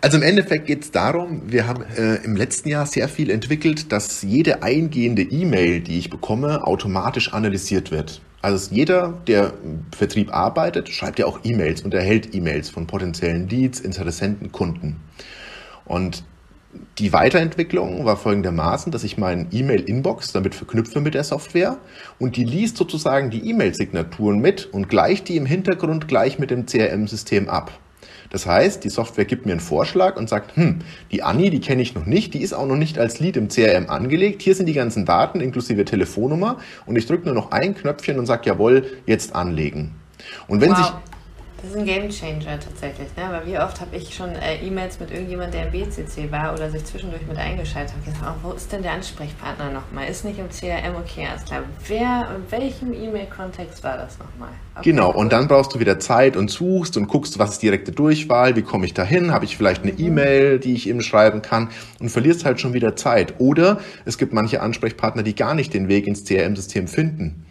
Also 0.00 0.18
im 0.18 0.22
Endeffekt 0.24 0.66
geht 0.66 0.82
es 0.82 0.90
darum, 0.90 1.42
wir 1.46 1.66
haben 1.66 1.84
äh, 1.96 2.16
im 2.16 2.36
letzten 2.36 2.68
Jahr 2.68 2.86
sehr 2.86 3.08
viel 3.08 3.30
entwickelt, 3.30 3.92
dass 3.92 4.22
jede 4.22 4.62
eingehende 4.62 5.22
E-Mail, 5.22 5.80
die 5.80 5.98
ich 5.98 6.10
bekomme, 6.10 6.66
automatisch 6.66 7.32
analysiert 7.32 7.90
wird. 7.90 8.20
Also 8.42 8.74
jeder, 8.74 9.14
der 9.26 9.54
im 9.64 9.86
Vertrieb 9.96 10.34
arbeitet, 10.34 10.88
schreibt 10.88 11.18
ja 11.18 11.26
auch 11.26 11.40
E-Mails 11.44 11.82
und 11.82 11.94
erhält 11.94 12.34
E-Mails 12.34 12.68
von 12.68 12.86
potenziellen 12.86 13.48
Leads, 13.48 13.80
Interessenten, 13.80 14.52
Kunden. 14.52 14.96
Und 15.84 16.24
die 16.98 17.12
Weiterentwicklung 17.12 18.04
war 18.04 18.16
folgendermaßen, 18.16 18.92
dass 18.92 19.04
ich 19.04 19.18
meinen 19.18 19.48
E-Mail-Inbox 19.50 20.32
damit 20.32 20.54
verknüpfe 20.54 21.00
mit 21.00 21.14
der 21.14 21.24
Software 21.24 21.78
und 22.18 22.36
die 22.36 22.44
liest 22.44 22.76
sozusagen 22.76 23.30
die 23.30 23.48
E-Mail-Signaturen 23.48 24.38
mit 24.38 24.66
und 24.66 24.88
gleicht 24.88 25.28
die 25.28 25.36
im 25.36 25.46
Hintergrund 25.46 26.08
gleich 26.08 26.38
mit 26.38 26.50
dem 26.50 26.66
CRM-System 26.66 27.48
ab. 27.48 27.72
Das 28.30 28.46
heißt, 28.46 28.82
die 28.84 28.88
Software 28.88 29.24
gibt 29.24 29.46
mir 29.46 29.52
einen 29.52 29.60
Vorschlag 29.60 30.16
und 30.16 30.28
sagt, 30.28 30.56
hm, 30.56 30.80
die 31.12 31.22
Anni, 31.22 31.50
die 31.50 31.60
kenne 31.60 31.82
ich 31.82 31.94
noch 31.94 32.06
nicht, 32.06 32.34
die 32.34 32.42
ist 32.42 32.52
auch 32.52 32.66
noch 32.66 32.76
nicht 32.76 32.98
als 32.98 33.20
Lead 33.20 33.36
im 33.36 33.48
CRM 33.48 33.88
angelegt. 33.88 34.42
Hier 34.42 34.54
sind 34.54 34.66
die 34.66 34.72
ganzen 34.72 35.04
Daten 35.04 35.40
inklusive 35.40 35.84
Telefonnummer 35.84 36.58
und 36.86 36.96
ich 36.96 37.06
drücke 37.06 37.26
nur 37.26 37.34
noch 37.34 37.52
ein 37.52 37.74
Knöpfchen 37.74 38.18
und 38.18 38.26
sage, 38.26 38.42
jawohl, 38.46 38.86
jetzt 39.06 39.34
anlegen. 39.34 39.94
Und 40.48 40.60
wenn 40.60 40.70
wow. 40.70 40.78
sich 40.78 40.86
das 41.62 41.70
ist 41.70 41.76
ein 41.76 41.86
Game 41.86 42.10
Changer 42.10 42.60
tatsächlich, 42.60 43.08
ne? 43.16 43.28
weil 43.30 43.46
wie 43.46 43.58
oft 43.58 43.80
habe 43.80 43.96
ich 43.96 44.14
schon 44.14 44.30
äh, 44.30 44.56
E-Mails 44.62 45.00
mit 45.00 45.10
irgendjemand, 45.10 45.54
der 45.54 45.66
im 45.66 45.72
BCC 45.72 46.30
war 46.30 46.52
oder 46.52 46.70
sich 46.70 46.84
zwischendurch 46.84 47.26
mit 47.26 47.38
eingeschaltet 47.38 47.94
hat, 47.96 48.04
gesagt, 48.04 48.24
oh, 48.24 48.48
wo 48.48 48.52
ist 48.52 48.70
denn 48.72 48.82
der 48.82 48.92
Ansprechpartner 48.92 49.70
nochmal? 49.70 50.08
Ist 50.08 50.24
nicht 50.24 50.38
im 50.38 50.50
CRM, 50.50 50.96
okay, 50.96 51.26
alles 51.30 51.44
klar. 51.44 51.62
Wer, 51.86 52.28
in 52.36 52.50
welchem 52.50 52.92
E-Mail-Kontext 52.92 53.82
war 53.82 53.96
das 53.96 54.18
nochmal? 54.18 54.50
Okay. 54.74 54.90
Genau, 54.90 55.10
und 55.10 55.32
dann 55.32 55.48
brauchst 55.48 55.74
du 55.74 55.80
wieder 55.80 55.98
Zeit 55.98 56.36
und 56.36 56.50
suchst 56.50 56.98
und 56.98 57.08
guckst, 57.08 57.38
was 57.38 57.52
ist 57.52 57.62
direkte 57.62 57.92
Durchwahl, 57.92 58.54
wie 58.56 58.62
komme 58.62 58.84
ich 58.84 58.92
da 58.92 59.04
hin, 59.04 59.32
habe 59.32 59.46
ich 59.46 59.56
vielleicht 59.56 59.82
eine 59.82 59.92
mhm. 59.92 60.06
E-Mail, 60.06 60.58
die 60.58 60.74
ich 60.74 60.86
eben 60.88 61.00
schreiben 61.00 61.40
kann 61.40 61.70
und 62.00 62.10
verlierst 62.10 62.44
halt 62.44 62.60
schon 62.60 62.74
wieder 62.74 62.96
Zeit. 62.96 63.34
Oder 63.38 63.78
es 64.04 64.18
gibt 64.18 64.34
manche 64.34 64.60
Ansprechpartner, 64.60 65.22
die 65.22 65.34
gar 65.34 65.54
nicht 65.54 65.72
den 65.72 65.88
Weg 65.88 66.06
ins 66.06 66.24
CRM-System 66.24 66.86
finden. 66.86 67.46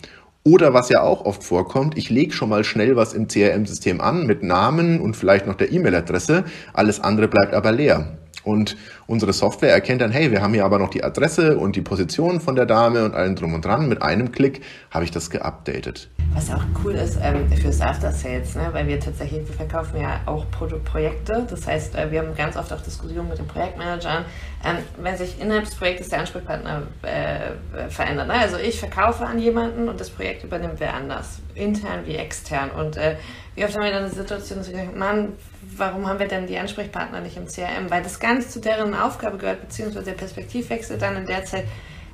Oder 0.47 0.75
was 0.75 0.89
ja 0.89 1.01
auch 1.01 1.25
oft 1.25 1.43
vorkommt, 1.43 1.97
ich 1.97 2.12
lege 2.12 2.31
schon 2.31 2.49
mal 2.49 2.63
schnell 2.63 2.95
was 2.95 3.13
im 3.13 3.27
CRM-System 3.27 3.99
an 3.99 4.27
mit 4.27 4.43
Namen 4.43 5.01
und 5.01 5.15
vielleicht 5.15 5.47
noch 5.47 5.55
der 5.55 5.71
E-Mail-Adresse, 5.71 6.45
alles 6.71 6.99
andere 6.99 7.27
bleibt 7.27 7.55
aber 7.55 7.71
leer. 7.71 8.15
Und 8.45 8.77
unsere 9.08 9.34
Software 9.34 9.71
erkennt 9.71 10.01
dann, 10.01 10.12
hey, 10.12 10.31
wir 10.31 10.41
haben 10.41 10.53
hier 10.53 10.65
aber 10.65 10.77
noch 10.77 10.89
die 10.89 11.03
Adresse 11.03 11.58
und 11.58 11.75
die 11.75 11.81
Position 11.81 12.39
von 12.39 12.55
der 12.55 12.65
Dame 12.65 13.03
und 13.03 13.15
allem 13.15 13.36
drum 13.36 13.53
und 13.55 13.65
dran. 13.65 13.89
Mit 13.89 14.01
einem 14.01 14.31
Klick 14.31 14.62
habe 14.91 15.03
ich 15.03 15.12
das 15.12 15.29
geupdatet. 15.29 16.10
was 16.34 16.51
auch 16.51 16.63
cool 16.84 16.93
ist 16.93 17.17
ähm, 17.21 17.49
fürs 17.51 17.81
After 17.81 18.12
Sales, 18.12 18.55
ne? 18.55 18.69
weil 18.71 18.88
wir 18.88 18.99
tatsächlich, 18.99 19.47
wir 19.47 19.55
verkaufen 19.55 19.99
ja 19.99 20.21
auch 20.25 20.45
Pro 20.51 20.67
Projekte. 20.84 21.45
Das 21.49 21.65
heißt, 21.65 21.95
äh, 21.95 22.12
wir 22.12 22.19
haben 22.19 22.36
ganz 22.36 22.55
oft 22.55 22.71
auch 22.71 22.81
Diskussionen 22.81 23.29
mit 23.29 23.39
den 23.39 23.47
Projektmanagern, 23.47 24.25
ähm, 24.63 24.77
wenn 25.01 25.17
sich 25.17 25.41
innerhalb 25.41 25.65
des 25.65 25.75
Projektes 25.75 26.10
der 26.10 26.19
Ansprechpartner 26.19 26.84
äh, 27.01 27.89
verändert. 27.89 28.27
Ne? 28.27 28.34
Also 28.34 28.58
ich 28.58 28.79
verkaufe 28.79 29.25
an 29.25 29.39
jemanden 29.39 29.89
und 29.89 29.99
das 29.99 30.10
Projekt 30.12 30.43
übernimmt 30.43 30.79
wer 30.79 30.93
anders, 30.93 31.39
intern 31.55 32.01
wie 32.05 32.15
extern. 32.15 32.69
Und 32.69 32.97
äh, 32.97 33.15
wie 33.55 33.63
oft 33.63 33.75
haben 33.75 33.84
wir 33.84 33.91
dann 33.91 34.03
eine 34.03 34.13
Situation, 34.13 34.60
dass 34.60 34.69
wir 34.69 34.75
denken, 34.75 34.99
Mann, 34.99 35.34
warum 35.78 36.08
haben 36.08 36.20
wir 36.20 36.28
denn 36.28 36.48
die 36.48 36.58
Ansprechpartner 36.58 37.22
nicht 37.22 37.38
im 37.38 37.48
CRM? 37.48 37.90
Weil 37.90 38.04
das 38.04 38.20
ganz 38.20 38.50
zu 38.52 38.60
deren 38.60 38.94
Aufgabe 38.94 39.38
gehört, 39.38 39.62
beziehungsweise 39.62 40.06
der 40.06 40.14
Perspektivwechsel 40.14 40.98
dann 40.98 41.18
in 41.18 41.26
der 41.26 41.46
Zeit 41.46 41.66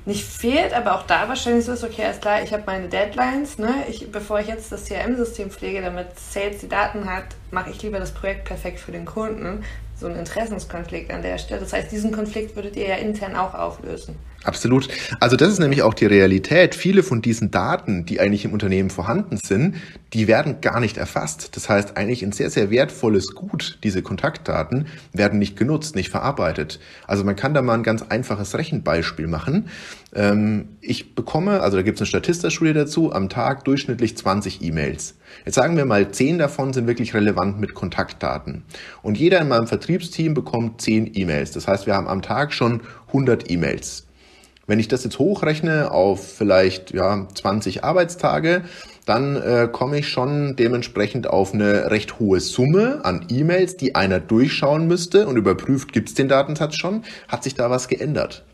nicht 0.04 0.24
fehlt, 0.24 0.72
aber 0.72 0.96
auch 0.96 1.06
da 1.06 1.28
wahrscheinlich 1.28 1.64
so 1.64 1.72
ist, 1.72 1.84
okay, 1.84 2.04
alles 2.04 2.20
klar, 2.20 2.42
ich 2.42 2.52
habe 2.52 2.64
meine 2.66 2.88
Deadlines, 2.88 3.58
ne? 3.58 3.84
ich, 3.88 4.10
bevor 4.10 4.40
ich 4.40 4.48
jetzt 4.48 4.72
das 4.72 4.86
CRM-System 4.86 5.50
pflege, 5.50 5.80
damit 5.80 6.18
Sales 6.18 6.58
die 6.58 6.68
Daten 6.68 7.08
hat, 7.08 7.26
mache 7.52 7.70
ich 7.70 7.80
lieber 7.82 8.00
das 8.00 8.12
Projekt 8.12 8.44
perfekt 8.44 8.80
für 8.80 8.90
den 8.90 9.04
Kunden. 9.04 9.64
So 9.94 10.08
ein 10.08 10.16
Interessenskonflikt 10.16 11.12
an 11.12 11.22
der 11.22 11.38
Stelle. 11.38 11.60
Das 11.60 11.72
heißt, 11.72 11.92
diesen 11.92 12.10
Konflikt 12.10 12.56
würdet 12.56 12.74
ihr 12.74 12.88
ja 12.88 12.96
intern 12.96 13.36
auch 13.36 13.54
auflösen. 13.54 14.16
Absolut. 14.44 14.88
Also 15.20 15.36
das 15.36 15.50
ist 15.50 15.60
nämlich 15.60 15.82
auch 15.82 15.94
die 15.94 16.06
Realität. 16.06 16.74
Viele 16.74 17.02
von 17.02 17.22
diesen 17.22 17.50
Daten, 17.50 18.04
die 18.06 18.18
eigentlich 18.18 18.44
im 18.44 18.52
Unternehmen 18.52 18.90
vorhanden 18.90 19.38
sind, 19.42 19.76
die 20.12 20.26
werden 20.26 20.60
gar 20.60 20.80
nicht 20.80 20.96
erfasst. 20.96 21.56
Das 21.56 21.68
heißt, 21.68 21.96
eigentlich 21.96 22.22
ein 22.22 22.32
sehr, 22.32 22.50
sehr 22.50 22.70
wertvolles 22.70 23.34
Gut, 23.34 23.78
diese 23.84 24.02
Kontaktdaten, 24.02 24.86
werden 25.12 25.38
nicht 25.38 25.56
genutzt, 25.56 25.94
nicht 25.94 26.10
verarbeitet. 26.10 26.80
Also 27.06 27.24
man 27.24 27.36
kann 27.36 27.54
da 27.54 27.62
mal 27.62 27.74
ein 27.74 27.82
ganz 27.84 28.02
einfaches 28.02 28.58
Rechenbeispiel 28.58 29.28
machen. 29.28 29.68
Ähm, 30.14 30.70
ich 30.80 31.14
bekomme, 31.14 31.60
also 31.60 31.76
da 31.76 31.82
gibt 31.82 31.98
es 31.98 32.02
eine 32.02 32.08
Statista-Studie 32.08 32.74
dazu, 32.74 33.12
am 33.12 33.28
Tag 33.28 33.64
durchschnittlich 33.64 34.16
20 34.16 34.62
E-Mails. 34.62 35.14
Jetzt 35.46 35.54
sagen 35.54 35.76
wir 35.76 35.84
mal, 35.84 36.10
10 36.10 36.38
davon 36.38 36.72
sind 36.72 36.86
wirklich 36.88 37.14
relevant 37.14 37.60
mit 37.60 37.74
Kontaktdaten. 37.74 38.64
Und 39.02 39.18
jeder 39.18 39.40
in 39.40 39.48
meinem 39.48 39.68
Vertriebsteam 39.68 40.34
bekommt 40.34 40.80
10 40.80 41.12
E-Mails. 41.14 41.52
Das 41.52 41.68
heißt, 41.68 41.86
wir 41.86 41.94
haben 41.94 42.08
am 42.08 42.22
Tag 42.22 42.52
schon 42.52 42.82
100 43.08 43.50
E-Mails. 43.50 44.06
Wenn 44.72 44.80
ich 44.80 44.88
das 44.88 45.04
jetzt 45.04 45.18
hochrechne 45.18 45.90
auf 45.90 46.26
vielleicht 46.26 46.94
ja, 46.94 47.28
20 47.34 47.84
Arbeitstage, 47.84 48.62
dann 49.04 49.36
äh, 49.36 49.68
komme 49.70 49.98
ich 49.98 50.08
schon 50.08 50.56
dementsprechend 50.56 51.26
auf 51.26 51.52
eine 51.52 51.90
recht 51.90 52.18
hohe 52.18 52.40
Summe 52.40 53.04
an 53.04 53.26
E-Mails, 53.28 53.76
die 53.76 53.94
einer 53.94 54.18
durchschauen 54.18 54.86
müsste 54.86 55.26
und 55.26 55.36
überprüft, 55.36 55.92
gibt 55.92 56.08
es 56.08 56.14
den 56.14 56.26
Datensatz 56.26 56.76
schon, 56.76 57.02
hat 57.28 57.44
sich 57.44 57.54
da 57.54 57.68
was 57.68 57.86
geändert. 57.86 58.46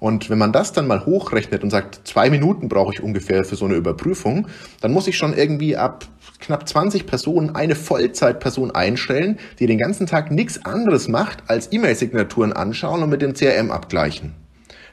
Und 0.00 0.28
wenn 0.28 0.36
man 0.36 0.52
das 0.52 0.74
dann 0.74 0.86
mal 0.86 1.06
hochrechnet 1.06 1.62
und 1.62 1.70
sagt, 1.70 2.06
zwei 2.06 2.28
Minuten 2.28 2.68
brauche 2.68 2.92
ich 2.92 3.02
ungefähr 3.02 3.42
für 3.42 3.56
so 3.56 3.64
eine 3.64 3.76
Überprüfung, 3.76 4.48
dann 4.82 4.92
muss 4.92 5.06
ich 5.06 5.16
schon 5.16 5.34
irgendwie 5.34 5.78
ab 5.78 6.04
knapp 6.40 6.68
20 6.68 7.06
Personen 7.06 7.54
eine 7.56 7.74
Vollzeitperson 7.74 8.70
einstellen, 8.70 9.38
die 9.60 9.66
den 9.66 9.78
ganzen 9.78 10.06
Tag 10.06 10.30
nichts 10.30 10.62
anderes 10.66 11.08
macht, 11.08 11.44
als 11.46 11.72
E-Mail-Signaturen 11.72 12.52
anschauen 12.52 13.02
und 13.02 13.08
mit 13.08 13.22
dem 13.22 13.32
CRM 13.32 13.70
abgleichen 13.70 14.43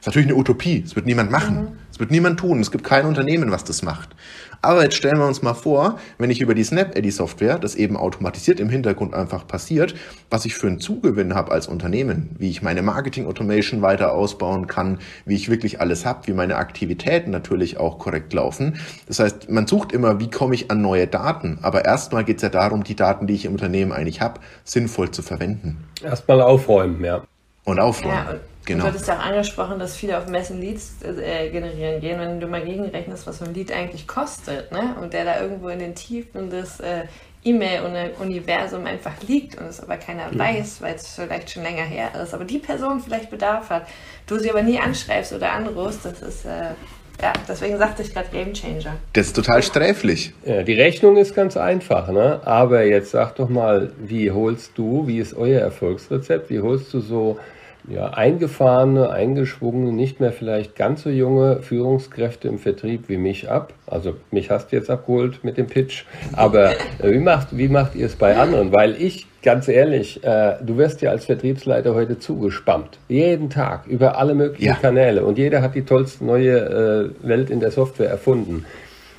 ist 0.02 0.06
natürlich 0.06 0.30
eine 0.30 0.36
Utopie. 0.36 0.82
Es 0.84 0.96
wird 0.96 1.06
niemand 1.06 1.30
machen. 1.30 1.56
Mhm. 1.56 1.68
Es 1.92 2.00
wird 2.00 2.10
niemand 2.10 2.40
tun. 2.40 2.58
Es 2.58 2.72
gibt 2.72 2.82
kein 2.82 3.06
Unternehmen, 3.06 3.52
was 3.52 3.62
das 3.62 3.84
macht. 3.84 4.16
Aber 4.60 4.82
jetzt 4.82 4.96
stellen 4.96 5.18
wir 5.18 5.28
uns 5.28 5.42
mal 5.42 5.54
vor, 5.54 6.00
wenn 6.18 6.28
ich 6.28 6.40
über 6.40 6.54
die 6.54 6.64
Snap-Eddy-Software, 6.64 7.60
das 7.60 7.76
eben 7.76 7.96
automatisiert 7.96 8.58
im 8.58 8.68
Hintergrund 8.68 9.14
einfach 9.14 9.46
passiert, 9.46 9.94
was 10.28 10.44
ich 10.44 10.54
für 10.54 10.66
einen 10.66 10.80
Zugewinn 10.80 11.36
habe 11.36 11.52
als 11.52 11.68
Unternehmen, 11.68 12.30
wie 12.36 12.50
ich 12.50 12.62
meine 12.62 12.82
Marketing-Automation 12.82 13.80
weiter 13.80 14.12
ausbauen 14.12 14.66
kann, 14.66 14.98
wie 15.24 15.36
ich 15.36 15.48
wirklich 15.48 15.80
alles 15.80 16.04
habe, 16.04 16.26
wie 16.26 16.32
meine 16.32 16.56
Aktivitäten 16.56 17.30
natürlich 17.30 17.78
auch 17.78 18.00
korrekt 18.00 18.32
laufen. 18.32 18.80
Das 19.06 19.20
heißt, 19.20 19.50
man 19.50 19.68
sucht 19.68 19.92
immer, 19.92 20.18
wie 20.18 20.30
komme 20.30 20.56
ich 20.56 20.68
an 20.72 20.82
neue 20.82 21.06
Daten. 21.06 21.60
Aber 21.62 21.84
erstmal 21.84 22.24
geht 22.24 22.36
es 22.36 22.42
ja 22.42 22.48
darum, 22.48 22.82
die 22.82 22.96
Daten, 22.96 23.28
die 23.28 23.34
ich 23.34 23.44
im 23.44 23.52
Unternehmen 23.52 23.92
eigentlich 23.92 24.20
habe, 24.20 24.40
sinnvoll 24.64 25.12
zu 25.12 25.22
verwenden. 25.22 25.84
Erstmal 26.02 26.40
aufräumen, 26.40 27.04
ja. 27.04 27.22
Und 27.64 27.78
aufräumen. 27.78 28.26
Ja, 28.26 28.40
Genau. 28.64 28.82
Du 28.84 28.88
hattest 28.88 29.08
ja 29.08 29.18
auch 29.18 29.24
angesprochen, 29.24 29.78
dass 29.78 29.96
viele 29.96 30.16
auf 30.18 30.28
Messen 30.28 30.60
Leads 30.60 30.96
äh, 31.02 31.50
generieren 31.50 32.00
gehen. 32.00 32.18
Wenn 32.20 32.40
du 32.40 32.46
mal 32.46 32.62
gegenrechnest, 32.62 33.26
was 33.26 33.38
so 33.38 33.44
ein 33.44 33.54
Lead 33.54 33.72
eigentlich 33.72 34.06
kostet, 34.06 34.70
ne? 34.70 34.94
und 35.00 35.12
der 35.12 35.24
da 35.24 35.40
irgendwo 35.40 35.68
in 35.68 35.80
den 35.80 35.94
Tiefen 35.94 36.50
des 36.50 36.78
äh, 36.80 37.04
E-Mail-Universum 37.44 38.86
einfach 38.86 39.14
liegt 39.26 39.58
und 39.58 39.66
es 39.66 39.80
aber 39.80 39.96
keiner 39.96 40.32
ja. 40.32 40.38
weiß, 40.38 40.80
weil 40.80 40.94
es 40.94 41.08
vielleicht 41.08 41.50
schon 41.50 41.64
länger 41.64 41.82
her 41.82 42.10
ist, 42.22 42.34
aber 42.34 42.44
die 42.44 42.58
Person 42.58 43.00
vielleicht 43.00 43.30
Bedarf 43.30 43.70
hat, 43.70 43.88
du 44.28 44.38
sie 44.38 44.50
aber 44.50 44.62
nie 44.62 44.78
anschreibst 44.78 45.32
oder 45.32 45.52
anrufst, 45.52 46.04
das 46.04 46.22
ist... 46.22 46.44
Äh, 46.44 46.70
ja, 47.20 47.32
deswegen 47.46 47.78
sagte 47.78 48.02
ich 48.02 48.12
gerade 48.12 48.28
Game 48.32 48.52
Changer. 48.52 48.96
Das 49.12 49.28
ist 49.28 49.36
total 49.36 49.62
sträflich. 49.62 50.32
Ja, 50.44 50.64
die 50.64 50.72
Rechnung 50.72 51.16
ist 51.16 51.36
ganz 51.36 51.56
einfach, 51.56 52.08
ne? 52.08 52.40
Aber 52.44 52.84
jetzt 52.84 53.12
sag 53.12 53.36
doch 53.36 53.48
mal, 53.48 53.92
wie 53.98 54.32
holst 54.32 54.72
du, 54.76 55.06
wie 55.06 55.18
ist 55.18 55.34
euer 55.34 55.60
Erfolgsrezept? 55.60 56.50
Wie 56.50 56.60
holst 56.60 56.92
du 56.92 57.00
so 57.00 57.38
ja, 57.88 58.10
eingefahrene, 58.10 59.10
eingeschwungene, 59.10 59.92
nicht 59.92 60.20
mehr 60.20 60.32
vielleicht 60.32 60.76
ganz 60.76 61.02
so 61.02 61.10
junge 61.10 61.62
Führungskräfte 61.62 62.46
im 62.48 62.58
Vertrieb 62.58 63.08
wie 63.08 63.16
mich 63.16 63.50
ab. 63.50 63.74
Also 63.86 64.14
mich 64.30 64.50
hast 64.50 64.70
du 64.70 64.76
jetzt 64.76 64.88
abgeholt 64.88 65.42
mit 65.42 65.56
dem 65.56 65.66
Pitch. 65.66 66.04
Aber 66.32 66.70
äh, 66.70 67.12
wie, 67.12 67.18
macht, 67.18 67.56
wie 67.56 67.68
macht 67.68 67.94
ihr 67.94 68.06
es 68.06 68.14
bei 68.14 68.36
anderen? 68.36 68.72
Weil 68.72 69.00
ich, 69.02 69.26
ganz 69.42 69.66
ehrlich, 69.66 70.22
äh, 70.22 70.56
du 70.62 70.76
wirst 70.76 71.02
ja 71.02 71.10
als 71.10 71.24
Vertriebsleiter 71.24 71.94
heute 71.94 72.18
zugespammt. 72.18 72.98
Jeden 73.08 73.50
Tag 73.50 73.86
über 73.86 74.16
alle 74.16 74.34
möglichen 74.34 74.64
ja. 74.64 74.74
Kanäle. 74.74 75.24
Und 75.24 75.38
jeder 75.38 75.60
hat 75.60 75.74
die 75.74 75.84
tollste 75.84 76.24
neue 76.24 77.12
äh, 77.22 77.28
Welt 77.28 77.50
in 77.50 77.58
der 77.58 77.72
Software 77.72 78.10
erfunden. 78.10 78.64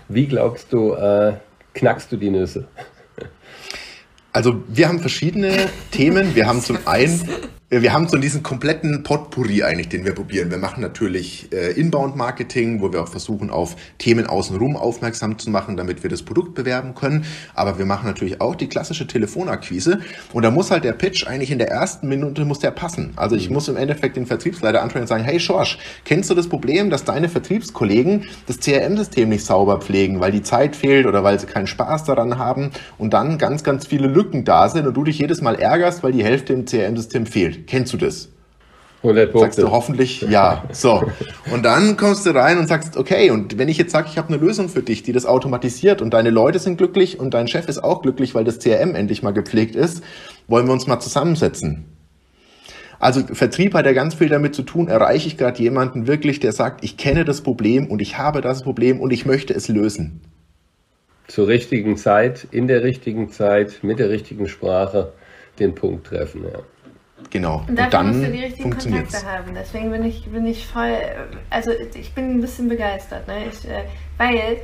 Wie 0.08 0.28
glaubst 0.28 0.72
du, 0.72 0.94
äh, 0.94 1.34
knackst 1.74 2.12
du 2.12 2.18
die 2.18 2.30
Nüsse? 2.30 2.66
Also 4.32 4.64
wir 4.68 4.88
haben 4.88 5.00
verschiedene 5.00 5.52
Themen. 5.92 6.34
Wir 6.34 6.48
haben 6.48 6.60
zum 6.60 6.80
einen 6.86 7.22
wir 7.82 7.94
haben 7.94 8.08
so 8.08 8.18
diesen 8.18 8.44
kompletten 8.44 9.04
Potpourri 9.04 9.64
eigentlich, 9.64 9.90
den 9.90 10.06
wir 10.06 10.14
probieren. 10.14 10.52
Wir 10.52 10.58
machen 10.58 10.82
natürlich 10.82 11.52
äh, 11.52 11.72
Inbound-Marketing, 11.72 12.82
wo 12.82 12.94
wir 12.94 13.02
auch 13.02 13.08
versuchen, 13.08 13.50
auf 13.50 13.76
Themen 13.98 14.28
außenrum 14.28 14.76
aufmerksam 14.76 15.40
zu 15.40 15.50
machen, 15.50 15.78
damit 15.78 16.04
wir 16.04 16.10
das 16.10 16.24
Produkt 16.24 16.54
bewerben 16.54 16.94
können. 16.94 17.26
Aber 17.56 17.80
wir 17.80 17.86
machen 17.86 18.06
natürlich 18.06 18.42
auch 18.42 18.56
die 18.56 18.68
klassische 18.68 19.08
Telefonakquise. 19.08 20.02
Und 20.34 20.44
da 20.44 20.52
muss 20.52 20.72
halt 20.72 20.84
der 20.84 20.94
Pitch 20.94 21.26
eigentlich 21.26 21.52
in 21.52 21.58
der 21.58 21.70
ersten 21.70 22.08
Minute 22.08 22.46
muss 22.46 22.60
der 22.60 22.72
passen. 22.72 23.14
Also 23.16 23.36
ich 23.36 23.48
mhm. 23.48 23.56
muss 23.56 23.68
im 23.68 23.78
Endeffekt 23.78 24.18
den 24.18 24.26
Vertriebsleiter 24.26 24.82
ansprechen 24.82 25.04
und 25.04 25.08
sagen, 25.08 25.24
hey 25.24 25.40
Schorsch, 25.40 25.80
kennst 26.06 26.30
du 26.30 26.36
das 26.36 26.48
Problem, 26.48 26.90
dass 26.90 27.06
deine 27.06 27.30
Vertriebskollegen 27.30 28.26
das 28.46 28.60
CRM-System 28.60 29.30
nicht 29.30 29.46
sauber 29.46 29.80
pflegen, 29.80 30.20
weil 30.20 30.32
die 30.32 30.44
Zeit 30.44 30.76
fehlt 30.76 31.08
oder 31.08 31.24
weil 31.24 31.40
sie 31.40 31.48
keinen 31.48 31.68
Spaß 31.68 32.04
daran 32.04 32.38
haben 32.38 32.72
und 32.98 33.14
dann 33.14 33.38
ganz, 33.38 33.64
ganz 33.64 33.88
viele 33.88 34.08
Lücken 34.08 34.44
da 34.46 34.70
sind 34.70 34.86
und 34.86 34.94
du 34.96 35.04
dich 35.04 35.18
jedes 35.18 35.42
Mal 35.42 35.56
ärgerst, 35.56 36.04
weil 36.04 36.12
die 36.12 36.24
Hälfte 36.24 36.54
im 36.54 36.66
CRM-System 36.66 37.26
fehlt. 37.26 37.63
Kennst 37.68 37.94
du 37.94 37.98
das? 37.98 38.30
100 39.04 39.32
Punkte. 39.32 39.48
Sagst 39.48 39.60
du 39.60 39.72
hoffentlich 39.72 40.22
ja. 40.22 40.64
So. 40.72 41.04
Und 41.52 41.64
dann 41.64 41.98
kommst 41.98 42.26
du 42.26 42.30
rein 42.32 42.58
und 42.58 42.68
sagst, 42.68 42.96
okay, 42.96 43.32
und 43.32 43.58
wenn 43.58 43.68
ich 43.68 43.78
jetzt 43.78 43.92
sage, 43.92 44.08
ich 44.10 44.18
habe 44.18 44.30
eine 44.30 44.38
Lösung 44.38 44.70
für 44.70 44.82
dich, 44.82 45.04
die 45.04 45.12
das 45.12 45.26
automatisiert 45.26 46.02
und 46.02 46.14
deine 46.14 46.30
Leute 46.30 46.60
sind 46.60 46.78
glücklich 46.78 47.20
und 47.20 47.34
dein 47.34 47.48
Chef 47.48 47.68
ist 47.68 47.84
auch 47.84 48.02
glücklich, 48.02 48.34
weil 48.34 48.46
das 48.46 48.60
CRM 48.60 48.96
endlich 48.96 49.22
mal 49.22 49.32
gepflegt 49.32 49.76
ist, 49.76 50.04
wollen 50.48 50.68
wir 50.68 50.74
uns 50.74 50.88
mal 50.88 51.00
zusammensetzen. 51.00 51.86
Also 53.00 53.22
Vertrieb 53.34 53.74
hat 53.74 53.86
ja 53.86 53.92
ganz 53.92 54.16
viel 54.16 54.30
damit 54.30 54.56
zu 54.56 54.64
tun, 54.64 54.88
erreiche 54.88 55.28
ich 55.28 55.38
gerade 55.38 55.62
jemanden 55.62 56.08
wirklich, 56.08 56.40
der 56.40 56.54
sagt, 56.54 56.86
ich 56.86 56.96
kenne 56.96 57.26
das 57.26 57.42
Problem 57.42 57.88
und 57.88 58.02
ich 58.02 58.18
habe 58.18 58.40
das 58.40 58.64
Problem 58.64 59.02
und 59.02 59.12
ich 59.12 59.26
möchte 59.26 59.54
es 59.54 59.68
lösen. 59.68 60.22
Zur 61.28 61.50
richtigen 61.50 61.98
Zeit, 61.98 62.48
in 62.52 62.68
der 62.68 62.84
richtigen 62.84 63.30
Zeit, 63.30 63.80
mit 63.82 64.00
der 64.00 64.10
richtigen 64.10 64.48
Sprache 64.48 65.12
den 65.60 65.76
Punkt 65.76 66.08
treffen, 66.08 66.44
ja. 66.44 66.60
Genau. 67.34 67.66
Und, 67.68 67.80
und 67.80 67.94
dann 67.94 68.08
musst 68.10 68.28
du 68.28 68.32
die 68.32 68.44
richtigen 68.44 68.70
Kontakte 68.70 69.26
haben. 69.26 69.56
Deswegen 69.56 69.90
bin 69.90 70.06
ich, 70.06 70.24
bin 70.26 70.46
ich 70.46 70.68
voll, 70.68 70.96
also 71.50 71.72
ich 71.72 72.14
bin 72.14 72.36
ein 72.36 72.42
bisschen 72.42 72.70
begeistert, 72.70 73.28
ne? 73.28 73.48
Ich, 73.48 73.68
äh, 73.68 73.86
weil, 74.20 74.36
äh, 74.36 74.58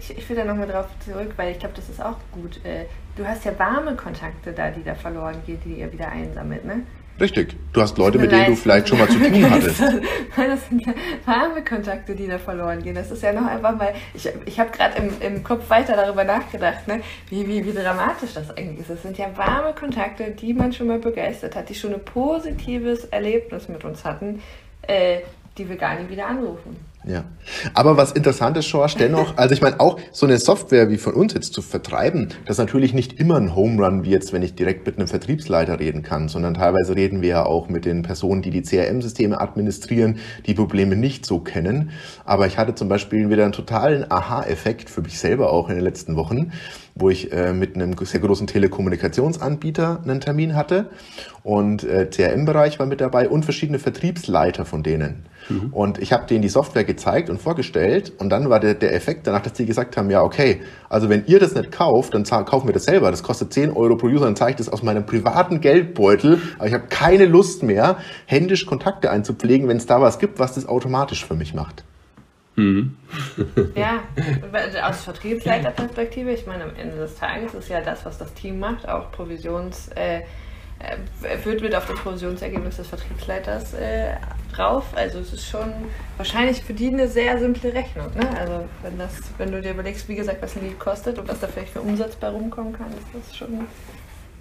ich, 0.00 0.18
ich 0.18 0.28
will 0.28 0.34
da 0.34 0.44
nochmal 0.44 0.66
drauf 0.66 0.86
zurück, 0.98 1.34
weil 1.36 1.52
ich 1.52 1.60
glaube, 1.60 1.76
das 1.76 1.88
ist 1.88 2.04
auch 2.04 2.16
gut. 2.32 2.56
Äh, 2.64 2.86
du 3.14 3.24
hast 3.24 3.44
ja 3.44 3.56
warme 3.56 3.94
Kontakte 3.94 4.52
da, 4.52 4.72
die 4.72 4.82
da 4.82 4.96
verloren 4.96 5.36
gehen, 5.46 5.60
die 5.64 5.74
ihr 5.74 5.92
wieder 5.92 6.08
einsammelt, 6.08 6.64
ne? 6.64 6.82
Richtig. 7.20 7.56
Du 7.72 7.80
hast 7.80 7.98
Leute, 7.98 8.18
mit 8.18 8.30
denen 8.30 8.46
du 8.46 8.54
vielleicht 8.56 8.88
schon 8.88 8.98
mal 8.98 9.08
zu 9.08 9.18
tun 9.18 9.50
hattest. 9.50 9.80
Das 9.80 10.68
sind 10.68 10.86
ja 10.86 10.94
warme 11.24 11.64
Kontakte, 11.64 12.14
die 12.14 12.28
da 12.28 12.38
verloren 12.38 12.82
gehen. 12.82 12.94
Das 12.94 13.10
ist 13.10 13.22
ja 13.22 13.32
noch 13.32 13.46
einfach 13.46 13.76
mal, 13.76 13.92
ich, 14.14 14.28
ich 14.46 14.60
habe 14.60 14.70
gerade 14.70 14.98
im, 14.98 15.10
im 15.20 15.42
Kopf 15.42 15.68
weiter 15.68 15.96
darüber 15.96 16.24
nachgedacht, 16.24 16.86
ne? 16.86 17.00
wie, 17.28 17.46
wie, 17.48 17.64
wie 17.64 17.72
dramatisch 17.72 18.34
das 18.34 18.56
eigentlich 18.56 18.80
ist. 18.80 18.90
Das 18.90 19.02
sind 19.02 19.18
ja 19.18 19.36
warme 19.36 19.74
Kontakte, 19.74 20.30
die 20.30 20.54
man 20.54 20.72
schon 20.72 20.86
mal 20.86 20.98
begeistert 20.98 21.56
hat, 21.56 21.68
die 21.68 21.74
schon 21.74 21.92
ein 21.92 22.04
positives 22.04 23.04
Erlebnis 23.06 23.68
mit 23.68 23.84
uns 23.84 24.04
hatten, 24.04 24.40
äh, 24.82 25.18
die 25.56 25.68
wir 25.68 25.76
gar 25.76 25.96
nicht 25.96 26.10
wieder 26.10 26.26
anrufen. 26.26 26.76
Ja. 27.08 27.24
Aber 27.72 27.96
was 27.96 28.12
interessant 28.12 28.58
ist, 28.58 28.66
Schorsch, 28.66 28.96
dennoch, 28.96 29.38
also 29.38 29.54
ich 29.54 29.62
meine, 29.62 29.80
auch 29.80 29.98
so 30.12 30.26
eine 30.26 30.38
Software 30.38 30.90
wie 30.90 30.98
von 30.98 31.14
uns 31.14 31.32
jetzt 31.32 31.54
zu 31.54 31.62
vertreiben, 31.62 32.28
das 32.44 32.56
ist 32.56 32.58
natürlich 32.58 32.92
nicht 32.92 33.18
immer 33.18 33.36
ein 33.36 33.56
Home 33.56 33.82
Run, 33.82 34.04
wie 34.04 34.10
jetzt, 34.10 34.34
wenn 34.34 34.42
ich 34.42 34.54
direkt 34.54 34.84
mit 34.84 34.98
einem 34.98 35.08
Vertriebsleiter 35.08 35.80
reden 35.80 36.02
kann, 36.02 36.28
sondern 36.28 36.52
teilweise 36.52 36.94
reden 36.94 37.22
wir 37.22 37.28
ja 37.30 37.46
auch 37.46 37.70
mit 37.70 37.86
den 37.86 38.02
Personen, 38.02 38.42
die 38.42 38.50
die 38.50 38.60
CRM-Systeme 38.60 39.40
administrieren, 39.40 40.18
die 40.44 40.52
Probleme 40.52 40.96
nicht 40.96 41.24
so 41.24 41.38
kennen. 41.38 41.92
Aber 42.26 42.46
ich 42.46 42.58
hatte 42.58 42.74
zum 42.74 42.90
Beispiel 42.90 43.30
wieder 43.30 43.44
einen 43.44 43.52
totalen 43.52 44.10
Aha-Effekt 44.10 44.90
für 44.90 45.00
mich 45.00 45.18
selber 45.18 45.50
auch 45.50 45.70
in 45.70 45.76
den 45.76 45.84
letzten 45.84 46.14
Wochen, 46.14 46.52
wo 46.98 47.10
ich 47.10 47.32
äh, 47.32 47.52
mit 47.52 47.74
einem 47.74 47.94
sehr 47.98 48.20
großen 48.20 48.46
Telekommunikationsanbieter 48.46 50.00
einen 50.04 50.20
Termin 50.20 50.54
hatte 50.56 50.90
und 51.42 51.84
äh, 51.84 52.08
CRM-Bereich 52.10 52.78
war 52.78 52.86
mit 52.86 53.00
dabei 53.00 53.28
und 53.28 53.44
verschiedene 53.44 53.78
Vertriebsleiter 53.78 54.64
von 54.64 54.82
denen. 54.82 55.26
Mhm. 55.48 55.72
Und 55.72 55.98
ich 55.98 56.12
habe 56.12 56.26
denen 56.26 56.42
die 56.42 56.48
Software 56.48 56.84
gezeigt 56.84 57.30
und 57.30 57.40
vorgestellt 57.40 58.12
und 58.18 58.30
dann 58.30 58.50
war 58.50 58.60
der, 58.60 58.74
der 58.74 58.94
Effekt 58.94 59.26
danach, 59.26 59.42
dass 59.42 59.52
die 59.54 59.66
gesagt 59.66 59.96
haben, 59.96 60.10
ja 60.10 60.22
okay, 60.22 60.60
also 60.88 61.08
wenn 61.08 61.24
ihr 61.26 61.38
das 61.38 61.54
nicht 61.54 61.72
kauft, 61.72 62.14
dann 62.14 62.24
kaufen 62.24 62.68
wir 62.68 62.74
das 62.74 62.84
selber. 62.84 63.10
Das 63.10 63.22
kostet 63.22 63.52
10 63.52 63.72
Euro 63.72 63.96
pro 63.96 64.08
User, 64.08 64.24
dann 64.24 64.36
zeige 64.36 64.50
ich 64.50 64.56
das 64.56 64.68
aus 64.68 64.82
meinem 64.82 65.06
privaten 65.06 65.60
Geldbeutel, 65.60 66.40
aber 66.58 66.68
ich 66.68 66.74
habe 66.74 66.84
keine 66.88 67.26
Lust 67.26 67.62
mehr, 67.62 67.98
händisch 68.26 68.66
Kontakte 68.66 69.10
einzupflegen, 69.10 69.68
wenn 69.68 69.76
es 69.76 69.86
da 69.86 70.00
was 70.00 70.18
gibt, 70.18 70.38
was 70.38 70.54
das 70.54 70.66
automatisch 70.66 71.24
für 71.24 71.34
mich 71.34 71.54
macht. 71.54 71.84
Mhm. 72.58 72.96
ja, 73.76 74.02
aus 74.82 75.04
Vertriebsleiterperspektive, 75.04 76.32
ich 76.32 76.44
meine, 76.44 76.64
am 76.64 76.74
Ende 76.74 76.96
des 76.96 77.14
Tages 77.14 77.54
ist 77.54 77.68
ja 77.68 77.80
das, 77.80 78.04
was 78.04 78.18
das 78.18 78.34
Team 78.34 78.58
macht, 78.58 78.88
auch 78.88 79.12
Provisions, 79.12 79.88
äh, 79.94 80.22
äh 80.80 81.44
wird 81.44 81.62
mit 81.62 81.72
auf 81.76 81.86
das 81.86 81.96
Provisionsergebnis 82.00 82.76
des 82.76 82.88
Vertriebsleiters 82.88 83.74
äh, 83.74 84.16
drauf. 84.52 84.86
Also 84.96 85.20
es 85.20 85.32
ist 85.32 85.48
schon 85.48 85.72
wahrscheinlich 86.16 86.60
für 86.60 86.74
die 86.74 86.88
eine 86.88 87.06
sehr 87.06 87.38
simple 87.38 87.72
Rechnung. 87.72 88.08
Ne? 88.14 88.28
Also 88.36 88.64
wenn 88.82 88.98
das, 88.98 89.14
wenn 89.38 89.52
du 89.52 89.62
dir 89.62 89.70
überlegst, 89.70 90.08
wie 90.08 90.16
gesagt, 90.16 90.42
was 90.42 90.56
ein 90.56 90.64
Lied 90.64 90.80
kostet 90.80 91.16
und 91.18 91.28
was 91.28 91.38
da 91.38 91.46
vielleicht 91.46 91.72
für 91.72 91.80
Umsatz 91.80 92.16
bei 92.16 92.28
rumkommen 92.28 92.72
kann, 92.72 92.88
ist 92.88 93.28
das 93.28 93.36
schon 93.36 93.66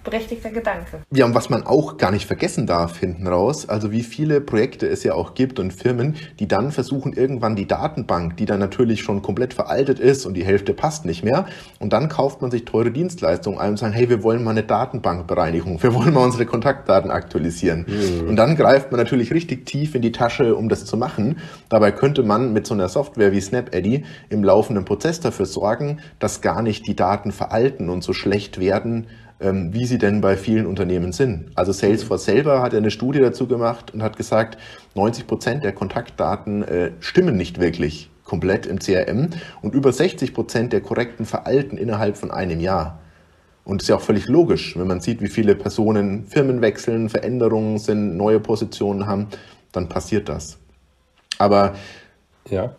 berechtigter 0.07 0.49
Gedanke. 0.49 1.01
Ja, 1.11 1.25
und 1.25 1.35
was 1.35 1.49
man 1.49 1.65
auch 1.65 1.97
gar 1.97 2.11
nicht 2.11 2.25
vergessen 2.25 2.65
darf 2.65 2.97
hinten 2.97 3.27
raus, 3.27 3.67
also 3.67 3.91
wie 3.91 4.03
viele 4.03 4.39
Projekte 4.39 4.87
es 4.87 5.03
ja 5.03 5.13
auch 5.13 5.33
gibt 5.33 5.59
und 5.59 5.73
Firmen, 5.73 6.15
die 6.39 6.47
dann 6.47 6.71
versuchen, 6.71 7.11
irgendwann 7.11 7.57
die 7.57 7.67
Datenbank, 7.67 8.37
die 8.37 8.45
dann 8.45 8.59
natürlich 8.59 9.01
schon 9.01 9.21
komplett 9.21 9.53
veraltet 9.53 9.99
ist 9.99 10.25
und 10.25 10.35
die 10.35 10.45
Hälfte 10.45 10.73
passt 10.73 11.05
nicht 11.05 11.23
mehr, 11.23 11.45
und 11.79 11.91
dann 11.91 12.07
kauft 12.07 12.41
man 12.41 12.51
sich 12.51 12.63
teure 12.63 12.91
Dienstleistungen 12.91 13.59
ein 13.59 13.71
und 13.71 13.77
sagt, 13.77 13.95
hey, 13.95 14.09
wir 14.09 14.23
wollen 14.23 14.43
mal 14.43 14.51
eine 14.51 14.63
Datenbankbereinigung, 14.63 15.83
wir 15.83 15.93
wollen 15.93 16.13
mal 16.13 16.23
unsere 16.23 16.45
Kontaktdaten 16.45 17.11
aktualisieren. 17.11 17.85
Mhm. 17.87 18.29
Und 18.29 18.35
dann 18.37 18.55
greift 18.55 18.91
man 18.91 18.99
natürlich 18.99 19.33
richtig 19.33 19.65
tief 19.65 19.93
in 19.93 20.01
die 20.01 20.13
Tasche, 20.13 20.55
um 20.55 20.69
das 20.69 20.85
zu 20.85 20.95
machen. 20.95 21.37
Dabei 21.67 21.91
könnte 21.91 22.23
man 22.23 22.53
mit 22.53 22.65
so 22.65 22.73
einer 22.73 22.87
Software 22.87 23.33
wie 23.33 23.41
SnapEddy 23.41 24.05
im 24.29 24.43
laufenden 24.43 24.85
Prozess 24.85 25.19
dafür 25.19 25.45
sorgen, 25.45 25.99
dass 26.19 26.41
gar 26.41 26.61
nicht 26.61 26.87
die 26.87 26.95
Daten 26.95 27.31
veralten 27.31 27.89
und 27.89 28.03
so 28.03 28.13
schlecht 28.13 28.59
werden, 28.59 29.07
ähm, 29.39 29.73
wie 29.73 29.85
sie 29.85 29.97
denn 29.97 30.21
bei 30.21 30.37
vielen 30.37 30.65
Unternehmen 30.65 31.11
sind. 31.11 31.51
Also 31.55 31.71
Salesforce 31.71 32.25
selber 32.25 32.61
hat 32.61 32.73
eine 32.73 32.91
Studie 32.91 33.19
dazu 33.19 33.47
gemacht 33.47 33.93
und 33.93 34.01
hat 34.01 34.17
gesagt, 34.17 34.57
90 34.95 35.27
Prozent 35.27 35.63
der 35.63 35.73
Kontaktdaten 35.73 36.63
äh, 36.63 36.91
stimmen 36.99 37.37
nicht 37.37 37.59
wirklich 37.59 38.09
komplett 38.23 38.65
im 38.65 38.79
CRM 38.79 39.29
und 39.61 39.73
über 39.73 39.93
60 39.93 40.33
Prozent 40.33 40.73
der 40.73 40.81
korrekten 40.81 41.25
veralten 41.25 41.77
innerhalb 41.77 42.17
von 42.17 42.31
einem 42.31 42.59
Jahr. 42.59 42.99
Und 43.63 43.81
ist 43.81 43.89
ja 43.89 43.95
auch 43.95 44.01
völlig 44.01 44.27
logisch, 44.27 44.77
wenn 44.77 44.87
man 44.87 45.01
sieht, 45.01 45.21
wie 45.21 45.27
viele 45.27 45.55
Personen 45.55 46.25
Firmen 46.25 46.61
wechseln, 46.61 47.09
Veränderungen 47.09 47.79
sind, 47.79 48.15
neue 48.15 48.39
Positionen 48.39 49.07
haben, 49.07 49.27
dann 49.71 49.89
passiert 49.89 50.29
das. 50.29 50.57
Aber 51.37 51.75
ja, 52.49 52.75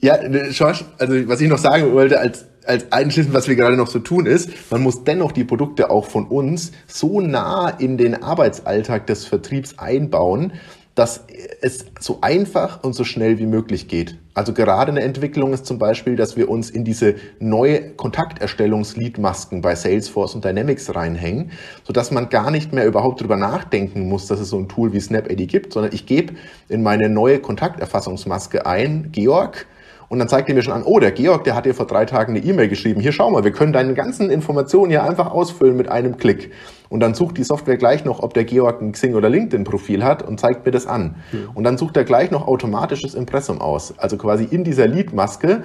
ja, 0.00 0.16
George, 0.50 0.84
also 0.98 1.28
was 1.28 1.40
ich 1.40 1.48
noch 1.48 1.58
sagen 1.58 1.92
wollte, 1.92 2.20
als 2.20 2.46
als 2.68 2.92
einschließend, 2.92 3.34
was 3.34 3.48
wir 3.48 3.56
gerade 3.56 3.76
noch 3.76 3.88
so 3.88 3.98
tun, 3.98 4.26
ist, 4.26 4.50
man 4.70 4.82
muss 4.82 5.04
dennoch 5.04 5.32
die 5.32 5.44
Produkte 5.44 5.90
auch 5.90 6.04
von 6.04 6.26
uns 6.26 6.72
so 6.86 7.20
nah 7.20 7.70
in 7.70 7.96
den 7.96 8.22
Arbeitsalltag 8.22 9.06
des 9.06 9.24
Vertriebs 9.24 9.78
einbauen, 9.78 10.52
dass 10.94 11.24
es 11.60 11.86
so 12.00 12.18
einfach 12.22 12.82
und 12.82 12.92
so 12.92 13.04
schnell 13.04 13.38
wie 13.38 13.46
möglich 13.46 13.86
geht. 13.86 14.18
Also 14.34 14.52
gerade 14.52 14.90
eine 14.90 15.02
Entwicklung 15.02 15.52
ist 15.52 15.64
zum 15.64 15.78
Beispiel, 15.78 16.16
dass 16.16 16.36
wir 16.36 16.48
uns 16.50 16.70
in 16.70 16.84
diese 16.84 17.14
neue 17.38 17.90
Kontakterstellungsliedmasken 17.90 19.62
bei 19.62 19.76
Salesforce 19.76 20.34
und 20.34 20.44
Dynamics 20.44 20.94
reinhängen, 20.94 21.52
sodass 21.84 22.10
man 22.10 22.28
gar 22.28 22.50
nicht 22.50 22.72
mehr 22.72 22.84
überhaupt 22.84 23.20
drüber 23.20 23.36
nachdenken 23.36 24.08
muss, 24.08 24.26
dass 24.26 24.40
es 24.40 24.50
so 24.50 24.58
ein 24.58 24.68
Tool 24.68 24.92
wie 24.92 25.00
SnapAD 25.00 25.46
gibt, 25.48 25.72
sondern 25.72 25.92
ich 25.94 26.04
gebe 26.04 26.34
in 26.68 26.82
meine 26.82 27.08
neue 27.08 27.38
Kontakterfassungsmaske 27.38 28.66
ein, 28.66 29.10
Georg, 29.12 29.66
und 30.08 30.18
dann 30.18 30.28
zeigt 30.28 30.48
er 30.48 30.54
mir 30.54 30.62
schon 30.62 30.72
an, 30.72 30.82
oh, 30.84 30.98
der 30.98 31.12
Georg, 31.12 31.44
der 31.44 31.54
hat 31.54 31.66
dir 31.66 31.74
vor 31.74 31.86
drei 31.86 32.06
Tagen 32.06 32.34
eine 32.34 32.44
E-Mail 32.44 32.68
geschrieben. 32.68 33.00
Hier, 33.00 33.12
schau 33.12 33.30
mal, 33.30 33.44
wir 33.44 33.52
können 33.52 33.72
deine 33.72 33.94
ganzen 33.94 34.30
Informationen 34.30 34.90
hier 34.90 35.02
einfach 35.02 35.30
ausfüllen 35.30 35.76
mit 35.76 35.90
einem 35.90 36.16
Klick. 36.16 36.52
Und 36.88 37.00
dann 37.00 37.14
sucht 37.14 37.36
die 37.36 37.44
Software 37.44 37.76
gleich 37.76 38.04
noch, 38.04 38.22
ob 38.22 38.32
der 38.32 38.44
Georg 38.44 38.80
ein 38.80 38.92
Xing- 38.92 39.14
oder 39.14 39.28
LinkedIn-Profil 39.28 40.02
hat 40.02 40.26
und 40.26 40.40
zeigt 40.40 40.64
mir 40.64 40.72
das 40.72 40.86
an. 40.86 41.16
Mhm. 41.32 41.50
Und 41.54 41.64
dann 41.64 41.76
sucht 41.76 41.96
er 41.96 42.04
gleich 42.04 42.30
noch 42.30 42.48
automatisches 42.48 43.14
Impressum 43.14 43.60
aus. 43.60 43.94
Also 43.98 44.16
quasi 44.16 44.44
in 44.44 44.64
dieser 44.64 44.86
Lead-Maske 44.86 45.62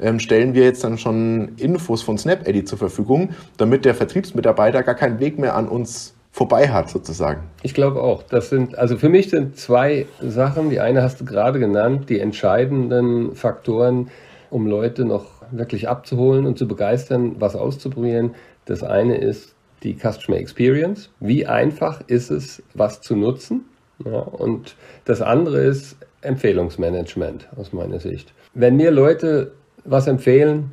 ähm, 0.00 0.18
stellen 0.18 0.54
wir 0.54 0.64
jetzt 0.64 0.82
dann 0.84 0.96
schon 0.96 1.52
Infos 1.56 2.02
von 2.02 2.16
SnapEdit 2.16 2.68
zur 2.68 2.78
Verfügung, 2.78 3.30
damit 3.58 3.84
der 3.84 3.94
Vertriebsmitarbeiter 3.94 4.82
gar 4.82 4.94
keinen 4.94 5.20
Weg 5.20 5.38
mehr 5.38 5.54
an 5.54 5.68
uns 5.68 6.14
vorbei 6.32 6.68
hat, 6.68 6.88
sozusagen. 6.88 7.42
Ich 7.62 7.74
glaube 7.74 8.02
auch. 8.02 8.22
Das 8.22 8.48
sind, 8.48 8.76
also 8.76 8.96
für 8.96 9.10
mich 9.10 9.30
sind 9.30 9.58
zwei 9.58 10.06
Sachen. 10.20 10.70
Die 10.70 10.80
eine 10.80 11.02
hast 11.02 11.20
du 11.20 11.24
gerade 11.24 11.60
genannt, 11.60 12.08
die 12.08 12.18
entscheidenden 12.18 13.36
Faktoren, 13.36 14.10
um 14.50 14.66
Leute 14.66 15.04
noch 15.04 15.26
wirklich 15.50 15.88
abzuholen 15.88 16.46
und 16.46 16.58
zu 16.58 16.66
begeistern, 16.66 17.36
was 17.38 17.54
auszuprobieren. 17.54 18.34
Das 18.64 18.82
eine 18.82 19.18
ist 19.18 19.54
die 19.82 19.94
Customer 19.94 20.38
Experience. 20.38 21.10
Wie 21.20 21.46
einfach 21.46 22.00
ist 22.06 22.30
es, 22.30 22.62
was 22.72 23.02
zu 23.02 23.14
nutzen? 23.14 23.66
Ja, 24.04 24.20
und 24.20 24.74
das 25.04 25.20
andere 25.20 25.58
ist 25.58 25.96
Empfehlungsmanagement 26.22 27.48
aus 27.56 27.72
meiner 27.72 28.00
Sicht. 28.00 28.32
Wenn 28.54 28.76
mir 28.76 28.90
Leute 28.90 29.52
was 29.84 30.06
empfehlen, 30.06 30.72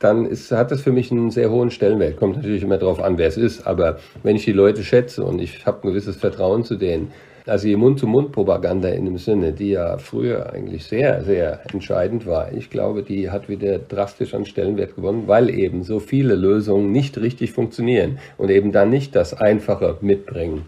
dann 0.00 0.24
ist, 0.26 0.50
hat 0.50 0.70
das 0.70 0.80
für 0.80 0.92
mich 0.92 1.12
einen 1.12 1.30
sehr 1.30 1.50
hohen 1.50 1.70
Stellenwert. 1.70 2.16
Kommt 2.16 2.36
natürlich 2.36 2.62
immer 2.62 2.78
darauf 2.78 3.00
an, 3.00 3.18
wer 3.18 3.28
es 3.28 3.36
ist, 3.36 3.66
aber 3.66 3.98
wenn 4.22 4.34
ich 4.34 4.44
die 4.44 4.52
Leute 4.52 4.82
schätze 4.82 5.22
und 5.22 5.40
ich 5.40 5.66
habe 5.66 5.86
ein 5.86 5.90
gewisses 5.90 6.16
Vertrauen 6.16 6.64
zu 6.64 6.76
denen, 6.76 7.12
also 7.46 7.66
die 7.66 7.76
Mund-zu-Mund-Propaganda 7.76 8.88
in 8.88 9.04
dem 9.04 9.18
Sinne, 9.18 9.52
die 9.52 9.70
ja 9.70 9.98
früher 9.98 10.52
eigentlich 10.52 10.84
sehr, 10.84 11.22
sehr 11.24 11.60
entscheidend 11.72 12.26
war, 12.26 12.52
ich 12.52 12.70
glaube, 12.70 13.02
die 13.02 13.30
hat 13.30 13.48
wieder 13.48 13.78
drastisch 13.78 14.34
an 14.34 14.46
Stellenwert 14.46 14.96
gewonnen, 14.96 15.24
weil 15.26 15.50
eben 15.50 15.82
so 15.82 16.00
viele 16.00 16.34
Lösungen 16.34 16.92
nicht 16.92 17.18
richtig 17.18 17.52
funktionieren 17.52 18.18
und 18.38 18.50
eben 18.50 18.72
dann 18.72 18.88
nicht 18.88 19.14
das 19.14 19.34
Einfache 19.34 19.98
mitbringen. 20.00 20.64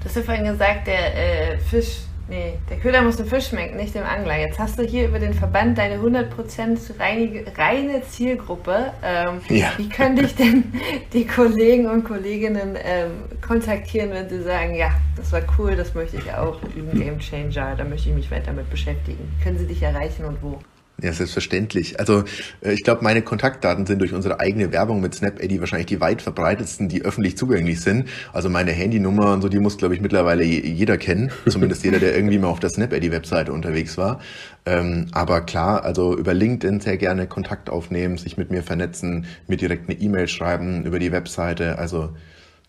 Du 0.00 0.04
hast 0.04 0.16
ja 0.16 0.22
vorhin 0.22 0.44
gesagt, 0.44 0.86
der 0.86 1.54
äh, 1.54 1.58
Fisch 1.58 1.98
Nee, 2.28 2.54
der 2.68 2.78
Köder 2.78 3.02
muss 3.02 3.16
dem 3.16 3.26
Fisch 3.26 3.48
schmecken, 3.48 3.76
nicht 3.76 3.94
dem 3.94 4.02
Angler. 4.02 4.36
Jetzt 4.36 4.58
hast 4.58 4.78
du 4.78 4.82
hier 4.82 5.06
über 5.06 5.20
den 5.20 5.32
Verband 5.32 5.78
deine 5.78 5.98
100% 5.98 6.98
reinige, 6.98 7.44
reine 7.56 8.02
Zielgruppe. 8.02 8.92
Ähm, 9.04 9.40
ja. 9.48 9.72
Wie 9.76 9.88
können 9.88 10.16
dich 10.16 10.34
denn 10.34 10.72
die 11.12 11.26
Kollegen 11.26 11.86
und 11.86 12.04
Kolleginnen 12.04 12.76
ähm, 12.82 13.10
kontaktieren, 13.46 14.10
wenn 14.10 14.28
sie 14.28 14.42
sagen, 14.42 14.74
ja, 14.74 14.90
das 15.16 15.30
war 15.30 15.42
cool, 15.56 15.76
das 15.76 15.94
möchte 15.94 16.16
ich 16.16 16.32
auch, 16.32 16.58
ein 16.62 16.98
Game 16.98 17.20
Changer, 17.20 17.76
da 17.76 17.84
möchte 17.84 18.08
ich 18.08 18.14
mich 18.14 18.30
weiter 18.30 18.46
damit 18.46 18.68
beschäftigen. 18.70 19.32
Können 19.42 19.58
sie 19.58 19.66
dich 19.66 19.82
erreichen 19.82 20.24
und 20.24 20.42
wo? 20.42 20.58
Ja, 21.02 21.12
selbstverständlich. 21.12 22.00
Also 22.00 22.24
äh, 22.62 22.72
ich 22.72 22.82
glaube, 22.82 23.04
meine 23.04 23.20
Kontaktdaten 23.20 23.84
sind 23.84 23.98
durch 24.00 24.14
unsere 24.14 24.40
eigene 24.40 24.72
Werbung 24.72 25.02
mit 25.02 25.14
SnapEddy 25.14 25.60
wahrscheinlich 25.60 25.88
die 25.88 26.00
weit 26.00 26.22
verbreitetsten, 26.22 26.88
die 26.88 27.02
öffentlich 27.02 27.36
zugänglich 27.36 27.82
sind. 27.82 28.08
Also 28.32 28.48
meine 28.48 28.72
Handynummer 28.72 29.34
und 29.34 29.42
so, 29.42 29.50
die 29.50 29.58
muss, 29.58 29.76
glaube 29.76 29.94
ich, 29.94 30.00
mittlerweile 30.00 30.42
jeder 30.42 30.96
kennen. 30.96 31.30
Zumindest 31.48 31.84
jeder, 31.84 31.98
der 31.98 32.16
irgendwie 32.16 32.38
mal 32.38 32.48
auf 32.48 32.60
der 32.60 32.70
SnapEddy-Webseite 32.70 33.52
unterwegs 33.52 33.98
war. 33.98 34.20
Ähm, 34.64 35.08
aber 35.12 35.42
klar, 35.42 35.84
also 35.84 36.16
über 36.16 36.32
LinkedIn 36.32 36.80
sehr 36.80 36.96
gerne 36.96 37.26
Kontakt 37.26 37.68
aufnehmen, 37.68 38.16
sich 38.16 38.38
mit 38.38 38.50
mir 38.50 38.62
vernetzen, 38.62 39.26
mir 39.48 39.58
direkt 39.58 39.90
eine 39.90 40.00
E-Mail 40.00 40.28
schreiben 40.28 40.86
über 40.86 40.98
die 40.98 41.12
Webseite. 41.12 41.78
Also 41.78 42.14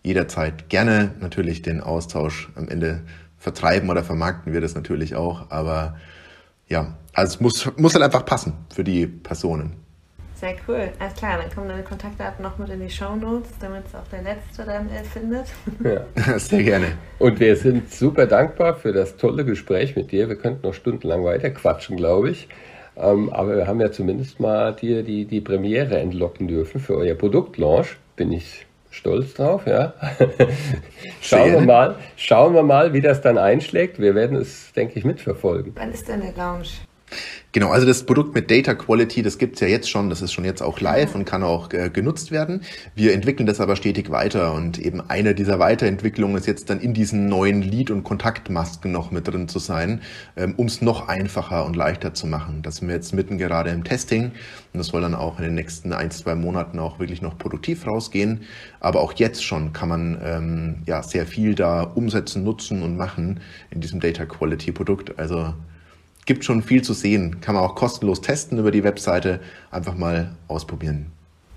jederzeit 0.02 0.68
gerne 0.68 1.12
natürlich 1.20 1.62
den 1.62 1.80
Austausch 1.80 2.50
am 2.56 2.68
Ende 2.68 3.00
vertreiben 3.38 3.88
oder 3.88 4.04
vermarkten 4.04 4.52
wir 4.52 4.60
das 4.60 4.74
natürlich 4.74 5.14
auch. 5.14 5.50
Aber 5.50 5.96
ja, 6.68 6.94
also 7.14 7.34
es 7.34 7.40
muss, 7.40 7.76
muss 7.76 7.94
halt 7.94 8.04
einfach 8.04 8.24
passen 8.24 8.52
für 8.72 8.84
die 8.84 9.06
Personen. 9.06 9.76
Sehr 10.40 10.54
cool. 10.68 10.88
Alles 11.00 11.14
klar, 11.14 11.38
dann 11.38 11.52
kommen 11.52 11.68
deine 11.68 11.82
Kontaktdaten 11.82 12.44
noch 12.44 12.58
mit 12.58 12.68
in 12.68 12.80
die 12.80 12.90
Show 12.90 13.16
Notes, 13.16 13.50
damit 13.60 13.86
es 13.86 13.94
auch 13.96 14.06
der 14.12 14.22
Letzte 14.22 14.64
dann 14.64 14.88
äh, 14.88 15.02
findet. 15.02 15.46
Ja, 15.82 16.38
sehr 16.38 16.62
gerne. 16.62 16.86
Und 17.18 17.40
wir 17.40 17.56
sind 17.56 17.92
super 17.92 18.26
dankbar 18.26 18.76
für 18.76 18.92
das 18.92 19.16
tolle 19.16 19.44
Gespräch 19.44 19.96
mit 19.96 20.12
dir. 20.12 20.28
Wir 20.28 20.36
könnten 20.36 20.64
noch 20.64 20.74
stundenlang 20.74 21.24
weiter 21.24 21.50
quatschen, 21.50 21.96
glaube 21.96 22.30
ich. 22.30 22.48
Ähm, 22.96 23.30
aber 23.30 23.56
wir 23.56 23.66
haben 23.66 23.80
ja 23.80 23.90
zumindest 23.90 24.38
mal 24.38 24.72
dir 24.74 25.02
die, 25.02 25.24
die 25.24 25.40
Premiere 25.40 25.98
entlocken 25.98 26.46
dürfen 26.46 26.80
für 26.80 26.96
euer 26.96 27.16
Produktlaunch. 27.16 27.96
Bin 28.14 28.30
ich 28.30 28.67
stolz 28.98 29.34
drauf, 29.34 29.66
ja. 29.66 29.94
schauen 31.20 31.52
wir 31.52 31.60
mal, 31.60 31.96
schauen 32.16 32.54
wir 32.54 32.64
mal, 32.64 32.92
wie 32.92 33.00
das 33.00 33.20
dann 33.20 33.38
einschlägt. 33.38 34.00
Wir 34.00 34.14
werden 34.14 34.36
es, 34.36 34.72
denke 34.72 34.98
ich, 34.98 35.04
mitverfolgen. 35.04 35.72
Wann 35.76 35.92
ist 35.92 36.08
denn 36.08 36.20
der 36.20 36.32
Launch? 36.32 36.80
Genau, 37.52 37.70
also 37.70 37.86
das 37.86 38.04
Produkt 38.04 38.34
mit 38.34 38.50
Data 38.50 38.74
Quality, 38.74 39.22
das 39.22 39.38
gibt's 39.38 39.60
ja 39.60 39.68
jetzt 39.68 39.88
schon, 39.88 40.10
das 40.10 40.20
ist 40.20 40.34
schon 40.34 40.44
jetzt 40.44 40.60
auch 40.60 40.80
live 40.80 41.14
und 41.14 41.24
kann 41.24 41.42
auch 41.42 41.72
äh, 41.72 41.88
genutzt 41.88 42.30
werden. 42.30 42.60
Wir 42.94 43.14
entwickeln 43.14 43.46
das 43.46 43.58
aber 43.58 43.74
stetig 43.74 44.10
weiter 44.10 44.52
und 44.52 44.78
eben 44.78 45.00
eine 45.08 45.34
dieser 45.34 45.58
Weiterentwicklungen 45.58 46.36
ist 46.36 46.46
jetzt 46.46 46.68
dann 46.68 46.78
in 46.78 46.92
diesen 46.92 47.26
neuen 47.30 47.62
Lead- 47.62 47.90
und 47.90 48.04
Kontaktmasken 48.04 48.92
noch 48.92 49.12
mit 49.12 49.28
drin 49.28 49.48
zu 49.48 49.60
sein, 49.60 50.02
ähm, 50.36 50.54
um 50.58 50.66
es 50.66 50.82
noch 50.82 51.08
einfacher 51.08 51.64
und 51.64 51.74
leichter 51.74 52.12
zu 52.12 52.26
machen. 52.26 52.60
Das 52.60 52.76
sind 52.76 52.88
wir 52.88 52.94
jetzt 52.94 53.14
mitten 53.14 53.38
gerade 53.38 53.70
im 53.70 53.82
Testing 53.82 54.24
und 54.24 54.78
das 54.78 54.88
soll 54.88 55.00
dann 55.00 55.14
auch 55.14 55.38
in 55.38 55.44
den 55.46 55.54
nächsten 55.54 55.94
ein, 55.94 56.10
zwei 56.10 56.34
Monaten 56.34 56.78
auch 56.78 56.98
wirklich 56.98 57.22
noch 57.22 57.38
produktiv 57.38 57.86
rausgehen. 57.86 58.42
Aber 58.78 59.00
auch 59.00 59.14
jetzt 59.14 59.42
schon 59.42 59.72
kann 59.72 59.88
man 59.88 60.20
ähm, 60.22 60.82
ja 60.84 61.02
sehr 61.02 61.24
viel 61.24 61.54
da 61.54 61.80
umsetzen, 61.82 62.44
nutzen 62.44 62.82
und 62.82 62.98
machen 62.98 63.40
in 63.70 63.80
diesem 63.80 64.00
Data 64.00 64.26
Quality 64.26 64.72
Produkt. 64.72 65.18
Also 65.18 65.54
gibt 66.28 66.44
schon 66.44 66.62
viel 66.62 66.82
zu 66.82 66.92
sehen. 66.92 67.40
Kann 67.40 67.56
man 67.56 67.64
auch 67.64 67.74
kostenlos 67.74 68.20
testen 68.20 68.58
über 68.58 68.70
die 68.70 68.84
Webseite. 68.84 69.40
Einfach 69.70 69.96
mal 69.96 70.36
ausprobieren. 70.46 71.06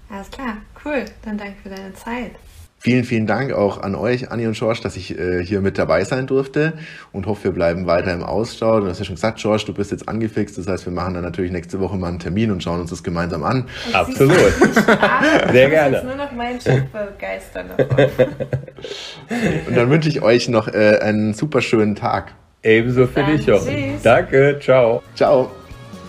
Alles 0.09 0.32
klar, 0.32 0.57
cool. 0.84 1.05
Dann 1.24 1.38
danke 1.38 1.55
für 1.61 1.69
deine 1.69 1.93
Zeit. 1.93 2.32
Vielen, 2.80 3.03
vielen 3.03 3.28
Dank 3.28 3.51
auch 3.51 3.84
an 3.84 3.93
euch, 3.93 4.32
Anni 4.32 4.47
und 4.47 4.57
George, 4.57 4.80
dass 4.82 4.95
ich 4.95 5.15
äh, 5.19 5.45
hier 5.45 5.61
mit 5.61 5.78
dabei 5.78 6.03
sein 6.03 6.26
durfte 6.26 6.74
und 7.11 7.28
hoffe, 7.28 7.43
wir 7.43 7.51
bleiben 7.51 7.86
weiter 7.86 8.11
im 8.11 8.24
Austausch. 8.24 8.84
Du 8.84 8.89
hast 8.89 8.97
ja 8.97 9.05
schon 9.05 9.15
gesagt, 9.15 9.39
George, 9.39 9.65
du 9.67 9.74
bist 9.74 9.91
jetzt 9.91 10.09
angefixt. 10.09 10.57
Das 10.57 10.67
heißt, 10.67 10.86
wir 10.86 10.93
machen 10.93 11.13
dann 11.13 11.24
natürlich 11.24 11.51
nächste 11.51 11.80
Woche 11.80 11.97
mal 11.97 12.07
einen 12.07 12.17
Termin 12.19 12.49
und 12.49 12.63
schauen 12.63 12.80
uns 12.80 12.89
das 12.89 13.03
gemeinsam 13.03 13.43
an. 13.43 13.67
Absolut. 13.93 14.36
Sehr 15.51 15.69
gerne. 15.69 15.97
Jetzt 15.97 16.05
nur 16.05 16.15
noch 16.15 16.32
mein 16.32 16.59
Schiff 16.59 16.86
begeistern 16.86 17.67
und 19.67 19.78
dann 19.78 19.89
wünsche 19.91 20.09
ich 20.09 20.24
euch 20.24 20.47
noch 20.47 20.67
äh, 20.69 20.97
einen 21.01 21.36
super 21.36 21.61
schönen 21.61 21.95
Tag. 21.95 22.34
Ebenso 22.64 23.07
für 23.07 23.22
Dann 23.22 23.38
dich 23.38 23.51
auch. 23.51 23.66
Danke, 24.03 24.59
ciao. 24.62 25.01
Ciao. 25.16 25.49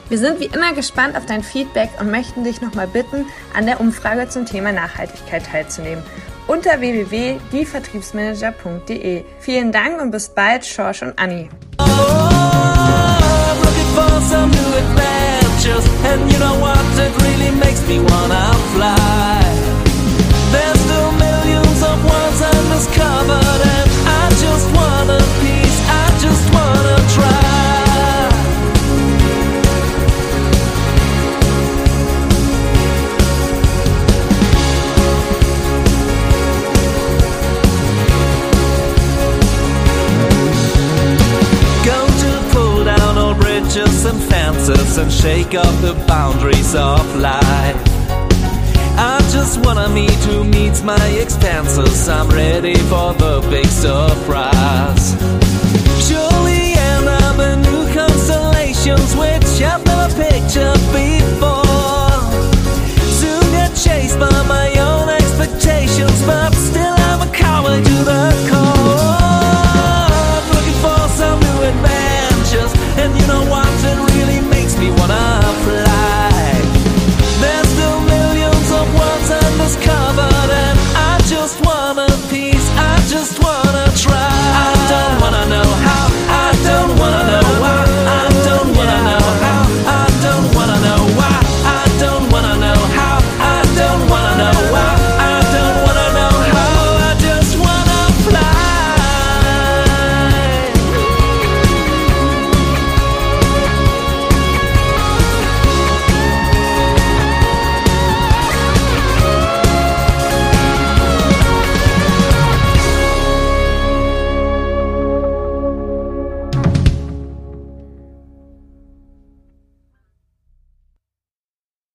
Wir 0.09 0.19
sind 0.19 0.41
wie 0.41 0.47
immer 0.47 0.75
gespannt 0.75 1.17
auf 1.17 1.25
dein 1.25 1.43
Feedback 1.43 1.89
und 1.99 2.11
möchten 2.11 2.45
dich 2.45 2.61
nochmal 2.61 2.87
bitten, 2.87 3.25
an 3.57 3.65
der 3.65 3.81
Umfrage 3.81 4.29
zum 4.29 4.45
Thema 4.45 4.73
Nachhaltigkeit 4.73 5.47
teilzunehmen. 5.47 6.03
Unter 6.47 6.81
www.dievertriebsmanager.de. 6.81 9.25
Vielen 9.41 9.73
Dank 9.73 10.03
und 10.03 10.11
bis 10.11 10.29
bald, 10.29 10.67
Schorsch 10.67 11.01
und 11.03 11.19
Anni. 11.19 11.49
Oh, 11.79 11.85
There's 20.53 20.83
and 44.13 44.23
fences 44.25 44.99
and 44.99 45.11
shake 45.11 45.55
up 45.55 45.75
the 45.81 45.95
boundaries 46.07 46.75
of 46.75 47.17
life. 47.17 47.77
I 48.99 49.19
just 49.31 49.65
wanna 49.65 49.89
meet 49.89 50.19
who 50.27 50.45
meets 50.45 50.83
my 50.83 51.07
expenses. 51.23 52.09
I'm 52.09 52.29
ready 52.29 52.75
for 52.75 53.15
the 53.15 53.41
big 53.51 53.67
surprise. 53.67 55.15
Surely 56.07 56.52
emotions 58.87 59.15
which 59.17 59.63
I've 59.63 59.85
never 59.85 60.13
pictured 60.15 60.81
before. 60.93 61.63
Soon 63.19 63.43
get 63.53 63.75
chased 63.77 64.19
by 64.19 64.31
my 64.47 64.75
own 64.79 65.09
expectations, 65.09 66.23
but 66.27 66.53
still 66.55 66.95
I'm 66.99 67.29
a 67.29 67.33
coward 67.33 67.85
to 67.85 68.05
the 68.05 68.33
core. 68.51 70.09
Looking 70.55 70.79
for 70.83 71.09
some 71.17 71.39
new 71.41 71.63
adventures, 71.63 72.73
and 72.99 73.15
you 73.19 73.27
know 73.27 73.45
what? 73.51 73.72